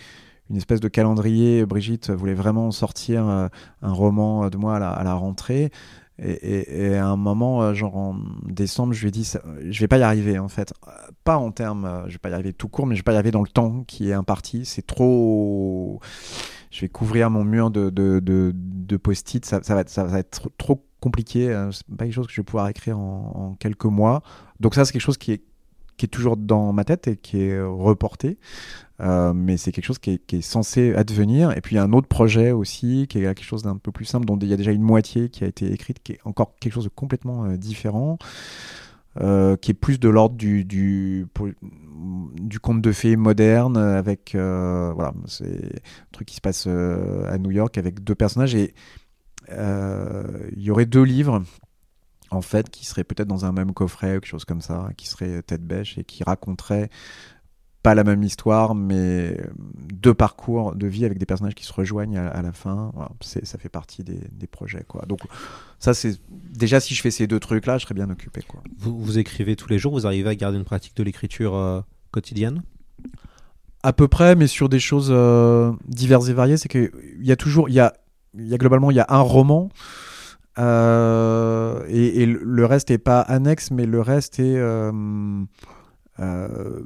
une 0.49 0.57
espèce 0.57 0.81
de 0.81 0.89
calendrier. 0.89 1.67
Brigitte 1.67 2.11
voulait 2.11 2.35
vraiment 2.35 2.71
sortir 2.71 3.25
un 3.27 3.51
roman 3.83 4.49
de 4.49 4.57
moi 4.57 4.77
à 4.77 5.05
la 5.05 5.15
rentrée. 5.15 5.71
Et, 6.23 6.97
à 6.97 7.07
un 7.07 7.17
moment, 7.17 7.63
euh, 7.63 7.75
genre 7.75 7.97
en 7.97 8.17
décembre, 8.45 8.93
je 8.93 9.01
lui 9.01 9.09
ai 9.09 9.11
dit, 9.11 9.25
ça- 9.25 9.43
je 9.69 9.81
vais 9.81 9.89
pas 9.89 9.99
y 9.99 10.03
arriver 10.03 10.39
en 10.39 10.49
fait. 10.49 10.75
Euh, 10.87 10.91
Pas 11.25 11.37
en 11.37 11.51
termes, 11.51 11.85
euh, 11.85 12.07
je 12.09 12.13
vais 12.13 12.19
pas 12.19 12.31
y 12.31 12.33
arriver 12.35 12.53
tout 12.53 12.69
court, 12.69 12.87
mais 12.87 12.95
je 12.95 13.01
vais 13.01 13.05
pas 13.05 13.13
y 13.13 13.17
arriver 13.17 13.31
dans 13.31 13.43
le 13.43 13.49
temps 13.49 13.85
qui 13.87 14.11
est 14.11 14.13
imparti. 14.13 14.65
C'est 14.65 14.87
trop. 14.87 16.01
Je 16.71 16.83
vais 16.83 16.89
couvrir 16.89 17.31
mon 17.31 17.45
mur 17.45 17.71
de, 17.71 17.91
de, 17.91 18.97
post-it. 18.97 19.45
Ça, 19.45 19.61
va 19.61 19.81
être, 19.81 19.89
ça 19.89 20.05
va 20.05 20.19
être 20.19 20.31
trop, 20.31 20.51
trop 20.59 20.85
compliqué. 21.01 21.49
C'est 21.73 21.87
pas 21.97 22.05
quelque 22.05 22.15
chose 22.15 22.27
que 22.27 22.33
je 22.33 22.41
vais 22.41 22.45
pouvoir 22.45 22.69
écrire 22.69 22.99
en 22.99 23.57
quelques 23.59 23.87
mois. 23.87 24.23
Donc 24.61 24.75
ça, 24.75 24.85
c'est 24.85 24.93
quelque 24.93 25.03
chose 25.03 25.19
qui 25.19 25.33
est 25.33 25.43
qui 26.01 26.07
est 26.07 26.09
toujours 26.09 26.39
dans 26.39 26.73
ma 26.73 26.85
tête 26.85 27.09
et 27.09 27.17
qui 27.19 27.43
est 27.43 27.61
reporté. 27.61 28.39
Euh, 29.01 29.35
mais 29.35 29.59
c'est 29.59 29.71
quelque 29.71 29.85
chose 29.85 29.99
qui 29.99 30.19
est, 30.27 30.41
censé 30.41 30.95
advenir. 30.95 31.55
Et 31.55 31.61
puis 31.61 31.75
il 31.75 31.79
y 31.79 31.79
a 31.79 31.85
un 31.85 31.93
autre 31.93 32.09
projet 32.09 32.53
aussi, 32.53 33.07
qui 33.07 33.19
est 33.19 33.23
quelque 33.23 33.45
chose 33.45 33.63
d'un 33.63 33.77
peu 33.77 33.93
plus 33.93 34.07
simple, 34.07 34.25
dont 34.25 34.39
il 34.39 34.49
y 34.49 34.55
a 34.55 34.57
déjà 34.57 34.73
une 34.73 34.81
moitié 34.81 35.29
qui 35.29 35.45
a 35.45 35.47
été 35.47 35.71
écrite, 35.71 36.03
qui 36.03 36.13
est 36.13 36.21
encore 36.25 36.55
quelque 36.59 36.73
chose 36.73 36.85
de 36.85 36.89
complètement 36.89 37.45
euh, 37.45 37.59
différent, 37.59 38.19
euh, 39.21 39.59
qui 39.59 39.73
est 39.73 39.75
plus 39.75 40.01
de 40.01 40.09
l'ordre 40.09 40.37
du, 40.37 41.27
conte 42.63 42.81
de 42.81 42.93
fées 42.93 43.17
moderne, 43.17 43.77
avec... 43.77 44.31
voilà, 44.33 45.13
c'est 45.27 45.45
un 45.45 46.13
truc 46.13 46.29
qui 46.29 46.37
se 46.37 46.41
passe 46.41 46.67
à 46.67 47.37
New 47.37 47.51
York 47.51 47.77
avec 47.77 48.03
deux 48.03 48.15
personnages. 48.15 48.55
Et 48.55 48.73
il 49.51 50.63
y 50.63 50.71
aurait 50.71 50.87
deux 50.87 51.03
livres 51.03 51.43
en 52.31 52.43
fait, 52.43 52.71
qui 52.71 52.85
seraient 52.87 53.05
peut-être 53.05 53.29
dans 53.29 53.45
un 53.45 53.53
même 53.53 53.73
coffret 53.73 54.17
ou 54.17 54.21
quelque 54.21 54.27
chose 54.27 54.45
comme 54.45 54.61
ça, 54.61 54.89
qui 54.97 55.09
seraient 55.09 55.43
tête 55.43 55.65
bêche 55.65 55.99
et 55.99 56.05
qui 56.05 56.23
raconteraient 56.25 56.91
pas 57.83 57.95
la 57.95 58.05
même 58.05 58.23
histoire, 58.23 58.75
mais 58.75 59.41
deux 59.91 60.13
parcours 60.13 60.75
de 60.75 60.87
vie 60.87 61.07
avec 61.07 61.19
des 61.19 61.25
personnages 61.25 61.55
qui 61.55 61.65
se 61.65 61.73
rejoignent 61.73 62.19
à, 62.19 62.29
à 62.29 62.43
la 62.43 62.53
fin. 62.53 62.91
Voilà, 62.95 63.11
ça 63.21 63.59
fait 63.59 63.71
partie 63.71 64.05
des, 64.05 64.21
des 64.33 64.47
projets. 64.47 64.85
Quoi. 64.87 65.07
Donc, 65.07 65.21
ça, 65.79 65.95
c'est 65.95 66.21
déjà 66.31 66.79
si 66.79 66.95
je 66.95 67.01
fais 67.01 67.11
ces 67.11 67.27
deux 67.27 67.41
trucs-là, 67.41 67.79
je 67.79 67.85
serais 67.85 67.95
bien 67.95 68.11
occupé. 68.11 68.43
Quoi. 68.47 68.63
vous, 68.77 68.99
vous 68.99 69.19
écrivez 69.19 69.57
tous 69.57 69.71
les 69.71 69.79
jours, 69.79 69.93
vous 69.93 70.07
arrivez 70.07 70.29
à 70.29 70.35
garder 70.35 70.59
une 70.59 70.65
pratique 70.65 70.95
de 70.95 71.03
l'écriture 71.03 71.55
euh, 71.55 71.81
quotidienne? 72.11 72.63
À 73.83 73.95
peu 73.95 74.09
près, 74.09 74.37
mais 74.37 74.47
sur 74.47 74.69
des 74.69 74.79
choses 74.79 75.09
euh, 75.11 75.73
diverses 75.89 76.29
et 76.29 76.35
variées. 76.35 76.59
C'est 76.59 76.69
qu'il 76.69 76.91
y 77.23 77.33
a 77.33 77.37
toujours, 77.37 77.71
il 77.71 77.75
y 77.75 77.81
a, 77.81 77.95
il 78.35 78.47
y 78.47 78.53
a 78.53 78.59
globalement, 78.59 78.91
il 78.91 78.99
y 78.99 79.01
a 79.01 79.07
un 79.09 79.21
roman. 79.21 79.71
Euh, 80.61 81.85
et, 81.89 82.23
et 82.23 82.27
le- 82.27 82.67
reste 82.67 82.91
est 82.91 82.99
pas 82.99 83.21
annexe, 83.21 83.71
mais 83.71 83.87
le 83.87 84.01
reste 84.01 84.39
est 84.39 84.57
euh, 84.59 84.93
euh, 86.21 86.81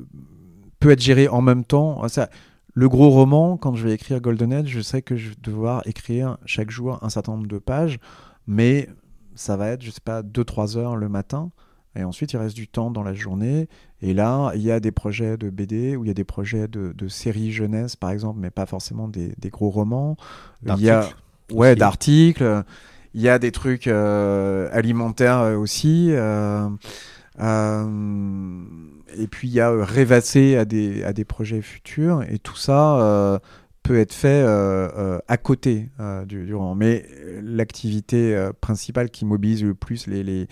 peut 0.81 0.91
être 0.91 1.01
géré 1.03 1.29
en 1.29 1.41
même 1.43 1.65
temps. 1.65 2.07
Ça, 2.09 2.29
le 2.75 2.89
gros 2.89 3.11
roman, 3.11 3.57
quand 3.57 3.75
je 3.75 3.85
vais 3.87 3.95
écrire 3.95 4.21
Golden 4.21 4.53
Age, 4.53 4.69
je 4.69 4.81
sais 4.81 5.03
que 5.03 5.17
je 5.17 5.31
vais 5.31 5.37
devoir 5.43 5.83
écrire 5.87 6.39
chaque 6.47 6.71
jour 6.71 6.99
un 7.03 7.09
certain 7.09 7.33
nombre 7.33 7.47
de 7.49 7.59
pages, 7.59 7.99
mais 8.47 8.89
ça 9.35 9.57
va 9.57 9.69
être, 9.69 9.83
je 9.83 9.91
sais 9.91 10.01
pas, 10.05 10.23
2-3 10.23 10.77
heures 10.77 10.97
le 10.97 11.09
matin. 11.09 11.51
Et 11.97 12.03
ensuite, 12.03 12.33
il 12.33 12.39
reste 12.39 12.57
du 12.57 12.67
temps 12.67 12.91
dans 12.91 13.05
la 13.05 13.15
journée. 13.15 13.69
Et 14.03 14.15
là, 14.15 14.51
il 14.57 14.63
y 14.63 14.73
a 14.73 14.81
des 14.81 14.91
projets 14.91 15.37
de 15.37 15.49
BD 15.49 15.95
ou 15.97 16.05
il 16.05 16.09
y 16.09 16.11
a 16.11 16.15
des 16.15 16.25
projets 16.25 16.67
de, 16.67 16.93
de 16.93 17.09
séries 17.09 17.53
jeunesse, 17.53 17.95
par 17.95 18.11
exemple, 18.11 18.41
mais 18.41 18.51
pas 18.51 18.67
forcément 18.67 19.07
des, 19.09 19.33
des 19.39 19.51
gros 19.51 19.71
romans. 19.71 20.17
Il 20.65 20.81
y 20.81 20.91
a, 20.91 21.01
D'articles 21.01 21.17
ouais, 21.53 21.77
d'articles. 21.77 22.65
Il 23.15 23.23
y 23.23 23.29
a 23.29 23.39
des 23.39 23.53
trucs 23.53 23.87
euh, 23.87 24.69
alimentaires 24.73 25.39
euh, 25.41 25.57
aussi. 25.57 26.09
euh, 26.13 26.69
et 29.17 29.27
puis 29.29 29.49
il 29.49 29.55
y 29.55 29.61
a 29.61 29.71
rêvasser 29.85 30.57
à 30.57 30.65
des, 30.65 31.05
à 31.05 31.13
des 31.13 31.25
projets 31.25 31.63
futurs. 31.63 32.23
Et 32.31 32.39
tout 32.39 32.57
ça, 32.57 33.41
peut 33.83 33.99
être 33.99 34.15
fait 34.15 34.43
à 35.29 35.37
côté 35.37 35.91
du, 36.27 36.47
du 36.47 36.55
roman. 36.55 36.75
Mais 36.75 37.07
l'activité 37.43 38.49
principale 38.61 39.11
qui 39.11 39.25
mobilise 39.25 39.63
le 39.65 39.75
plus 39.75 40.07
les, 40.07 40.23
les 40.23 40.49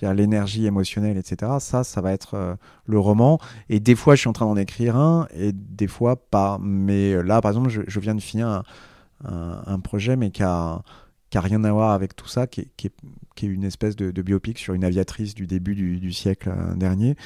l'énergie 0.00 0.64
émotionnelle, 0.66 1.18
etc., 1.18 1.52
ça, 1.60 1.84
ça 1.84 2.00
va 2.00 2.12
être 2.12 2.56
le 2.86 2.98
roman. 2.98 3.38
Et 3.68 3.78
des 3.78 3.94
fois, 3.94 4.14
je 4.14 4.20
suis 4.20 4.28
en 4.28 4.32
train 4.32 4.46
d'en 4.46 4.56
écrire 4.56 4.96
un, 4.96 5.28
et 5.36 5.52
des 5.52 5.86
fois, 5.86 6.16
pas. 6.16 6.58
Mais 6.62 7.22
là, 7.22 7.40
par 7.42 7.50
exemple, 7.50 7.68
je, 7.68 7.82
je 7.86 8.00
viens 8.00 8.14
de 8.14 8.20
finir 8.22 8.48
un, 8.48 8.62
un- 9.24 9.62
un 9.66 9.80
projet, 9.80 10.16
mais 10.16 10.30
qui 10.30 10.42
a, 10.42 10.82
qui 11.32 11.38
a 11.38 11.40
rien 11.40 11.64
à 11.64 11.72
voir 11.72 11.92
avec 11.92 12.14
tout 12.14 12.28
ça, 12.28 12.46
qui 12.46 12.60
est, 12.60 13.42
une 13.42 13.64
espèce 13.64 13.96
de, 13.96 14.22
biopic 14.22 14.58
sur 14.58 14.74
une 14.74 14.84
aviatrice 14.84 15.34
du 15.34 15.46
début 15.46 15.74
du, 15.74 16.12
siècle 16.12 16.50
euh, 16.54 16.74
dernier, 16.74 17.16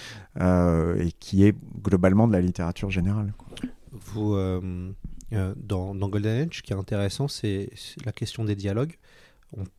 euh, 0.41 0.97
et 1.05 1.11
qui 1.11 1.43
est 1.43 1.57
globalement 1.83 2.29
de 2.29 2.33
la 2.33 2.41
littérature 2.41 2.89
générale. 2.89 3.35
Vous, 3.91 4.35
euh, 4.37 4.93
dans, 5.57 5.93
Golden 6.09 6.47
Age, 6.47 6.59
ce 6.59 6.63
qui 6.63 6.73
est 6.73 6.77
intéressant, 6.77 7.27
c'est 7.27 7.69
la 8.05 8.13
question 8.13 8.45
des 8.45 8.55
dialogues. 8.55 8.95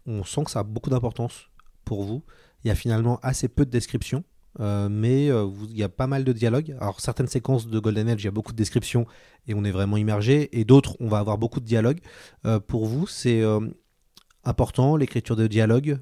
On, 0.06 0.26
sent 0.26 0.44
que 0.44 0.52
ça 0.52 0.60
a 0.60 0.64
beaucoup 0.64 0.90
d'importance 0.90 1.50
pour 1.86 2.04
vous. 2.04 2.22
Il 2.66 2.68
y 2.68 2.72
a 2.72 2.76
finalement 2.76 3.22
assez 3.24 3.48
peu 3.48 3.64
de 3.64 3.72
descriptions, 3.72 4.26
mais 4.60 5.28
il 5.28 5.78
y 5.78 5.84
a 5.84 5.90
pas 5.90 6.08
mal 6.08 6.26
de 6.26 6.34
dialogues. 6.34 6.76
Alors, 6.82 7.00
certaines 7.00 7.28
séquences 7.28 7.70
de 7.70 7.80
Golden 7.80 8.10
Age, 8.10 8.24
il 8.24 8.26
y 8.26 8.28
a 8.28 8.32
beaucoup 8.32 8.52
de 8.52 8.58
descriptions 8.58 9.06
et 9.48 9.54
on 9.54 9.64
est 9.64 9.72
vraiment 9.72 9.96
immergé, 9.96 10.50
et 10.60 10.66
d'autres, 10.66 10.98
on 11.00 11.08
va 11.08 11.20
avoir 11.20 11.38
beaucoup 11.38 11.62
de 11.62 11.66
dialogues. 11.66 12.02
Pour 12.68 12.88
vous, 12.88 13.08
c'est 13.08 13.42
important 14.48 14.96
l'écriture 14.96 15.36
de 15.36 15.48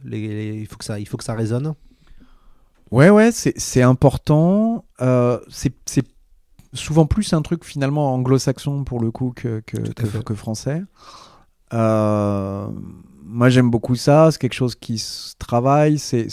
les- 0.06 0.28
les- 0.28 0.62
il, 0.62 0.68
faut 0.68 0.78
que 0.78 0.86
ça, 0.86 1.00
il 1.00 1.08
faut 1.08 1.18
que 1.18 1.24
ça 1.24 1.34
résonne 1.34 1.74
Ouais, 2.92 3.10
ouais, 3.10 3.32
c'est 3.32 3.82
important. 3.82 4.86
Euh, 5.02 5.40
c'est 5.50 6.06
souvent 6.74 7.06
plus 7.06 7.34
un 7.34 7.42
truc 7.42 7.64
finalement 7.64 8.14
anglo-saxon 8.14 8.84
pour 8.84 9.02
le 9.02 9.10
coup 9.12 9.34
que, 9.36 9.62
que, 9.66 9.78
que 10.22 10.36
français. 10.36 10.84
Euh, 11.74 12.68
moi, 13.28 13.50
j'aime 13.50 13.70
beaucoup 13.72 13.96
ça. 13.96 14.30
C'est 14.32 14.38
quelque 14.40 14.54
chose 14.54 14.76
qui 14.76 14.98
se 15.00 15.34
travaille. 15.38 15.98
C'est- 15.98 16.30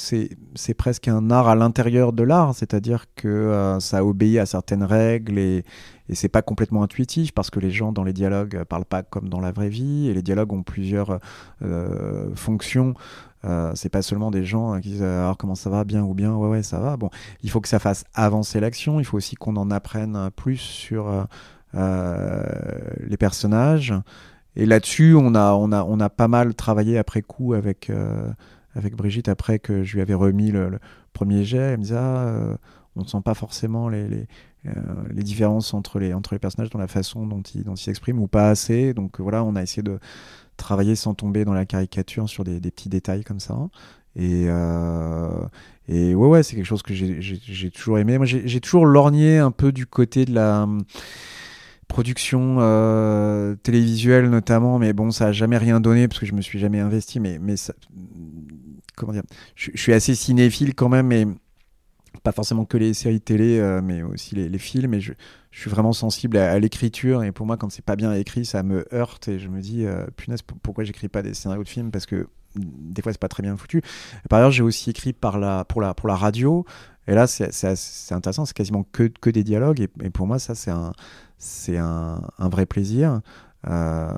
presque 0.76 1.08
un 1.08 1.30
art 1.30 1.48
à 1.48 1.54
l'intérieur 1.54 2.12
de 2.12 2.22
l'art, 2.22 2.54
c'est-à-dire 2.54 3.06
que 3.16 3.28
euh, 3.28 3.80
ça 3.80 4.04
obéit 4.04 4.38
à 4.38 4.46
certaines 4.46 4.82
règles 4.82 5.38
et, 5.38 5.64
et 6.08 6.14
c'est 6.14 6.28
pas 6.28 6.42
complètement 6.42 6.82
intuitif 6.82 7.32
parce 7.32 7.50
que 7.50 7.60
les 7.60 7.70
gens 7.70 7.92
dans 7.92 8.04
les 8.04 8.12
dialogues 8.12 8.64
parlent 8.64 8.84
pas 8.84 9.02
comme 9.02 9.28
dans 9.28 9.40
la 9.40 9.52
vraie 9.52 9.68
vie 9.68 10.08
et 10.08 10.14
les 10.14 10.22
dialogues 10.22 10.52
ont 10.52 10.62
plusieurs 10.62 11.18
euh, 11.62 12.34
fonctions. 12.34 12.94
Euh, 13.44 13.72
c'est 13.74 13.88
pas 13.88 14.02
seulement 14.02 14.30
des 14.30 14.44
gens 14.44 14.74
euh, 14.74 14.78
qui 14.80 14.90
disent 14.90 15.02
alors 15.02 15.36
comment 15.36 15.54
ça 15.56 15.70
va? 15.70 15.84
Bien 15.84 16.02
ou 16.02 16.14
bien? 16.14 16.34
Ouais 16.34 16.48
ouais 16.48 16.62
ça 16.62 16.78
va 16.78 16.96
bon 16.96 17.10
il 17.42 17.50
faut 17.50 17.60
que 17.60 17.68
ça 17.68 17.78
fasse 17.80 18.04
avancer 18.14 18.60
l'action 18.60 19.00
il 19.00 19.04
faut 19.04 19.16
aussi 19.16 19.34
qu'on 19.34 19.56
en 19.56 19.70
apprenne 19.72 20.30
plus 20.36 20.58
sur 20.58 21.26
les 21.74 23.16
personnages 23.16 23.94
et 24.56 24.66
là-dessus 24.66 25.14
on 25.14 25.34
a 25.34 25.52
on 25.52 25.72
a 25.72 25.84
on 25.84 26.00
a 26.00 26.10
pas 26.10 26.28
mal 26.28 26.54
travaillé 26.54 26.98
après 26.98 27.22
coup 27.22 27.54
avec 27.54 27.90
euh, 27.90 28.30
avec 28.74 28.96
Brigitte 28.96 29.28
après 29.28 29.58
que 29.58 29.82
je 29.84 29.94
lui 29.94 30.02
avais 30.02 30.14
remis 30.14 30.50
le, 30.50 30.78
premier 31.12 31.44
jet 31.44 31.58
elle 31.58 31.78
me 31.78 31.82
disait 31.82 31.96
ah, 31.96 32.26
euh, 32.26 32.56
on 32.96 33.02
ne 33.02 33.06
sent 33.06 33.20
pas 33.24 33.34
forcément 33.34 33.88
les, 33.88 34.08
les 34.08 34.26
euh, 34.66 34.70
les 35.10 35.22
différences 35.22 35.74
entre 35.74 35.98
les 35.98 36.14
entre 36.14 36.34
les 36.34 36.38
personnages 36.38 36.70
dans 36.70 36.78
la 36.78 36.86
façon 36.88 37.26
dont 37.26 37.42
ils 37.54 37.64
dont 37.64 37.74
s'expriment 37.76 38.20
ou 38.20 38.28
pas 38.28 38.48
assez 38.50 38.94
donc 38.94 39.20
voilà 39.20 39.42
on 39.44 39.56
a 39.56 39.62
essayé 39.62 39.82
de 39.82 39.98
travailler 40.56 40.94
sans 40.96 41.14
tomber 41.14 41.44
dans 41.44 41.54
la 41.54 41.66
caricature 41.66 42.28
sur 42.28 42.44
des, 42.44 42.60
des 42.60 42.70
petits 42.70 42.88
détails 42.88 43.24
comme 43.24 43.40
ça. 43.40 43.56
Et, 44.14 44.44
euh, 44.46 45.28
et 45.88 46.14
ouais, 46.14 46.28
ouais, 46.28 46.42
c'est 46.42 46.54
quelque 46.56 46.66
chose 46.66 46.82
que 46.82 46.94
j'ai- 46.94 47.20
j'ai 47.22 47.40
j'ai 47.42 47.70
toujours 47.70 47.98
aimé. 47.98 48.18
Moi, 48.18 48.26
j'ai 48.26 48.60
toujours 48.60 48.86
lorgné 48.86 49.38
un 49.38 49.50
peu 49.50 49.72
du 49.72 49.86
côté 49.86 50.24
de 50.24 50.34
la 50.34 50.68
production 51.92 52.56
euh, 52.60 53.54
télévisuelle 53.56 54.30
notamment, 54.30 54.78
mais 54.78 54.94
bon, 54.94 55.10
ça 55.10 55.26
a 55.26 55.32
jamais 55.32 55.58
rien 55.58 55.78
donné 55.78 56.08
parce 56.08 56.20
que 56.20 56.26
je 56.26 56.32
me 56.32 56.40
suis 56.40 56.58
jamais 56.58 56.80
investi. 56.80 57.20
Mais, 57.20 57.38
mais 57.38 57.58
ça, 57.58 57.74
comment 58.96 59.12
dire, 59.12 59.22
je, 59.54 59.70
suis 59.74 59.92
assez 59.92 60.14
cinéphile 60.14 60.74
quand 60.74 60.88
même, 60.88 61.08
mais 61.08 61.26
pas 62.22 62.32
forcément 62.32 62.64
que 62.64 62.78
les 62.78 62.94
séries 62.94 63.20
télé, 63.20 63.58
euh, 63.58 63.82
mais 63.82 64.02
aussi 64.02 64.34
les, 64.34 64.58
films. 64.58 64.94
Et 64.94 65.00
je, 65.00 65.12
suis 65.50 65.68
vraiment 65.68 65.92
sensible 65.92 66.38
à, 66.38 66.58
l'écriture. 66.58 67.24
Et 67.24 67.30
pour 67.30 67.44
moi, 67.44 67.58
quand 67.58 67.70
c'est 67.70 67.84
pas 67.84 67.96
bien 67.96 68.14
écrit, 68.14 68.46
ça 68.46 68.62
me 68.62 68.86
heurte. 68.94 69.28
Et 69.28 69.38
je 69.38 69.48
me 69.48 69.60
dis, 69.60 69.84
euh, 69.84 70.06
punaise, 70.16 70.40
pourquoi 70.40 70.84
j'écris 70.84 71.08
pas 71.08 71.20
des 71.20 71.34
scénarios 71.34 71.62
de 71.62 71.68
films 71.68 71.90
Parce 71.90 72.06
que 72.06 72.26
mm, 72.56 72.60
des 72.64 73.02
fois, 73.02 73.12
c'est 73.12 73.20
pas 73.20 73.28
très 73.28 73.42
bien 73.42 73.54
foutu. 73.58 73.78
Et 73.78 74.28
par 74.30 74.38
ailleurs, 74.38 74.50
j'ai 74.50 74.62
aussi 74.62 74.88
écrit 74.88 75.12
pour 75.12 75.36
la 75.36 75.66
radio. 76.14 76.64
Et 77.08 77.14
là, 77.14 77.26
c'est 77.26 78.12
intéressant. 78.12 78.44
C'est 78.44 78.56
quasiment 78.56 78.84
que, 78.92 79.04
que 79.04 79.30
des 79.30 79.44
dialogues. 79.44 79.80
Et, 79.80 80.10
pour 80.10 80.26
moi, 80.26 80.38
ça, 80.38 80.54
c'est 80.54 80.70
un, 80.70 80.92
un, 81.68 82.20
un 82.38 82.48
vrai 82.48 82.66
plaisir. 82.66 83.20
Euh, 83.68 84.08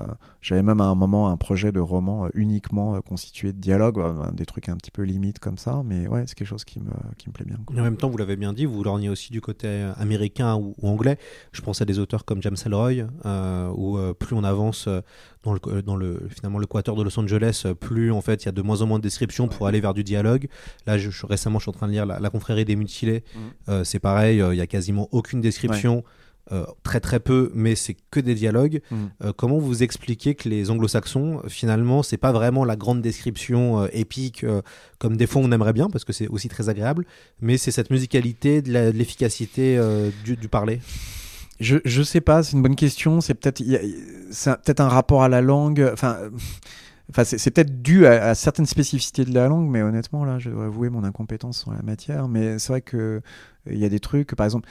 J'avais 0.41 0.63
même 0.63 0.81
à 0.81 0.85
un 0.85 0.95
moment 0.95 1.29
un 1.29 1.37
projet 1.37 1.71
de 1.71 1.79
roman 1.79 2.25
euh, 2.25 2.29
uniquement 2.33 2.95
euh, 2.95 2.99
constitué 2.99 3.51
de 3.53 3.57
dialogues, 3.59 3.99
euh, 3.99 4.31
des 4.31 4.45
trucs 4.45 4.69
un 4.69 4.75
petit 4.75 4.91
peu 4.91 5.01
limites 5.03 5.39
comme 5.39 5.57
ça, 5.57 5.81
mais 5.85 6.07
ouais, 6.07 6.23
c'est 6.27 6.35
quelque 6.35 6.47
chose 6.47 6.65
qui 6.65 6.79
me, 6.79 6.91
qui 7.17 7.29
me 7.29 7.33
plaît 7.33 7.45
bien. 7.45 7.57
quoi. 7.65 7.75
En 7.79 7.83
même 7.83 7.97
temps, 7.97 8.09
vous 8.09 8.17
l'avez 8.17 8.35
bien 8.35 8.53
dit, 8.53 8.65
vous 8.65 8.83
lorgnez 8.83 9.09
aussi 9.09 9.31
du 9.31 9.41
côté 9.41 9.67
euh, 9.67 9.93
américain 9.97 10.55
ou, 10.55 10.75
ou 10.81 10.87
anglais. 10.87 11.17
Je 11.51 11.61
pense 11.61 11.81
à 11.81 11.85
des 11.85 11.99
auteurs 11.99 12.25
comme 12.25 12.41
James 12.41 12.55
Ellroy, 12.65 13.07
euh, 13.25 13.71
où 13.75 13.97
euh, 13.97 14.13
plus 14.13 14.35
on 14.35 14.43
avance 14.43 14.85
euh, 14.87 15.01
dans 15.43 15.53
le, 15.53 15.59
euh, 15.67 15.81
dans 15.81 15.95
le 15.95 16.27
finalement 16.29 16.59
l'équateur 16.59 16.95
de 16.95 17.03
Los 17.03 17.19
Angeles, 17.19 17.63
euh, 17.65 17.73
plus 17.75 18.11
en 18.11 18.21
fait 18.21 18.43
il 18.43 18.45
y 18.47 18.49
a 18.49 18.51
de 18.51 18.61
moins 18.61 18.81
en 18.81 18.87
moins 18.87 18.97
de 18.99 19.03
descriptions 19.03 19.47
pour 19.47 19.67
aller 19.67 19.79
vers 19.81 19.93
du 19.93 20.03
dialogue. 20.03 20.47
Là, 20.87 20.97
je, 20.97 21.09
je- 21.11 21.25
récemment, 21.25 21.59
je 21.59 21.63
suis 21.63 21.69
en 21.69 21.73
train 21.73 21.87
de 21.87 21.91
lire 21.91 22.05
La, 22.05 22.19
La 22.19 22.29
confrérie 22.29 22.65
des 22.65 22.75
mutilés. 22.75 23.23
Euh, 23.69 23.83
c'est 23.83 23.99
pareil, 23.99 24.41
euh, 24.41 24.53
il 24.53 24.57
y 24.57 24.61
a 24.61 24.67
quasiment 24.67 25.07
aucune 25.11 25.41
description. 25.41 26.03
Euh, 26.51 26.65
très 26.83 26.99
très 26.99 27.19
peu, 27.19 27.51
mais 27.55 27.75
c'est 27.75 27.95
que 28.11 28.19
des 28.19 28.35
dialogues. 28.35 28.81
Mhm. 28.91 29.09
Euh, 29.23 29.33
comment 29.35 29.57
vous 29.57 29.81
expliquez 29.81 30.35
que 30.35 30.47
les 30.47 30.69
anglo-saxons, 30.69 31.41
finalement, 31.47 32.03
c'est 32.03 32.17
pas 32.17 32.31
vraiment 32.31 32.65
la 32.65 32.75
grande 32.75 33.01
description 33.01 33.81
euh, 33.81 33.87
épique 33.93 34.45
comme 34.99 35.17
des 35.17 35.27
fois 35.27 35.41
on 35.41 35.51
aimerait 35.51 35.73
bien, 35.73 35.89
parce 35.89 36.05
que 36.05 36.13
c'est 36.13 36.27
aussi 36.27 36.47
très 36.49 36.69
agréable, 36.69 37.05
mais 37.41 37.57
c'est 37.57 37.71
cette 37.71 37.89
musicalité, 37.89 38.61
de 38.61 38.71
l'efficacité 38.91 39.79
du, 40.23 40.35
du 40.35 40.47
parler? 40.47 40.79
Je, 41.59 41.77
je 41.85 42.03
sais 42.03 42.21
pas, 42.21 42.43
c'est 42.43 42.51
une 42.53 42.61
bonne 42.61 42.75
question. 42.75 43.21
C'est 43.21 43.33
peut-être 43.33 43.63
c'est 44.29 44.49
un- 44.49 44.55
peut-être 44.55 44.81
un 44.81 44.89
rapport 44.89 45.23
à 45.23 45.29
la 45.29 45.41
langue. 45.41 45.89
Enfin, 45.93 46.17
enfin 47.09 47.23
c'est 47.23 47.49
peut-être 47.51 47.81
dû 47.81 48.05
à, 48.05 48.25
à 48.25 48.35
certaines 48.35 48.65
spécificités 48.65 49.23
de 49.23 49.33
la 49.33 49.47
langue, 49.47 49.69
mais 49.69 49.81
honnêtement, 49.81 50.25
là, 50.25 50.37
je 50.37 50.49
dois 50.49 50.65
avouer 50.65 50.89
mon 50.89 51.05
incompétence 51.05 51.65
en 51.65 51.71
la 51.71 51.81
matière. 51.81 52.27
Mais 52.27 52.59
c'est 52.59 52.73
vrai 52.73 52.81
que 52.81 53.21
il 53.71 53.77
y 53.77 53.85
a 53.85 53.89
des 53.89 54.01
trucs, 54.01 54.35
par 54.35 54.45
exemple. 54.45 54.67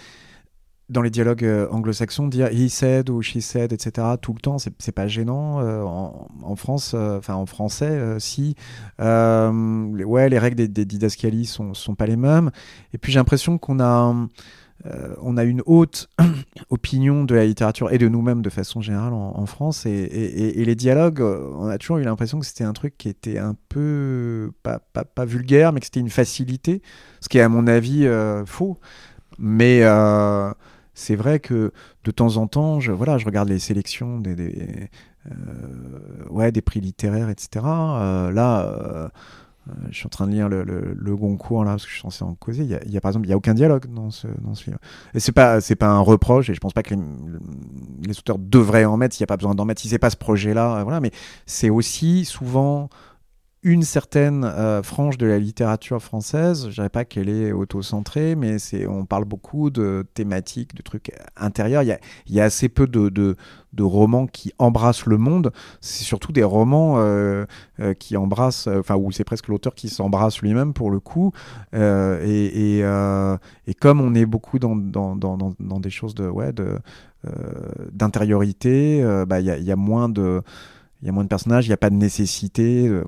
Dans 0.91 1.01
les 1.01 1.09
dialogues 1.09 1.45
euh, 1.45 1.67
anglo-saxons, 1.71 2.29
dire 2.29 2.49
he 2.53 2.69
said 2.69 3.09
ou 3.09 3.23
she 3.23 3.41
said, 3.41 3.73
etc., 3.73 4.07
tout 4.21 4.35
le 4.35 4.41
temps, 4.41 4.59
c'est 4.59 4.93
pas 4.93 5.09
gênant. 5.09 5.61
Euh, 5.61 5.83
en, 5.83 6.57
France, 6.57 6.93
euh, 6.95 7.17
enfin 7.17 7.35
en 7.35 7.47
français, 7.47 8.19
si. 8.19 8.55
Les- 8.99 10.05
ouais, 10.05 10.29
les 10.29 10.39
règles 10.39 10.57
des, 10.57 10.69
des 10.69 10.85
didascalies 10.85 11.47
sont, 11.47 11.73
pas 11.97 12.07
les 12.07 12.17
mêmes. 12.17 12.51
Et 12.93 12.99
puis 12.99 13.13
j'ai 13.13 13.19
l'impression 13.19 13.57
qu'on 13.57 13.81
a, 13.81 14.15
on 15.23 15.37
a 15.39 15.45
une 15.45 15.63
haute 15.65 16.11
opinion 16.69 17.25
de 17.25 17.35
la 17.35 17.47
littérature 17.47 17.91
et 17.91 17.97
de 17.97 18.09
nous-mêmes 18.09 18.43
de 18.43 18.51
façon 18.51 18.83
générale 18.83 19.15
en, 19.15 19.47
France. 19.47 19.87
Et, 19.87 20.65
les 20.67 20.75
dialogues, 20.75 21.23
on 21.23 21.67
a 21.67 21.79
toujours 21.79 21.97
eu 21.97 22.03
l'impression 22.03 22.41
que 22.41 22.45
c'était 22.45 22.65
un 22.65 22.75
truc 22.75 22.99
qui 22.99 23.09
était 23.09 23.39
un 23.39 23.57
peu, 23.71 24.53
pas, 24.63 24.81
pas, 24.81 25.05
pas 25.07 25.25
vulgaire, 25.25 25.73
mais 25.73 25.81
que 25.81 25.87
c'était 25.87 26.01
une 26.01 26.11
facilité. 26.11 26.83
Ce 27.23 27.31
qui 27.31 27.39
est 27.39 27.43
à 27.43 27.49
mon 27.49 27.67
avis 27.67 28.07
faux. 28.45 28.77
Mais 29.39 29.83
c'est 30.95 31.17
vrai 31.17 31.41
que 31.41 31.73
de 32.05 32.11
temps 32.11 32.37
en 32.37 32.47
temps, 32.47 32.81
je, 32.81 32.93
voilà, 32.93 33.19
je 33.19 33.27
regarde 33.27 33.49
les 33.49 33.59
sélections 33.59 34.19
des, 34.21 34.35
des, 34.35 34.91
euh, 35.31 36.29
ouais, 36.31 36.53
des 36.53 36.63
prix 36.63 36.81
littéraires, 36.81 37.29
etc. 37.29 37.65
Euh, 37.67 38.31
là, 38.31 38.63
euh, 38.63 39.09
euh, 39.69 39.73
je 39.91 39.97
suis 39.97 40.07
en 40.07 40.11
train 40.11 40.27
de 40.27 40.33
lire 40.33 40.49
le, 40.49 40.63
le, 40.63 40.95
le 40.95 41.17
Goncourt 41.17 41.65
là 41.65 41.73
parce 41.73 41.85
que 41.85 41.89
je 41.89 41.95
suis 41.95 42.03
censé 42.03 42.23
en 42.23 42.35
causer. 42.35 42.65
Il 42.65 42.71
y 42.71 42.75
a, 42.75 42.85
il 42.85 42.91
y 42.93 42.97
a 42.97 43.01
par 43.01 43.11
exemple, 43.11 43.27
il 43.27 43.31
y 43.31 43.33
a 43.33 43.37
aucun 43.37 43.55
dialogue 43.55 43.87
dans 43.93 44.11
ce 44.11 44.27
dans 44.43 44.55
ce 44.55 44.67
livre. 44.67 44.79
Et 45.15 45.21
c'est 45.21 45.33
pas 45.33 45.61
c'est 45.61 45.77
pas 45.77 45.89
un 45.89 46.01
reproche 46.01 46.51
et 46.51 46.55
je 46.55 46.61
pense 46.61 46.75
pas 46.75 46.83
que 46.83 46.95
les, 46.95 47.01
les 48.07 48.19
auteurs 48.19 48.39
devraient 48.39 48.85
en 48.85 48.97
mettre. 48.97 49.17
Il 49.19 49.23
n'y 49.23 49.25
a 49.25 49.27
pas 49.27 49.37
besoin 49.37 49.55
d'en 49.55 49.65
mettre. 49.65 49.81
Si 49.81 49.89
c'est 49.89 49.99
pas 49.99 50.11
ce 50.11 50.17
projet-là, 50.17 50.81
euh, 50.81 50.83
voilà. 50.83 51.01
Mais 51.01 51.13
c'est 51.47 51.71
aussi 51.71 52.25
souvent 52.27 52.91
une 53.65 53.83
certaine 53.83 54.45
euh, 54.45 54.83
frange 54.83 55.17
de 55.17 55.25
la 55.25 55.39
littérature 55.39 56.01
française. 56.01 56.67
Je 56.69 56.75
dirais 56.75 56.91
pas 56.91 57.07
qu'elle 57.07 57.31
est 57.31 57.51
auto-centrée, 57.51 58.35
mais 58.35 58.59
c'est 58.59 58.87
on 58.87 59.07
parle 59.07 59.25
beaucoup 59.25 59.71
de 59.71 60.07
thématiques, 60.13 60.75
de 60.75 60.83
trucs 60.83 61.13
intérieurs. 61.35 61.83
Il 61.83 62.35
y 62.35 62.41
a, 62.41 62.45
assez 62.45 62.69
peu 62.69 62.87
de, 62.87 63.37
romans 63.81 64.27
qui 64.27 64.53
embrassent 64.59 65.07
le 65.07 65.17
monde. 65.17 65.51
C'est 65.81 66.05
surtout 66.05 66.31
des 66.31 66.45
romans 66.45 66.97
euh, 66.99 67.47
euh, 67.81 67.95
qui 67.95 68.19
embrassent, 68.19 68.67
enfin 68.67 68.97
où 68.97 69.11
c'est 69.11 69.25
presque 69.25 69.49
l'auteur 69.49 69.75
qui 69.75 69.89
s'embrasse 69.89 70.43
lui-même 70.43 70.75
pour 70.75 70.91
le 70.91 71.01
coup. 71.01 71.33
Et, 71.73 72.83
comme 73.81 74.01
on 74.03 74.15
est 74.15 74.27
beaucoup 74.27 74.59
dans, 74.59 74.77
des 75.81 75.91
choses 75.91 76.15
de 76.15 76.29
ouais 76.29 76.53
de 76.53 76.79
d'intériorité, 77.93 79.03
bah 79.27 79.41
il 79.41 79.47
y 79.47 79.73
a 79.73 79.77
moins 79.77 80.11
de 80.11 80.43
il 81.03 81.07
y 81.07 81.09
a 81.11 81.13
moins 81.13 81.25
de 81.25 81.29
personnages, 81.29 81.67
il 81.67 81.69
n'y 81.71 81.75
a 81.75 81.79
pas 81.79 81.91
de 81.91 81.97
nécessité. 81.97 82.89
euh, 82.89 83.05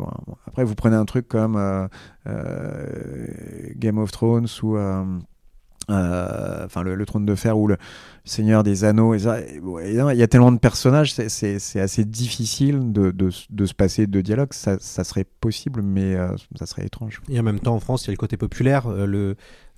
Après, 0.47 0.65
vous 0.65 0.75
prenez 0.75 0.97
un 0.97 1.05
truc 1.05 1.29
comme 1.29 1.57
euh, 1.57 1.87
euh, 2.27 3.27
Game 3.77 3.99
of 3.99 4.11
Thrones 4.11 4.49
ou, 4.63 4.77
enfin 5.89 6.83
le, 6.83 7.07
trône 7.07 7.25
de 7.25 7.35
fer 7.35 7.57
ou 7.59 7.69
le 7.69 7.77
Seigneur 8.25 8.65
des 8.65 8.85
Anneaux. 8.85 9.15
Il 9.15 9.23
y 9.23 10.23
a 10.23 10.27
tellement 10.27 10.53
de 10.53 10.59
personnages, 10.59 11.15
c'est- 11.15 11.81
assez 11.81 12.05
difficile 12.05 12.93
de, 12.93 13.31
se 13.31 13.75
passer 13.75 14.07
de 14.07 14.21
dialogue. 14.21 14.53
Ça, 14.53 14.79
serait 14.79 15.25
possible, 15.41 15.83
mais 15.83 16.17
ça 16.57 16.67
serait 16.67 16.85
étrange. 16.87 17.23
Et 17.29 17.39
en 17.41 17.43
même 17.43 17.61
temps, 17.61 17.77
en 17.77 17.81
France, 17.81 18.05
il 18.05 18.09
y 18.09 18.11
a 18.11 18.13
le 18.13 18.19
côté 18.19 18.37
populaire, 18.37 18.89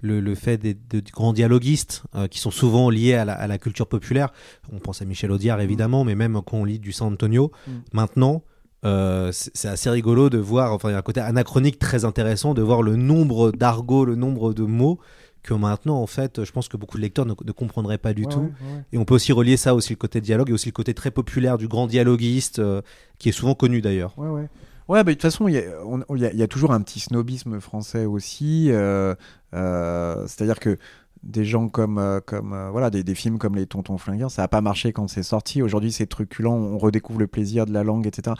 le, 0.00 0.20
le 0.20 0.34
fait 0.34 0.56
des, 0.58 0.74
de, 0.74 1.00
de 1.00 1.10
grands 1.10 1.32
dialoguistes 1.32 2.02
euh, 2.14 2.28
qui 2.28 2.38
sont 2.38 2.50
souvent 2.50 2.90
liés 2.90 3.14
à 3.14 3.24
la, 3.24 3.32
à 3.34 3.46
la 3.46 3.58
culture 3.58 3.86
populaire. 3.86 4.30
On 4.72 4.78
pense 4.78 5.02
à 5.02 5.04
Michel 5.04 5.30
Audiard, 5.32 5.60
évidemment, 5.60 6.04
mais 6.04 6.14
même 6.14 6.40
quand 6.46 6.58
on 6.58 6.64
lit 6.64 6.78
du 6.78 6.92
San 6.92 7.12
Antonio, 7.12 7.50
Mm. 7.66 7.70
maintenant, 7.92 8.42
euh, 8.84 9.30
c'est 9.32 9.68
assez 9.68 9.90
rigolo 9.90 10.30
de 10.30 10.38
voir, 10.38 10.72
enfin, 10.72 10.90
il 10.90 10.92
y 10.92 10.94
a 10.94 10.98
un 10.98 11.02
côté 11.02 11.20
anachronique 11.20 11.78
très 11.80 12.04
intéressant 12.04 12.54
de 12.54 12.62
voir 12.62 12.82
le 12.82 12.94
nombre 12.94 13.50
d'argots, 13.50 14.04
le 14.04 14.14
nombre 14.14 14.54
de 14.54 14.62
mots 14.62 14.98
que 15.42 15.54
maintenant, 15.54 16.00
en 16.00 16.06
fait, 16.06 16.44
je 16.44 16.52
pense 16.52 16.68
que 16.68 16.76
beaucoup 16.76 16.96
de 16.98 17.02
lecteurs 17.02 17.24
ne, 17.26 17.32
ne 17.44 17.52
comprendraient 17.52 17.96
pas 17.98 18.12
du 18.12 18.24
Ouais, 18.26 18.32
tout. 18.32 18.40
ouais. 18.40 18.84
Et 18.92 18.98
on 18.98 19.04
peut 19.04 19.14
aussi 19.14 19.32
relier 19.32 19.56
ça 19.56 19.74
aussi 19.74 19.90
le 19.94 19.96
côté 19.96 20.20
dialogue 20.20 20.50
et 20.50 20.52
aussi 20.52 20.66
le 20.68 20.72
côté 20.72 20.94
très 20.94 21.10
populaire 21.10 21.58
du 21.58 21.66
grand 21.68 21.86
dialoguiste, 21.86 22.58
euh, 22.58 22.82
qui 23.18 23.30
est 23.30 23.32
souvent 23.32 23.54
connu 23.54 23.80
d'ailleurs. 23.80 24.16
Ouais, 24.18 24.46
ouais. 24.88 25.04
Bah, 25.04 25.10
de 25.10 25.12
toute 25.12 25.22
façon, 25.22 25.48
il 25.48 25.54
y, 25.54 25.58
a- 25.58 26.32
y 26.32 26.36
y 26.42 26.48
toujours 26.48 26.72
un 26.72 26.80
petit 26.80 27.00
snobisme 27.00 27.60
français 27.60 28.04
aussi. 28.04 28.68
euh, 28.70 29.14
euh, 29.54 30.26
C'est-à-dire 30.26 30.58
que 30.60 30.76
des 31.24 31.44
gens 31.44 31.68
comme, 31.68 31.98
euh, 31.98 32.20
comme 32.24 32.56
voilà, 32.70 32.90
des, 32.90 33.02
des 33.02 33.14
films 33.14 33.38
comme 33.38 33.56
Les 33.56 33.66
Tontons 33.66 33.98
Flingueurs, 33.98 34.30
ça 34.30 34.42
n'a 34.42 34.48
pas 34.48 34.60
marché 34.60 34.92
quand 34.92 35.08
c'est 35.08 35.22
sorti. 35.24 35.62
Aujourd'hui, 35.62 35.90
c'est 35.92 36.06
truculent, 36.06 36.46
on 36.48 36.78
redécouvre 36.78 37.18
le 37.18 37.26
plaisir 37.26 37.66
de 37.66 37.72
la 37.72 37.82
langue, 37.84 38.06
etc. 38.06 38.36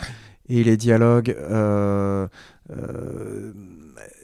Et 0.49 0.63
les 0.65 0.77
dialogues, 0.77 1.37
euh, 1.39 2.27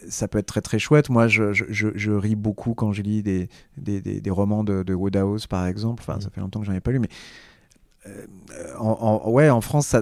ça 0.09 0.29
peut 0.29 0.39
être 0.39 0.47
très 0.47 0.61
très 0.61 0.79
chouette. 0.79 1.11
Moi, 1.11 1.29
je, 1.29 1.53
je, 1.53 1.64
je, 1.68 1.89
je 1.95 2.12
ris 2.12 2.37
beaucoup 2.37 2.75
quand 2.75 2.93
je 2.93 3.03
lis 3.03 3.22
des, 3.22 3.49
des, 3.77 4.01
des, 4.01 4.31
romans 4.31 4.64
de, 4.64 4.83
de 4.83 4.95
Wodehouse, 4.95 5.47
par 5.47 5.66
exemple. 5.66 6.03
Enfin, 6.07 6.20
ça 6.20 6.31
fait 6.31 6.41
longtemps 6.41 6.61
que 6.61 6.66
j'en 6.66 6.72
ai 6.72 6.81
pas 6.81 6.93
lu, 6.93 6.99
mais 6.99 7.09
en, 8.79 9.21
en- 9.25 9.31
ouais, 9.31 9.51
en 9.51 9.61
France, 9.61 9.95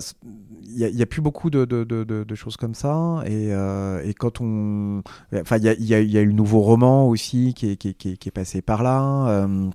il 0.74 0.78
y, 0.78 1.02
a- 1.02 1.06
plus 1.06 1.20
beaucoup 1.20 1.50
de, 1.50 2.34
choses 2.34 2.56
comme 2.56 2.74
ça. 2.74 3.22
Et, 3.26 3.52
euh, 3.52 4.12
quand 4.18 4.40
on. 4.40 5.02
Enfin, 5.34 5.58
il 5.58 5.84
y 5.84 5.94
a, 5.94 6.00
eu 6.00 6.26
le 6.26 6.32
nouveau 6.32 6.60
roman 6.60 7.08
aussi 7.08 7.54
qui 7.54 7.70
est, 7.70 8.30
passé 8.30 8.62
par 8.62 8.82
là. 8.82 9.28
Euh, 9.28 9.70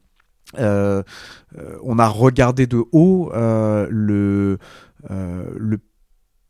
euh, 0.57 1.03
euh, 1.57 1.77
on 1.83 1.99
a 1.99 2.07
regardé 2.07 2.67
de 2.67 2.83
haut 2.93 3.31
euh, 3.33 3.87
le, 3.89 4.59
euh, 5.11 5.77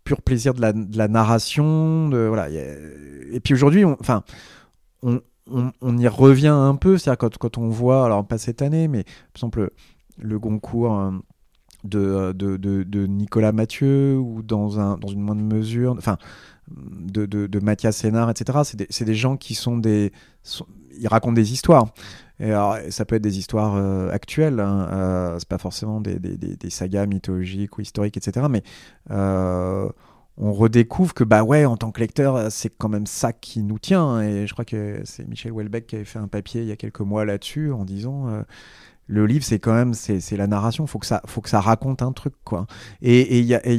pur 0.03 0.21
plaisir 0.21 0.53
de 0.53 0.61
la, 0.61 1.07
narration. 1.07 2.09
Voilà, 2.09 2.49
et 2.49 3.39
puis 3.39 3.53
aujourd'hui, 3.53 3.85
on, 3.85 3.97
enfin, 3.99 4.23
on 5.01 5.97
y 5.97 6.07
revient 6.07 6.47
un 6.47 6.75
peu. 6.75 6.97
C'est-à-dire 6.97 7.17
quand, 7.17 7.37
quand 7.37 7.57
on 7.57 7.69
voit, 7.69 8.05
alors 8.05 8.25
pas 8.25 8.37
cette 8.37 8.61
année, 8.61 8.87
mais 8.87 9.03
par 9.03 9.35
exemple 9.35 9.71
le 10.17 10.39
Goncourt. 10.39 11.11
Euh, 11.95 12.33
de, 12.33 13.05
Nicolas 13.07 13.51
Mathieu 13.51 14.17
ou 14.17 14.41
dans, 14.41 14.79
un, 14.79 14.97
dans 14.97 15.07
une 15.07 15.21
moindre 15.21 15.43
mesure, 15.43 15.95
enfin, 15.97 16.17
de, 16.69 17.59
Mathias 17.59 17.97
Sénard, 17.97 18.29
etc. 18.29 18.59
C'est 18.63 18.77
des, 18.77 19.05
des 19.05 19.15
gens 19.15 19.37
qui 19.37 19.55
sont 19.55 19.77
des. 19.77 20.11
ils 20.99 21.07
racontent 21.07 21.33
des 21.33 21.53
histoires. 21.53 21.93
Et 22.39 22.51
alors, 22.51 22.77
ça 22.89 23.05
peut 23.05 23.15
être 23.15 23.23
des 23.23 23.39
histoires 23.39 23.75
euh, 23.75 24.11
actuelles, 24.11 24.59
hein, 24.59 24.87
euh, 24.91 25.39
c'est 25.39 25.47
pas 25.47 25.57
forcément 25.57 26.01
des, 26.01 26.19
des, 26.19 26.37
des, 26.37 26.69
sagas 26.69 27.07
mythologiques 27.07 27.77
ou 27.77 27.81
historiques, 27.81 28.17
etc. 28.17 28.45
Mais 28.47 28.61
euh, 29.09 29.89
on 30.37 30.53
redécouvre 30.53 31.15
que, 31.15 31.23
bah 31.23 31.43
ouais, 31.43 31.65
en 31.65 31.77
tant 31.77 31.89
que 31.91 31.99
lecteur, 31.99 32.51
c'est 32.51 32.69
quand 32.69 32.89
même 32.89 33.07
ça 33.07 33.33
qui 33.33 33.63
nous 33.63 33.79
tient. 33.79 34.21
Et 34.21 34.45
je 34.45 34.53
crois 34.53 34.65
que 34.65 35.01
c'est 35.03 35.27
Michel 35.27 35.51
Houellebecq 35.51 35.87
qui 35.87 35.95
avait 35.95 36.05
fait 36.05 36.19
un 36.19 36.27
papier 36.27 36.61
il 36.61 36.67
y 36.67 36.71
a 36.71 36.75
quelques 36.75 37.01
mois 37.01 37.25
là-dessus 37.25 37.71
en 37.71 37.85
disant. 37.85 38.27
Le 39.07 39.25
livre, 39.25 39.43
c'est 39.43 39.59
quand 39.59 39.73
même 39.73 39.93
c'est 39.93 40.37
la 40.37 40.47
narration. 40.47 40.85
Faut 40.85 40.99
que 40.99 41.05
ça, 41.05 41.21
faut 41.25 41.41
que 41.41 41.49
ça 41.49 41.61
raconte 41.61 42.01
un 42.01 42.11
truc, 42.11 42.33
quoi. 42.43 42.67
Et 43.01 43.39
il 43.39 43.45
y 43.45 43.55
a 43.55 43.67
y 43.69 43.77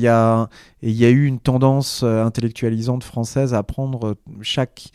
y 0.82 1.04
a 1.04 1.10
eu 1.10 1.26
une 1.26 1.38
tendance 1.38 2.02
euh, 2.02 2.24
intellectualisante 2.24 3.04
française 3.04 3.52
à 3.52 3.62
prendre 3.62 4.08
euh, 4.08 4.14
chaque 4.40 4.90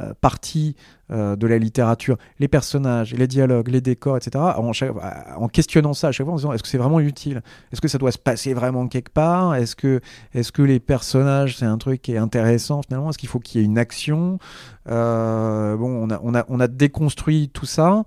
euh, 0.00 0.14
partie 0.20 0.76
de 1.10 1.46
la 1.46 1.58
littérature, 1.58 2.16
les 2.38 2.48
personnages, 2.48 3.12
les 3.12 3.26
dialogues, 3.26 3.68
les 3.68 3.82
décors, 3.82 4.16
etc. 4.16 4.42
En, 4.56 5.48
questionnant 5.48 5.92
ça 5.92 6.08
à 6.08 6.12
chaque 6.12 6.24
fois 6.24 6.32
en 6.32 6.36
disant 6.38 6.54
est-ce 6.54 6.62
que 6.62 6.70
c'est 6.70 6.78
vraiment 6.78 7.00
utile? 7.00 7.42
Est-ce 7.70 7.82
que 7.82 7.88
ça 7.88 7.98
doit 7.98 8.12
se 8.12 8.18
passer 8.18 8.54
vraiment 8.54 8.88
quelque 8.88 9.12
part? 9.12 9.54
Est-ce 9.54 9.76
que 9.76 10.00
est-ce 10.32 10.52
que 10.52 10.62
les 10.62 10.80
personnages 10.80 11.58
c'est 11.58 11.66
un 11.66 11.76
truc 11.76 12.00
qui 12.00 12.14
est 12.14 12.16
intéressant 12.16 12.80
finalement? 12.80 13.10
Est-ce 13.10 13.18
qu'il 13.18 13.28
faut 13.28 13.40
qu'il 13.40 13.60
y 13.60 13.62
ait 13.62 13.66
une 13.66 13.76
action? 13.76 14.38
Bon, 14.86 14.94
on 14.94 16.08
a 16.08 16.18
on 16.22 16.34
a 16.34 16.46
on 16.48 16.60
a 16.60 16.66
déconstruit 16.66 17.50
tout 17.52 17.66
ça. 17.66 18.04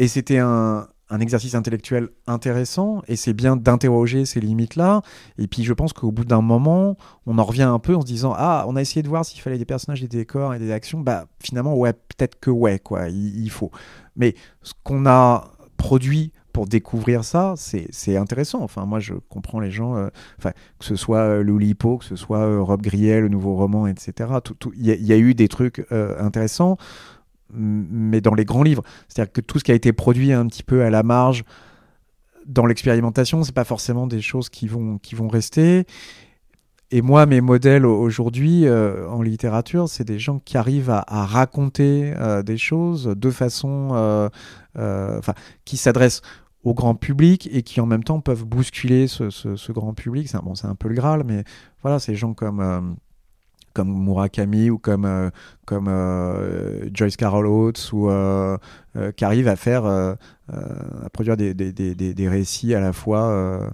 Et 0.00 0.08
c'était 0.08 0.38
un, 0.38 0.88
exercice 1.20 1.54
intellectuel 1.54 2.08
intéressant, 2.26 3.02
et 3.06 3.16
c'est 3.16 3.34
bien 3.34 3.54
d'interroger 3.56 4.24
ces 4.24 4.40
limites-là. 4.40 5.02
Et 5.38 5.46
puis 5.46 5.62
je 5.62 5.74
pense 5.74 5.92
qu'au 5.92 6.10
bout 6.10 6.24
d'un 6.24 6.40
moment, 6.40 6.96
on 7.26 7.36
en 7.36 7.44
revient 7.44 7.64
un 7.64 7.78
peu 7.78 7.94
en 7.94 8.00
se 8.00 8.06
disant 8.06 8.32
Ah, 8.34 8.64
on 8.66 8.76
a 8.76 8.80
essayé 8.80 9.02
de 9.02 9.08
voir 9.08 9.26
s'il 9.26 9.42
fallait 9.42 9.58
des 9.58 9.66
personnages, 9.66 10.00
des 10.00 10.08
décors 10.08 10.54
et 10.54 10.58
des 10.58 10.72
actions. 10.72 11.00
Bah, 11.00 11.26
finalement, 11.42 11.76
ouais, 11.76 11.92
peut-être 11.92 12.40
que 12.40 12.50
ouais, 12.50 12.78
quoi, 12.78 13.08
il, 13.10 13.50
faut. 13.50 13.70
Mais 14.16 14.34
ce 14.62 14.72
qu'on 14.84 15.04
a 15.04 15.50
produit 15.76 16.32
pour 16.54 16.66
découvrir 16.66 17.24
ça, 17.24 17.54
c'est 17.56 18.16
intéressant. 18.16 18.62
Enfin, 18.62 18.86
moi, 18.86 19.00
je 19.00 19.12
comprends 19.28 19.60
les 19.60 19.70
gens, 19.70 19.96
euh, 19.96 20.08
que 20.42 20.84
ce 20.84 20.96
soit 20.96 21.18
euh, 21.18 21.42
Loulipo, 21.42 21.98
que 21.98 22.04
ce 22.06 22.16
soit 22.16 22.38
euh, 22.40 22.62
Rob 22.62 22.80
Griel, 22.80 23.22
le 23.24 23.28
nouveau 23.28 23.54
roman, 23.54 23.86
etc. 23.86 24.30
Tout- 24.42 24.54
tout- 24.54 24.72
Il 24.76 24.86
y, 24.86 24.90
a- 24.92 24.94
il 24.96 25.04
y 25.06 25.12
a 25.12 25.18
eu 25.18 25.34
des 25.34 25.48
trucs 25.48 25.86
euh, 25.92 26.18
intéressants 26.24 26.76
mais 27.52 28.20
dans 28.20 28.34
les 28.34 28.44
grands 28.44 28.62
livres. 28.62 28.82
C'est-à-dire 29.08 29.32
que 29.32 29.40
tout 29.40 29.58
ce 29.58 29.64
qui 29.64 29.72
a 29.72 29.74
été 29.74 29.92
produit 29.92 30.32
un 30.32 30.46
petit 30.46 30.62
peu 30.62 30.82
à 30.82 30.90
la 30.90 31.02
marge 31.02 31.44
dans 32.46 32.66
l'expérimentation, 32.66 33.42
c'est 33.44 33.54
pas 33.54 33.64
forcément 33.64 34.06
des 34.06 34.20
choses 34.20 34.48
qui 34.48 34.66
vont, 34.66 34.98
qui 34.98 35.14
vont 35.14 35.28
rester. 35.28 35.86
Et 36.92 37.02
moi, 37.02 37.24
mes 37.26 37.40
modèles 37.40 37.86
aujourd'hui 37.86 38.66
euh, 38.66 39.08
en 39.08 39.22
littérature, 39.22 39.88
c'est 39.88 40.04
des 40.04 40.18
gens 40.18 40.40
qui 40.40 40.56
arrivent 40.56 40.90
à, 40.90 41.24
raconter 41.24 42.12
euh, 42.16 42.42
des 42.42 42.58
choses 42.58 43.14
de 43.16 43.30
façon, 43.30 43.90
euh, 44.76 45.20
qui 45.64 45.76
s'adressent 45.76 46.22
au 46.64 46.74
grand 46.74 46.96
public 46.96 47.48
et 47.52 47.62
qui 47.62 47.80
en 47.80 47.86
même 47.86 48.02
temps 48.02 48.20
peuvent 48.20 48.44
bousculer 48.44 49.06
ce, 49.06 49.30
ce- 49.30 49.72
grand 49.72 49.94
public. 49.94 50.28
C'est 50.28 50.36
un, 50.36 50.42
bon, 50.42 50.54
un 50.64 50.74
peu 50.74 50.88
le 50.88 50.94
Graal, 50.94 51.22
mais 51.24 51.44
voilà, 51.82 52.00
ces 52.00 52.16
gens 52.16 52.34
comme 52.34 52.96
comme 53.74 54.04
Murakami 54.04 54.70
ou 54.70 54.78
comme 54.78 55.04
euh, 55.04 55.30
comme 55.64 55.86
euh, 55.88 56.88
Joyce 56.92 57.16
Carol 57.16 57.46
Oates 57.46 57.90
ou 57.92 58.10
euh, 58.10 58.56
qui 59.16 59.24
arrivent 59.24 59.48
à 59.48 59.56
faire 59.56 59.84
à 59.86 60.16
produire 61.12 61.36
des, 61.36 61.54
des, 61.54 61.72
des, 61.72 61.94
des- 61.94 62.28
récits 62.28 62.74
à 62.74 62.80
la 62.80 62.92
fois 62.92 63.70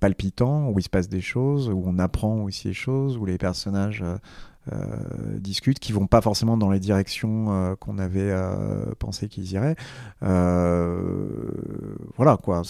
palpitants 0.00 0.68
où 0.68 0.78
il 0.78 0.82
se 0.82 0.90
passe 0.90 1.08
des 1.08 1.22
choses 1.22 1.70
où 1.70 1.82
on 1.86 1.98
apprend 1.98 2.42
aussi 2.42 2.68
des 2.68 2.74
choses 2.74 3.16
où 3.16 3.24
les 3.24 3.38
personnages 3.38 4.04
discutent 5.38 5.78
qui 5.78 5.92
vont 5.92 6.06
pas 6.06 6.20
forcément 6.20 6.58
dans 6.58 6.70
les 6.70 6.80
directions 6.80 7.74
qu'on 7.80 7.98
avait 7.98 8.34
pensé 8.98 9.28
qu'ils 9.28 9.50
iraient. 9.52 9.76
Voilà 12.16 12.36
quoi. 12.36 12.62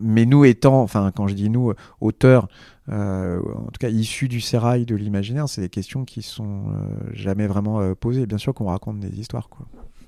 Mais 0.00 0.24
nous 0.26 0.44
étant 0.44 0.80
enfin 0.82 1.12
quand 1.14 1.26
je 1.26 1.34
dis 1.34 1.50
nous 1.50 1.72
auteurs 2.00 2.48
euh, 2.90 3.40
en 3.54 3.66
tout 3.66 3.78
cas 3.80 3.88
issus 3.90 4.28
du 4.28 4.40
sérail 4.40 4.86
de 4.86 4.94
l'imaginaire, 4.96 5.48
c'est 5.48 5.60
des 5.60 5.68
questions 5.68 6.04
qui 6.04 6.22
sont 6.22 6.68
euh, 6.68 7.10
jamais 7.12 7.46
vraiment 7.46 7.80
euh, 7.80 7.94
posées. 7.94 8.26
Bien 8.26 8.38
sûr 8.38 8.54
qu'on 8.54 8.66
raconte 8.66 9.00
des 9.00 9.18
histoires, 9.20 9.48
quoi. 9.48 9.66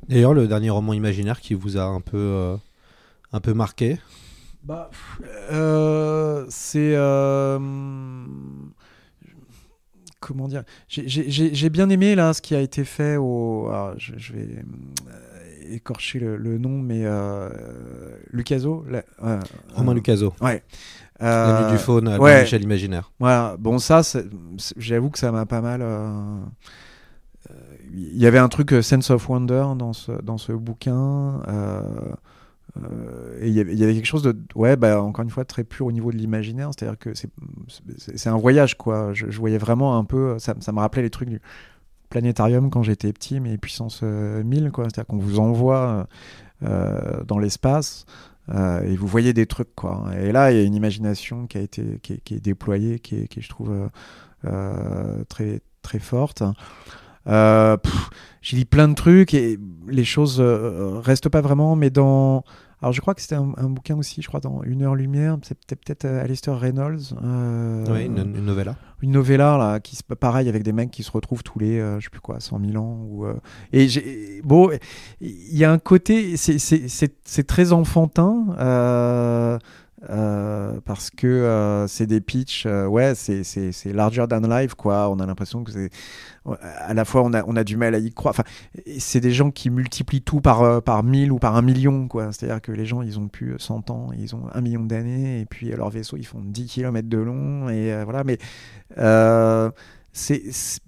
D'ailleurs, 0.08 0.34
le 0.34 0.48
dernier 0.48 0.70
roman 0.70 0.92
imaginaire 0.92 1.40
qui 1.40 1.54
vous 1.54 1.76
a 1.76 1.84
un 1.84 2.00
peu, 2.00 2.16
euh, 2.16 2.56
un 3.32 3.40
peu 3.40 3.52
marqué? 3.54 3.98
Bah, 4.64 4.90
euh, 5.52 6.44
c'est 6.48 6.94
euh, 6.94 7.58
comment 10.20 10.48
dire? 10.48 10.64
J'ai- 10.88 11.70
bien 11.70 11.88
aimé 11.90 12.14
là 12.14 12.32
ce 12.32 12.42
qui 12.42 12.54
a 12.54 12.60
été 12.60 12.84
fait 12.84 13.16
au. 13.16 13.68
alors, 13.68 13.94
je, 13.98 14.12
je 14.16 14.32
vais 14.32 14.48
euh, 14.58 15.72
écorcher 15.74 16.18
le, 16.20 16.36
le 16.36 16.58
nom, 16.58 16.78
mais 16.78 17.02
euh, 17.04 17.48
Lucaso. 18.32 18.84
la- 18.88 19.04
euh, 19.22 19.40
Romain 19.74 19.92
euh, 19.92 19.94
Lucaso. 19.94 20.34
Ouais. 20.40 20.62
La 21.20 21.62
nuit 21.64 21.72
du 21.72 21.78
faune, 21.78 22.08
Albert 22.08 22.22
ouais. 22.22 22.40
Michel 22.42 22.62
Imaginaire. 22.62 23.12
Voilà, 23.20 23.56
bon 23.58 23.78
ça, 23.78 24.02
j'avoue 24.76 25.10
que 25.10 25.18
ça 25.18 25.32
m'a 25.32 25.46
pas 25.46 25.60
mal. 25.60 25.80
euh, 25.82 26.38
Il 27.92 28.16
y 28.18 28.26
avait 28.26 28.38
un 28.38 28.48
truc 28.48 28.72
euh, 28.72 28.82
Sense 28.82 29.10
of 29.10 29.28
Wonder 29.28 29.64
dans 29.76 29.92
ce, 29.92 30.12
dans 30.22 30.38
ce 30.38 30.52
bouquin. 30.52 31.42
euh, 31.48 31.82
et 33.40 33.48
il 33.48 33.54
y, 33.54 33.60
avait, 33.60 33.94
quelque 33.94 34.06
chose 34.06 34.22
de, 34.22 34.36
ouais, 34.54 34.76
bah, 34.76 35.02
encore 35.02 35.24
une 35.24 35.30
fois, 35.30 35.44
très 35.44 35.64
pur 35.64 35.86
au 35.86 35.92
niveau 35.92 36.12
de 36.12 36.16
l'imaginaire. 36.16 36.70
C'est-à-dire 36.72 36.98
que 36.98 37.14
c'est- 37.14 38.28
un 38.28 38.36
voyage, 38.38 38.76
quoi. 38.78 39.12
Je, 39.12 39.28
je 39.28 39.38
voyais 39.40 39.58
vraiment 39.58 39.98
un 39.98 40.04
peu, 40.04 40.38
ça, 40.38 40.54
ça 40.60 40.70
me 40.72 40.78
rappelait 40.78 41.02
les 41.02 41.10
trucs 41.10 41.28
du 41.28 41.40
planétarium 42.10 42.70
quand 42.70 42.82
j'étais 42.84 43.12
petit, 43.12 43.40
mais 43.40 43.58
puissance 43.58 44.00
euh, 44.04 44.44
1000, 44.44 44.70
quoi. 44.70 44.84
C'est-à-dire 44.84 45.06
qu'on 45.06 45.18
vous 45.18 45.40
envoie 45.40 46.06
euh, 46.62 47.24
dans 47.24 47.38
l'espace. 47.38 48.04
Euh, 48.52 48.82
et 48.82 48.96
vous 48.96 49.06
voyez 49.06 49.32
des 49.32 49.46
trucs 49.46 49.74
quoi. 49.74 50.06
Et 50.18 50.32
là, 50.32 50.50
il 50.50 50.58
y 50.58 50.60
a 50.60 50.64
une 50.64 50.74
imagination 50.74 51.46
qui 51.46 51.58
a 51.58 51.60
été 51.60 52.00
qui 52.02 52.34
est, 52.34 52.40
déployée, 52.40 52.98
qui 52.98 53.16
est, 53.16 53.28
qui 53.28 53.40
je 53.40 53.48
trouve 53.48 53.70
euh, 53.70 53.88
euh, 54.46 55.24
très 55.28 55.60
très 55.82 55.98
forte. 55.98 56.42
J'ai 57.26 58.56
lu 58.56 58.64
plein 58.64 58.88
de 58.88 58.94
trucs 58.94 59.34
et 59.34 59.58
les 59.86 60.04
choses 60.04 60.40
restent 60.40 61.28
pas 61.28 61.40
vraiment, 61.40 61.76
mais 61.76 61.90
dans. 61.90 62.44
Alors, 62.82 62.92
je 62.92 63.00
crois 63.00 63.14
que 63.14 63.20
c'était 63.20 63.34
un, 63.34 63.52
un 63.58 63.68
bouquin 63.68 63.96
aussi, 63.96 64.22
je 64.22 64.28
crois, 64.28 64.40
dans 64.40 64.62
Une 64.62 64.82
heure 64.82 64.94
lumière. 64.94 65.36
C'est 65.42 65.56
peut-être 65.66 66.06
euh, 66.06 66.24
Alistair 66.24 66.58
Reynolds. 66.58 67.14
euh, 67.22 67.84
Oui, 67.90 68.06
une, 68.06 68.18
une 68.18 68.44
novella. 68.44 68.76
une 69.02 69.10
novella 69.12 69.56
là 69.58 69.80
qui 69.80 69.98
pareil 70.18 70.48
avec 70.48 70.62
des 70.62 70.72
mecs 70.72 70.90
qui 70.90 71.02
se 71.02 71.10
retrouvent 71.10 71.42
tous 71.42 71.58
les 71.58 71.78
euh, 71.78 71.98
je 72.00 72.04
sais 72.04 72.10
plus 72.10 72.20
quoi 72.20 72.40
100 72.40 72.60
000 72.72 72.76
ans 72.82 72.98
ou 73.08 73.24
euh, 73.26 73.34
et 73.72 73.88
j'ai 73.88 74.40
bon 74.44 74.70
il 75.20 75.56
y 75.56 75.64
a 75.64 75.72
un 75.72 75.78
côté 75.78 76.36
c'est 76.36 77.46
très 77.46 77.72
enfantin 77.72 79.58
euh, 80.08 80.80
parce 80.86 81.10
que 81.10 81.26
euh, 81.26 81.86
c'est 81.86 82.06
des 82.06 82.22
pitchs 82.22 82.64
euh, 82.64 82.86
ouais 82.86 83.14
c'est 83.14 83.92
larger 83.92 84.24
than 84.28 84.40
life 84.40 84.74
quoi. 84.74 85.10
On 85.10 85.18
a 85.20 85.26
l'impression 85.26 85.62
que 85.62 85.72
c'est 85.72 85.90
à 86.46 86.94
la 86.94 87.04
fois 87.04 87.22
on 87.22 87.34
a 87.34 87.44
on 87.46 87.54
a 87.56 87.64
du 87.64 87.76
mal 87.76 87.94
à 87.94 87.98
y 87.98 88.10
croire. 88.10 88.32
Enfin 88.32 88.44
c'est 88.98 89.20
des 89.20 89.32
gens 89.32 89.50
qui 89.50 89.68
multiplient 89.68 90.22
tout 90.22 90.40
par 90.40 90.82
par 90.82 91.02
1000 91.02 91.32
ou 91.32 91.38
par 91.38 91.54
un 91.56 91.62
million 91.62 92.08
quoi. 92.08 92.32
C'est 92.32 92.46
à 92.46 92.54
dire 92.54 92.62
que 92.62 92.72
les 92.72 92.86
gens 92.86 93.02
ils 93.02 93.18
ont 93.18 93.28
plus 93.28 93.58
100 93.58 93.90
ans 93.90 94.10
ils 94.16 94.34
ont 94.34 94.46
un 94.54 94.60
million 94.62 94.84
d'années 94.84 95.40
et 95.40 95.44
puis 95.44 95.68
leurs 95.70 95.90
vaisseaux 95.90 96.16
ils 96.16 96.26
font 96.26 96.40
10 96.42 96.66
km 96.66 97.08
de 97.08 97.18
long 97.18 97.68
et 97.68 98.02
voilà. 98.04 98.24
Mais 98.24 98.38
c'est- 100.12 100.80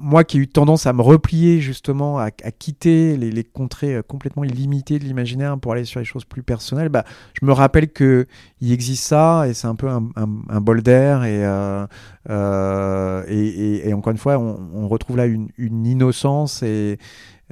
moi 0.00 0.24
qui 0.24 0.38
ai 0.38 0.40
eu 0.40 0.48
tendance 0.48 0.86
à 0.86 0.92
me 0.92 1.02
replier 1.02 1.60
justement, 1.60 2.18
à, 2.18 2.30
quitter 2.30 3.16
les, 3.16 3.44
contrées 3.44 3.96
euh, 3.96 4.02
complètement 4.02 4.44
illimitées 4.44 4.98
de 4.98 5.04
l'imaginaire 5.04 5.58
pour 5.58 5.72
aller 5.72 5.84
sur 5.84 6.00
les 6.00 6.06
choses 6.06 6.24
plus 6.24 6.42
personnelles, 6.42 6.88
bah, 6.88 7.04
je 7.40 7.44
me 7.44 7.52
rappelle 7.52 7.92
que 7.92 8.26
il 8.60 8.72
existe 8.72 9.04
ça 9.04 9.46
et 9.46 9.54
c'est 9.54 9.66
un 9.66 9.74
peu 9.74 9.88
un, 9.88 10.60
bol 10.60 10.82
d'air 10.82 11.24
et, 11.24 11.44
euh, 11.44 11.86
euh, 12.30 13.24
et, 13.28 13.88
et- 13.88 13.94
encore 13.94 14.12
une 14.12 14.18
fois, 14.18 14.38
on, 14.38 14.88
retrouve 14.88 15.18
là 15.18 15.26
une, 15.26 15.50
innocence 15.86 16.62
et 16.62 16.98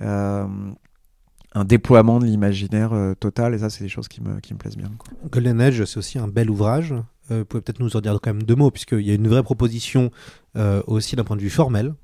un 0.01 1.65
déploiement 1.65 2.19
de 2.19 2.25
l'imaginaire 2.25 2.93
total 3.21 3.55
et 3.55 3.59
ça, 3.59 3.71
c'est 3.71 3.85
des 3.85 3.91
choses 3.91 4.09
qui 4.09 4.23
me, 4.23 4.41
qui 4.41 4.55
me 4.55 4.59
plaisent 4.59 4.77
bien. 4.77 4.91
quoi. 4.99 5.13
Golden 5.31 5.61
Age, 5.61 5.85
c'est 5.85 5.99
aussi 5.99 6.19
un 6.19 6.29
bel 6.29 6.51
ouvrage. 6.51 6.95
Vous 7.29 7.45
pouvez 7.45 7.61
peut-être 7.61 7.81
nous 7.81 7.95
en 7.97 8.01
dire 8.01 8.19
quand 8.23 8.33
même 8.33 8.43
deux 8.43 8.57
mots, 8.57 8.71
puisqu'il 8.71 9.03
y 9.03 9.11
a 9.11 9.15
une 9.15 9.29
vraie 9.29 9.43
proposition 9.43 10.11
aussi 10.87 11.15
d'un 11.15 11.25
point 11.25 11.37
de 11.37 11.43
vue 11.43 11.51
formel, 11.51 11.95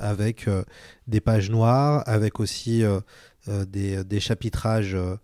avec 0.00 0.48
euh, 0.48 0.62
des 1.06 1.20
pages 1.20 1.50
noires, 1.50 2.02
avec 2.06 2.40
aussi 2.40 2.82
euh, 2.82 3.00
euh, 3.48 3.64
des, 3.64 4.02
des 4.04 4.20
chapitrages 4.20 4.94
euh, 4.94 5.16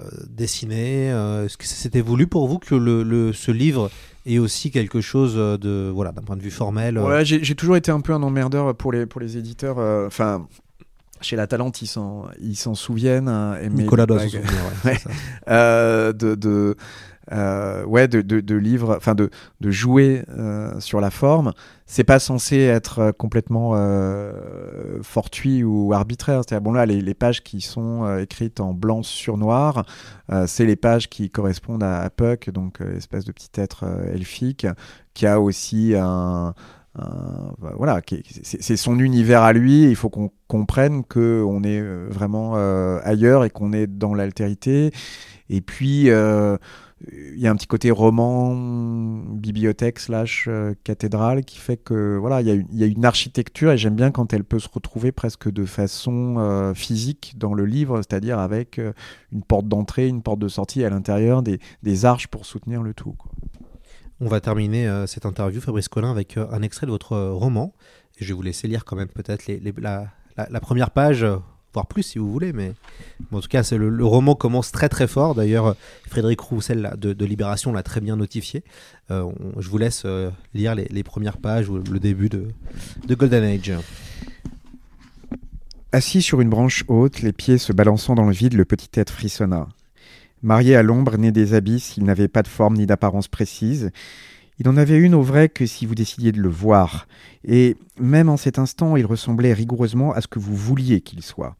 euh, 0.00 0.04
dessinés. 0.28 1.10
Euh, 1.12 1.46
Est-ce 1.46 1.56
que 1.56 1.64
c'était 1.64 2.00
voulu 2.00 2.26
pour 2.26 2.48
vous 2.48 2.58
que 2.58 2.74
le, 2.74 3.02
le- 3.02 3.32
ce 3.32 3.50
livre 3.50 3.90
ait 4.26 4.38
aussi 4.38 4.70
quelque 4.70 5.00
chose 5.00 5.34
de, 5.36 5.90
voilà, 5.94 6.12
d'un 6.12 6.22
point 6.22 6.36
de 6.36 6.42
vue 6.42 6.50
formel 6.50 6.98
euh, 6.98 7.08
Ouais, 7.08 7.24
j'ai 7.24 7.54
toujours 7.54 7.76
été 7.76 7.90
un 7.90 8.00
peu 8.00 8.12
un 8.12 8.22
emmerdeur 8.22 8.74
pour 8.74 8.92
les, 8.92 9.06
pour 9.06 9.20
les 9.20 9.36
éditeurs. 9.36 9.78
euh, 9.78 10.06
Enfin, 10.06 10.46
chez 11.20 11.36
La 11.36 11.46
Talente, 11.46 11.80
ils 11.82 11.86
s'en 11.86 12.26
ils 12.40 12.56
s'en 12.56 12.74
souviennent. 12.74 13.28
hein, 13.28 13.56
et 13.62 13.68
mes 13.70 13.82
Nicolas 13.84 14.06
doit 14.06 14.18
s'en 14.20 14.28
souvenir, 14.28 14.60
ouais, 14.84 14.98
euh, 15.48 16.12
de, 16.12 16.34
de, 16.34 16.76
euh, 17.32 17.84
ouais, 17.84 18.06
de, 18.08 18.20
de, 18.22 18.40
de 18.40 18.54
livres, 18.54 18.94
enfin 18.96 19.14
de, 19.14 19.30
de 19.60 19.70
jouer 19.70 20.22
euh, 20.30 20.78
sur 20.80 21.00
la 21.00 21.10
forme. 21.10 21.52
C'est 21.90 22.04
pas 22.04 22.18
censé 22.18 22.58
être 22.58 22.98
euh, 22.98 23.12
complètement 23.12 23.72
euh, 23.74 25.00
fortuit 25.02 25.64
ou 25.64 25.94
arbitraire. 25.94 26.42
C'est-à-dire, 26.46 26.60
bon 26.60 26.72
là, 26.72 26.84
les, 26.84 27.14
pages 27.14 27.42
qui 27.42 27.62
sont 27.62 28.04
euh, 28.04 28.18
écrites 28.18 28.60
en 28.60 28.74
blanc 28.74 29.02
sur 29.02 29.38
noir, 29.38 29.86
c'est 30.46 30.66
les 30.66 30.76
pages 30.76 31.08
qui 31.08 31.30
correspondent 31.30 31.82
à, 31.82 32.08
Puck, 32.10 32.50
donc 32.50 32.82
espèce 32.82 33.24
de 33.24 33.32
petit 33.32 33.48
être 33.54 33.84
elfique, 34.12 34.66
qui 35.14 35.26
a 35.26 35.40
aussi 35.40 35.94
un, 35.96 36.54
un- 36.98 37.54
voilà, 37.74 38.02
c'est 38.42 38.76
son 38.76 38.98
univers 38.98 39.42
à 39.42 39.54
lui. 39.54 39.84
Il 39.84 39.96
faut 39.96 40.10
qu'on 40.10 40.30
comprenne 40.48 41.02
que 41.04 41.42
on 41.48 41.62
est 41.64 41.80
vraiment 41.80 42.56
ailleurs 43.02 43.46
et 43.46 43.50
qu'on 43.50 43.72
est 43.72 43.86
dans 43.86 44.12
l'altérité. 44.12 44.92
Et 45.48 45.62
puis 45.62 46.10
il 47.12 47.38
y 47.38 47.46
a 47.46 47.50
un 47.50 47.56
petit 47.56 47.66
côté 47.68 47.90
roman, 47.92 48.54
bibliothèque 48.56 50.00
slash 50.00 50.46
euh, 50.48 50.74
cathédrale 50.82 51.44
qui 51.44 51.58
fait 51.58 51.76
que 51.76 52.16
voilà, 52.16 52.40
il 52.40 52.48
y, 52.72 52.82
a 52.82 52.86
une- 52.86 53.04
architecture 53.04 53.70
et 53.70 53.78
j'aime 53.78 53.94
bien 53.94 54.10
quand 54.10 54.32
elle 54.32 54.42
peut 54.42 54.58
se 54.58 54.68
retrouver 54.68 55.12
presque 55.12 55.48
de 55.50 55.64
façon 55.64 56.36
euh, 56.38 56.74
physique 56.74 57.34
dans 57.36 57.54
le 57.54 57.64
livre, 57.66 57.98
c'est-à-dire 57.98 58.40
avec 58.40 58.78
euh, 58.78 58.92
une 59.32 59.42
porte 59.42 59.68
d'entrée, 59.68 60.08
une 60.08 60.22
porte 60.22 60.40
de 60.40 60.48
sortie 60.48 60.84
à 60.84 60.90
l'intérieur, 60.90 61.42
des, 61.42 62.04
arches 62.04 62.26
pour 62.26 62.46
soutenir 62.46 62.82
le 62.82 62.94
tout. 62.94 63.14
On 64.20 64.28
va 64.28 64.40
terminer 64.40 65.04
cette 65.06 65.26
interview, 65.26 65.60
Fabrice 65.60 65.88
Collin, 65.88 66.10
avec 66.10 66.36
un 66.36 66.62
extrait 66.62 66.86
de 66.86 66.92
votre 66.92 67.16
roman. 67.30 67.72
Je 68.20 68.28
vais 68.28 68.34
vous 68.34 68.42
laisser 68.42 68.68
lire 68.68 68.84
quand 68.84 68.94
même 68.94 69.08
peut-être 69.08 69.48
la, 69.78 70.60
première 70.60 70.90
page, 70.90 71.26
plus 71.86 72.02
si 72.02 72.18
vous 72.18 72.30
voulez. 72.30 72.52
Mais, 72.52 72.72
en 73.32 73.40
tout 73.40 73.48
cas, 73.48 73.62
le, 73.72 74.04
roman 74.04 74.34
commence 74.34 74.72
très 74.72 74.88
très 74.88 75.06
fort. 75.06 75.34
D'ailleurs, 75.34 75.76
Frédéric 76.08 76.40
Roussel 76.40 76.94
de, 76.96 77.24
Libération 77.24 77.72
l'a 77.72 77.82
très 77.82 78.00
bien 78.00 78.16
notifié. 78.16 78.64
Euh, 79.10 79.30
je 79.58 79.68
vous 79.68 79.78
laisse 79.78 80.02
euh, 80.04 80.30
lire 80.54 80.74
les, 80.74 80.86
les 80.86 81.02
premières 81.02 81.38
pages 81.38 81.68
ou 81.68 81.78
le 81.78 82.00
début 82.00 82.28
de, 82.28 82.48
de 83.06 83.14
Golden 83.14 83.44
Age. 83.44 83.72
Assis 85.92 86.20
sur 86.20 86.40
une 86.40 86.50
branche 86.50 86.84
haute, 86.88 87.22
les 87.22 87.32
pieds 87.32 87.56
se 87.56 87.72
balançant 87.72 88.14
dans 88.14 88.26
le 88.26 88.32
vide, 88.32 88.54
le 88.54 88.66
petit 88.66 89.00
être 89.00 89.10
frissonna. 89.10 89.68
Marié 90.42 90.76
à 90.76 90.82
l'ombre, 90.82 91.16
né 91.16 91.32
des 91.32 91.54
abysses, 91.54 91.96
il 91.96 92.04
n'avait 92.04 92.28
pas 92.28 92.42
de 92.42 92.48
forme 92.48 92.76
ni 92.76 92.86
d'apparence 92.86 93.26
précise. 93.26 93.90
Il 94.58 94.68
en 94.68 94.76
avait 94.76 94.98
une 94.98 95.14
au 95.14 95.22
vrai 95.22 95.48
que 95.48 95.66
si 95.66 95.86
vous 95.86 95.94
décidiez 95.94 96.32
de 96.32 96.40
le 96.40 96.48
voir. 96.48 97.06
Et 97.44 97.76
même 98.00 98.28
en 98.28 98.36
cet 98.36 98.58
instant, 98.58 98.96
il 98.96 99.06
ressemblait 99.06 99.52
rigoureusement 99.52 100.12
à 100.12 100.20
ce 100.20 100.26
que 100.26 100.40
vous 100.40 100.56
vouliez 100.56 101.00
qu'il 101.00 101.22
soit. 101.22 101.56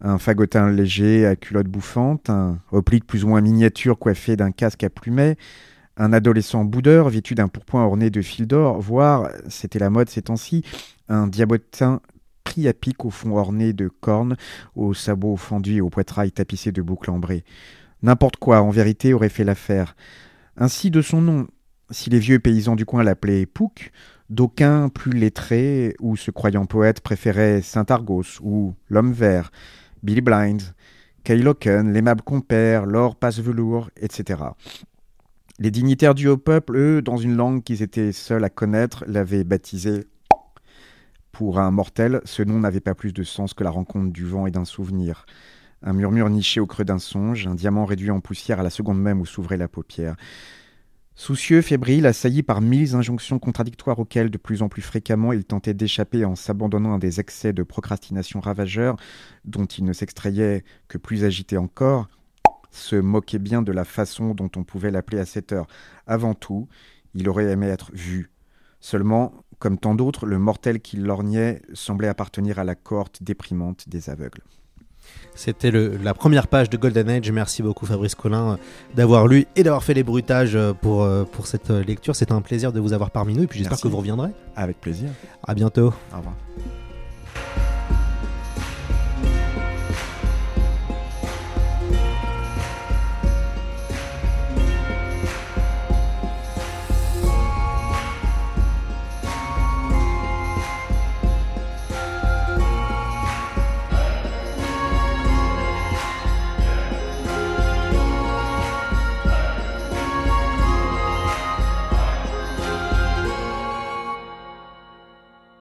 Un 0.00 0.18
fagotin 0.18 0.70
léger 0.70 1.26
à 1.26 1.34
culotte 1.34 1.66
bouffante, 1.66 2.30
un 2.30 2.60
hoplique 2.70 3.06
plus 3.06 3.24
ou 3.24 3.28
moins 3.28 3.40
miniature 3.40 3.98
coiffé 3.98 4.36
d'un 4.36 4.52
casque 4.52 4.84
à 4.84 4.90
plumet, 4.90 5.36
un 5.96 6.12
adolescent 6.12 6.64
boudeur 6.64 7.08
vêtu 7.08 7.34
d'un 7.34 7.48
pourpoint 7.48 7.84
orné 7.84 8.08
de 8.08 8.22
fil 8.22 8.46
d'or, 8.46 8.80
voire, 8.80 9.28
c'était 9.48 9.80
la 9.80 9.90
mode 9.90 10.08
ces 10.08 10.22
temps-ci, 10.22 10.64
un 11.08 11.26
diabotin 11.26 12.00
pris 12.44 12.68
à 12.68 12.72
pic 12.72 13.04
au 13.04 13.10
fond 13.10 13.36
orné 13.36 13.72
de 13.72 13.88
cornes, 13.88 14.36
aux 14.76 14.94
sabots 14.94 15.36
fendus 15.36 15.76
et 15.76 15.80
aux 15.80 15.90
poitrails 15.90 16.30
tapissés 16.30 16.70
de 16.70 16.82
boucles 16.82 17.10
ambrées. 17.10 17.42
N'importe 18.02 18.36
quoi, 18.36 18.62
en 18.62 18.70
vérité, 18.70 19.12
aurait 19.12 19.28
fait 19.28 19.42
l'affaire. 19.42 19.96
Ainsi 20.56 20.92
de 20.92 21.02
son 21.02 21.20
nom, 21.20 21.48
si 21.90 22.10
les 22.10 22.18
vieux 22.18 22.38
paysans 22.38 22.76
du 22.76 22.84
coin 22.84 23.02
l'appelaient 23.02 23.46
Pouc, 23.46 23.92
d'aucuns 24.30 24.88
plus 24.88 25.12
lettrés 25.12 25.94
ou 26.00 26.16
se 26.16 26.30
croyant 26.30 26.66
poètes 26.66 27.00
préféraient 27.00 27.62
Saint-Argos 27.62 28.40
ou 28.42 28.74
l'homme 28.88 29.12
vert, 29.12 29.50
Billy 30.02 30.20
Blind, 30.20 30.62
Kayloken, 31.24 31.92
l'aimable 31.92 32.22
compère, 32.22 32.86
l'or 32.86 33.16
passe-velours, 33.16 33.90
etc. 34.00 34.42
Les 35.58 35.70
dignitaires 35.70 36.14
du 36.14 36.28
haut 36.28 36.36
peuple, 36.36 36.76
eux, 36.76 37.02
dans 37.02 37.16
une 37.16 37.36
langue 37.36 37.62
qu'ils 37.62 37.82
étaient 37.82 38.12
seuls 38.12 38.44
à 38.44 38.50
connaître, 38.50 39.04
l'avaient 39.06 39.44
baptisé 39.44 40.04
pour 41.32 41.58
un 41.58 41.70
mortel, 41.70 42.20
ce 42.24 42.42
nom 42.42 42.58
n'avait 42.58 42.80
pas 42.80 42.94
plus 42.94 43.12
de 43.12 43.22
sens 43.22 43.54
que 43.54 43.64
la 43.64 43.70
rencontre 43.70 44.12
du 44.12 44.24
vent 44.24 44.46
et 44.46 44.50
d'un 44.50 44.64
souvenir. 44.64 45.26
Un 45.82 45.92
murmure 45.92 46.28
niché 46.30 46.60
au 46.60 46.66
creux 46.66 46.84
d'un 46.84 46.98
songe, 46.98 47.46
un 47.46 47.54
diamant 47.54 47.84
réduit 47.84 48.10
en 48.10 48.20
poussière 48.20 48.60
à 48.60 48.62
la 48.62 48.70
seconde 48.70 49.00
même 49.00 49.20
où 49.20 49.26
s'ouvrait 49.26 49.56
la 49.56 49.68
paupière. 49.68 50.16
Soucieux, 51.20 51.62
fébrile, 51.62 52.06
assailli 52.06 52.44
par 52.44 52.60
mille 52.60 52.94
injonctions 52.94 53.40
contradictoires 53.40 53.98
auxquelles 53.98 54.30
de 54.30 54.38
plus 54.38 54.62
en 54.62 54.68
plus 54.68 54.82
fréquemment 54.82 55.32
il 55.32 55.44
tentait 55.44 55.74
d'échapper 55.74 56.24
en 56.24 56.36
s'abandonnant 56.36 56.94
à 56.94 56.98
des 57.00 57.18
excès 57.18 57.52
de 57.52 57.64
procrastination 57.64 58.38
ravageurs 58.38 58.94
dont 59.44 59.64
il 59.64 59.84
ne 59.84 59.92
s'extrayait 59.92 60.62
que 60.86 60.96
plus 60.96 61.24
agité 61.24 61.56
encore, 61.56 62.08
se 62.70 62.94
moquait 62.94 63.40
bien 63.40 63.62
de 63.62 63.72
la 63.72 63.84
façon 63.84 64.32
dont 64.32 64.48
on 64.54 64.62
pouvait 64.62 64.92
l'appeler 64.92 65.18
à 65.18 65.26
cette 65.26 65.50
heure. 65.50 65.66
Avant 66.06 66.34
tout, 66.34 66.68
il 67.14 67.28
aurait 67.28 67.50
aimé 67.50 67.66
être 67.66 67.90
vu. 67.92 68.30
Seulement, 68.78 69.42
comme 69.58 69.76
tant 69.76 69.96
d'autres, 69.96 70.24
le 70.24 70.38
mortel 70.38 70.80
qui 70.80 70.98
lorgnait 70.98 71.62
semblait 71.72 72.06
appartenir 72.06 72.60
à 72.60 72.64
la 72.64 72.76
cohorte 72.76 73.24
déprimante 73.24 73.88
des 73.88 74.08
aveugles. 74.08 74.44
C'était 75.34 75.70
la 75.70 76.14
première 76.14 76.48
page 76.48 76.68
de 76.68 76.76
Golden 76.76 77.08
Age. 77.08 77.30
Merci 77.30 77.62
beaucoup 77.62 77.86
Fabrice 77.86 78.16
Collin 78.16 78.52
euh, 78.52 78.56
d'avoir 78.96 79.28
lu 79.28 79.46
et 79.54 79.62
d'avoir 79.62 79.84
fait 79.84 79.94
les 79.94 80.02
bruitages 80.02 80.56
euh, 80.56 80.72
pour, 80.72 81.04
euh, 81.04 81.22
pour 81.22 81.46
cette 81.46 81.70
lecture. 81.70 82.16
C'était 82.16 82.32
un 82.32 82.40
plaisir 82.40 82.72
de 82.72 82.80
vous 82.80 82.92
avoir 82.92 83.12
parmi 83.12 83.34
nous 83.34 83.44
et 83.44 83.46
puis 83.46 83.60
j'espère 83.60 83.80
que 83.80 83.86
vous 83.86 83.98
reviendrez. 83.98 84.30
Avec 84.56 84.80
plaisir. 84.80 85.10
À 85.46 85.54
bientôt. 85.54 85.94
Au 86.12 86.16
revoir. 86.16 86.34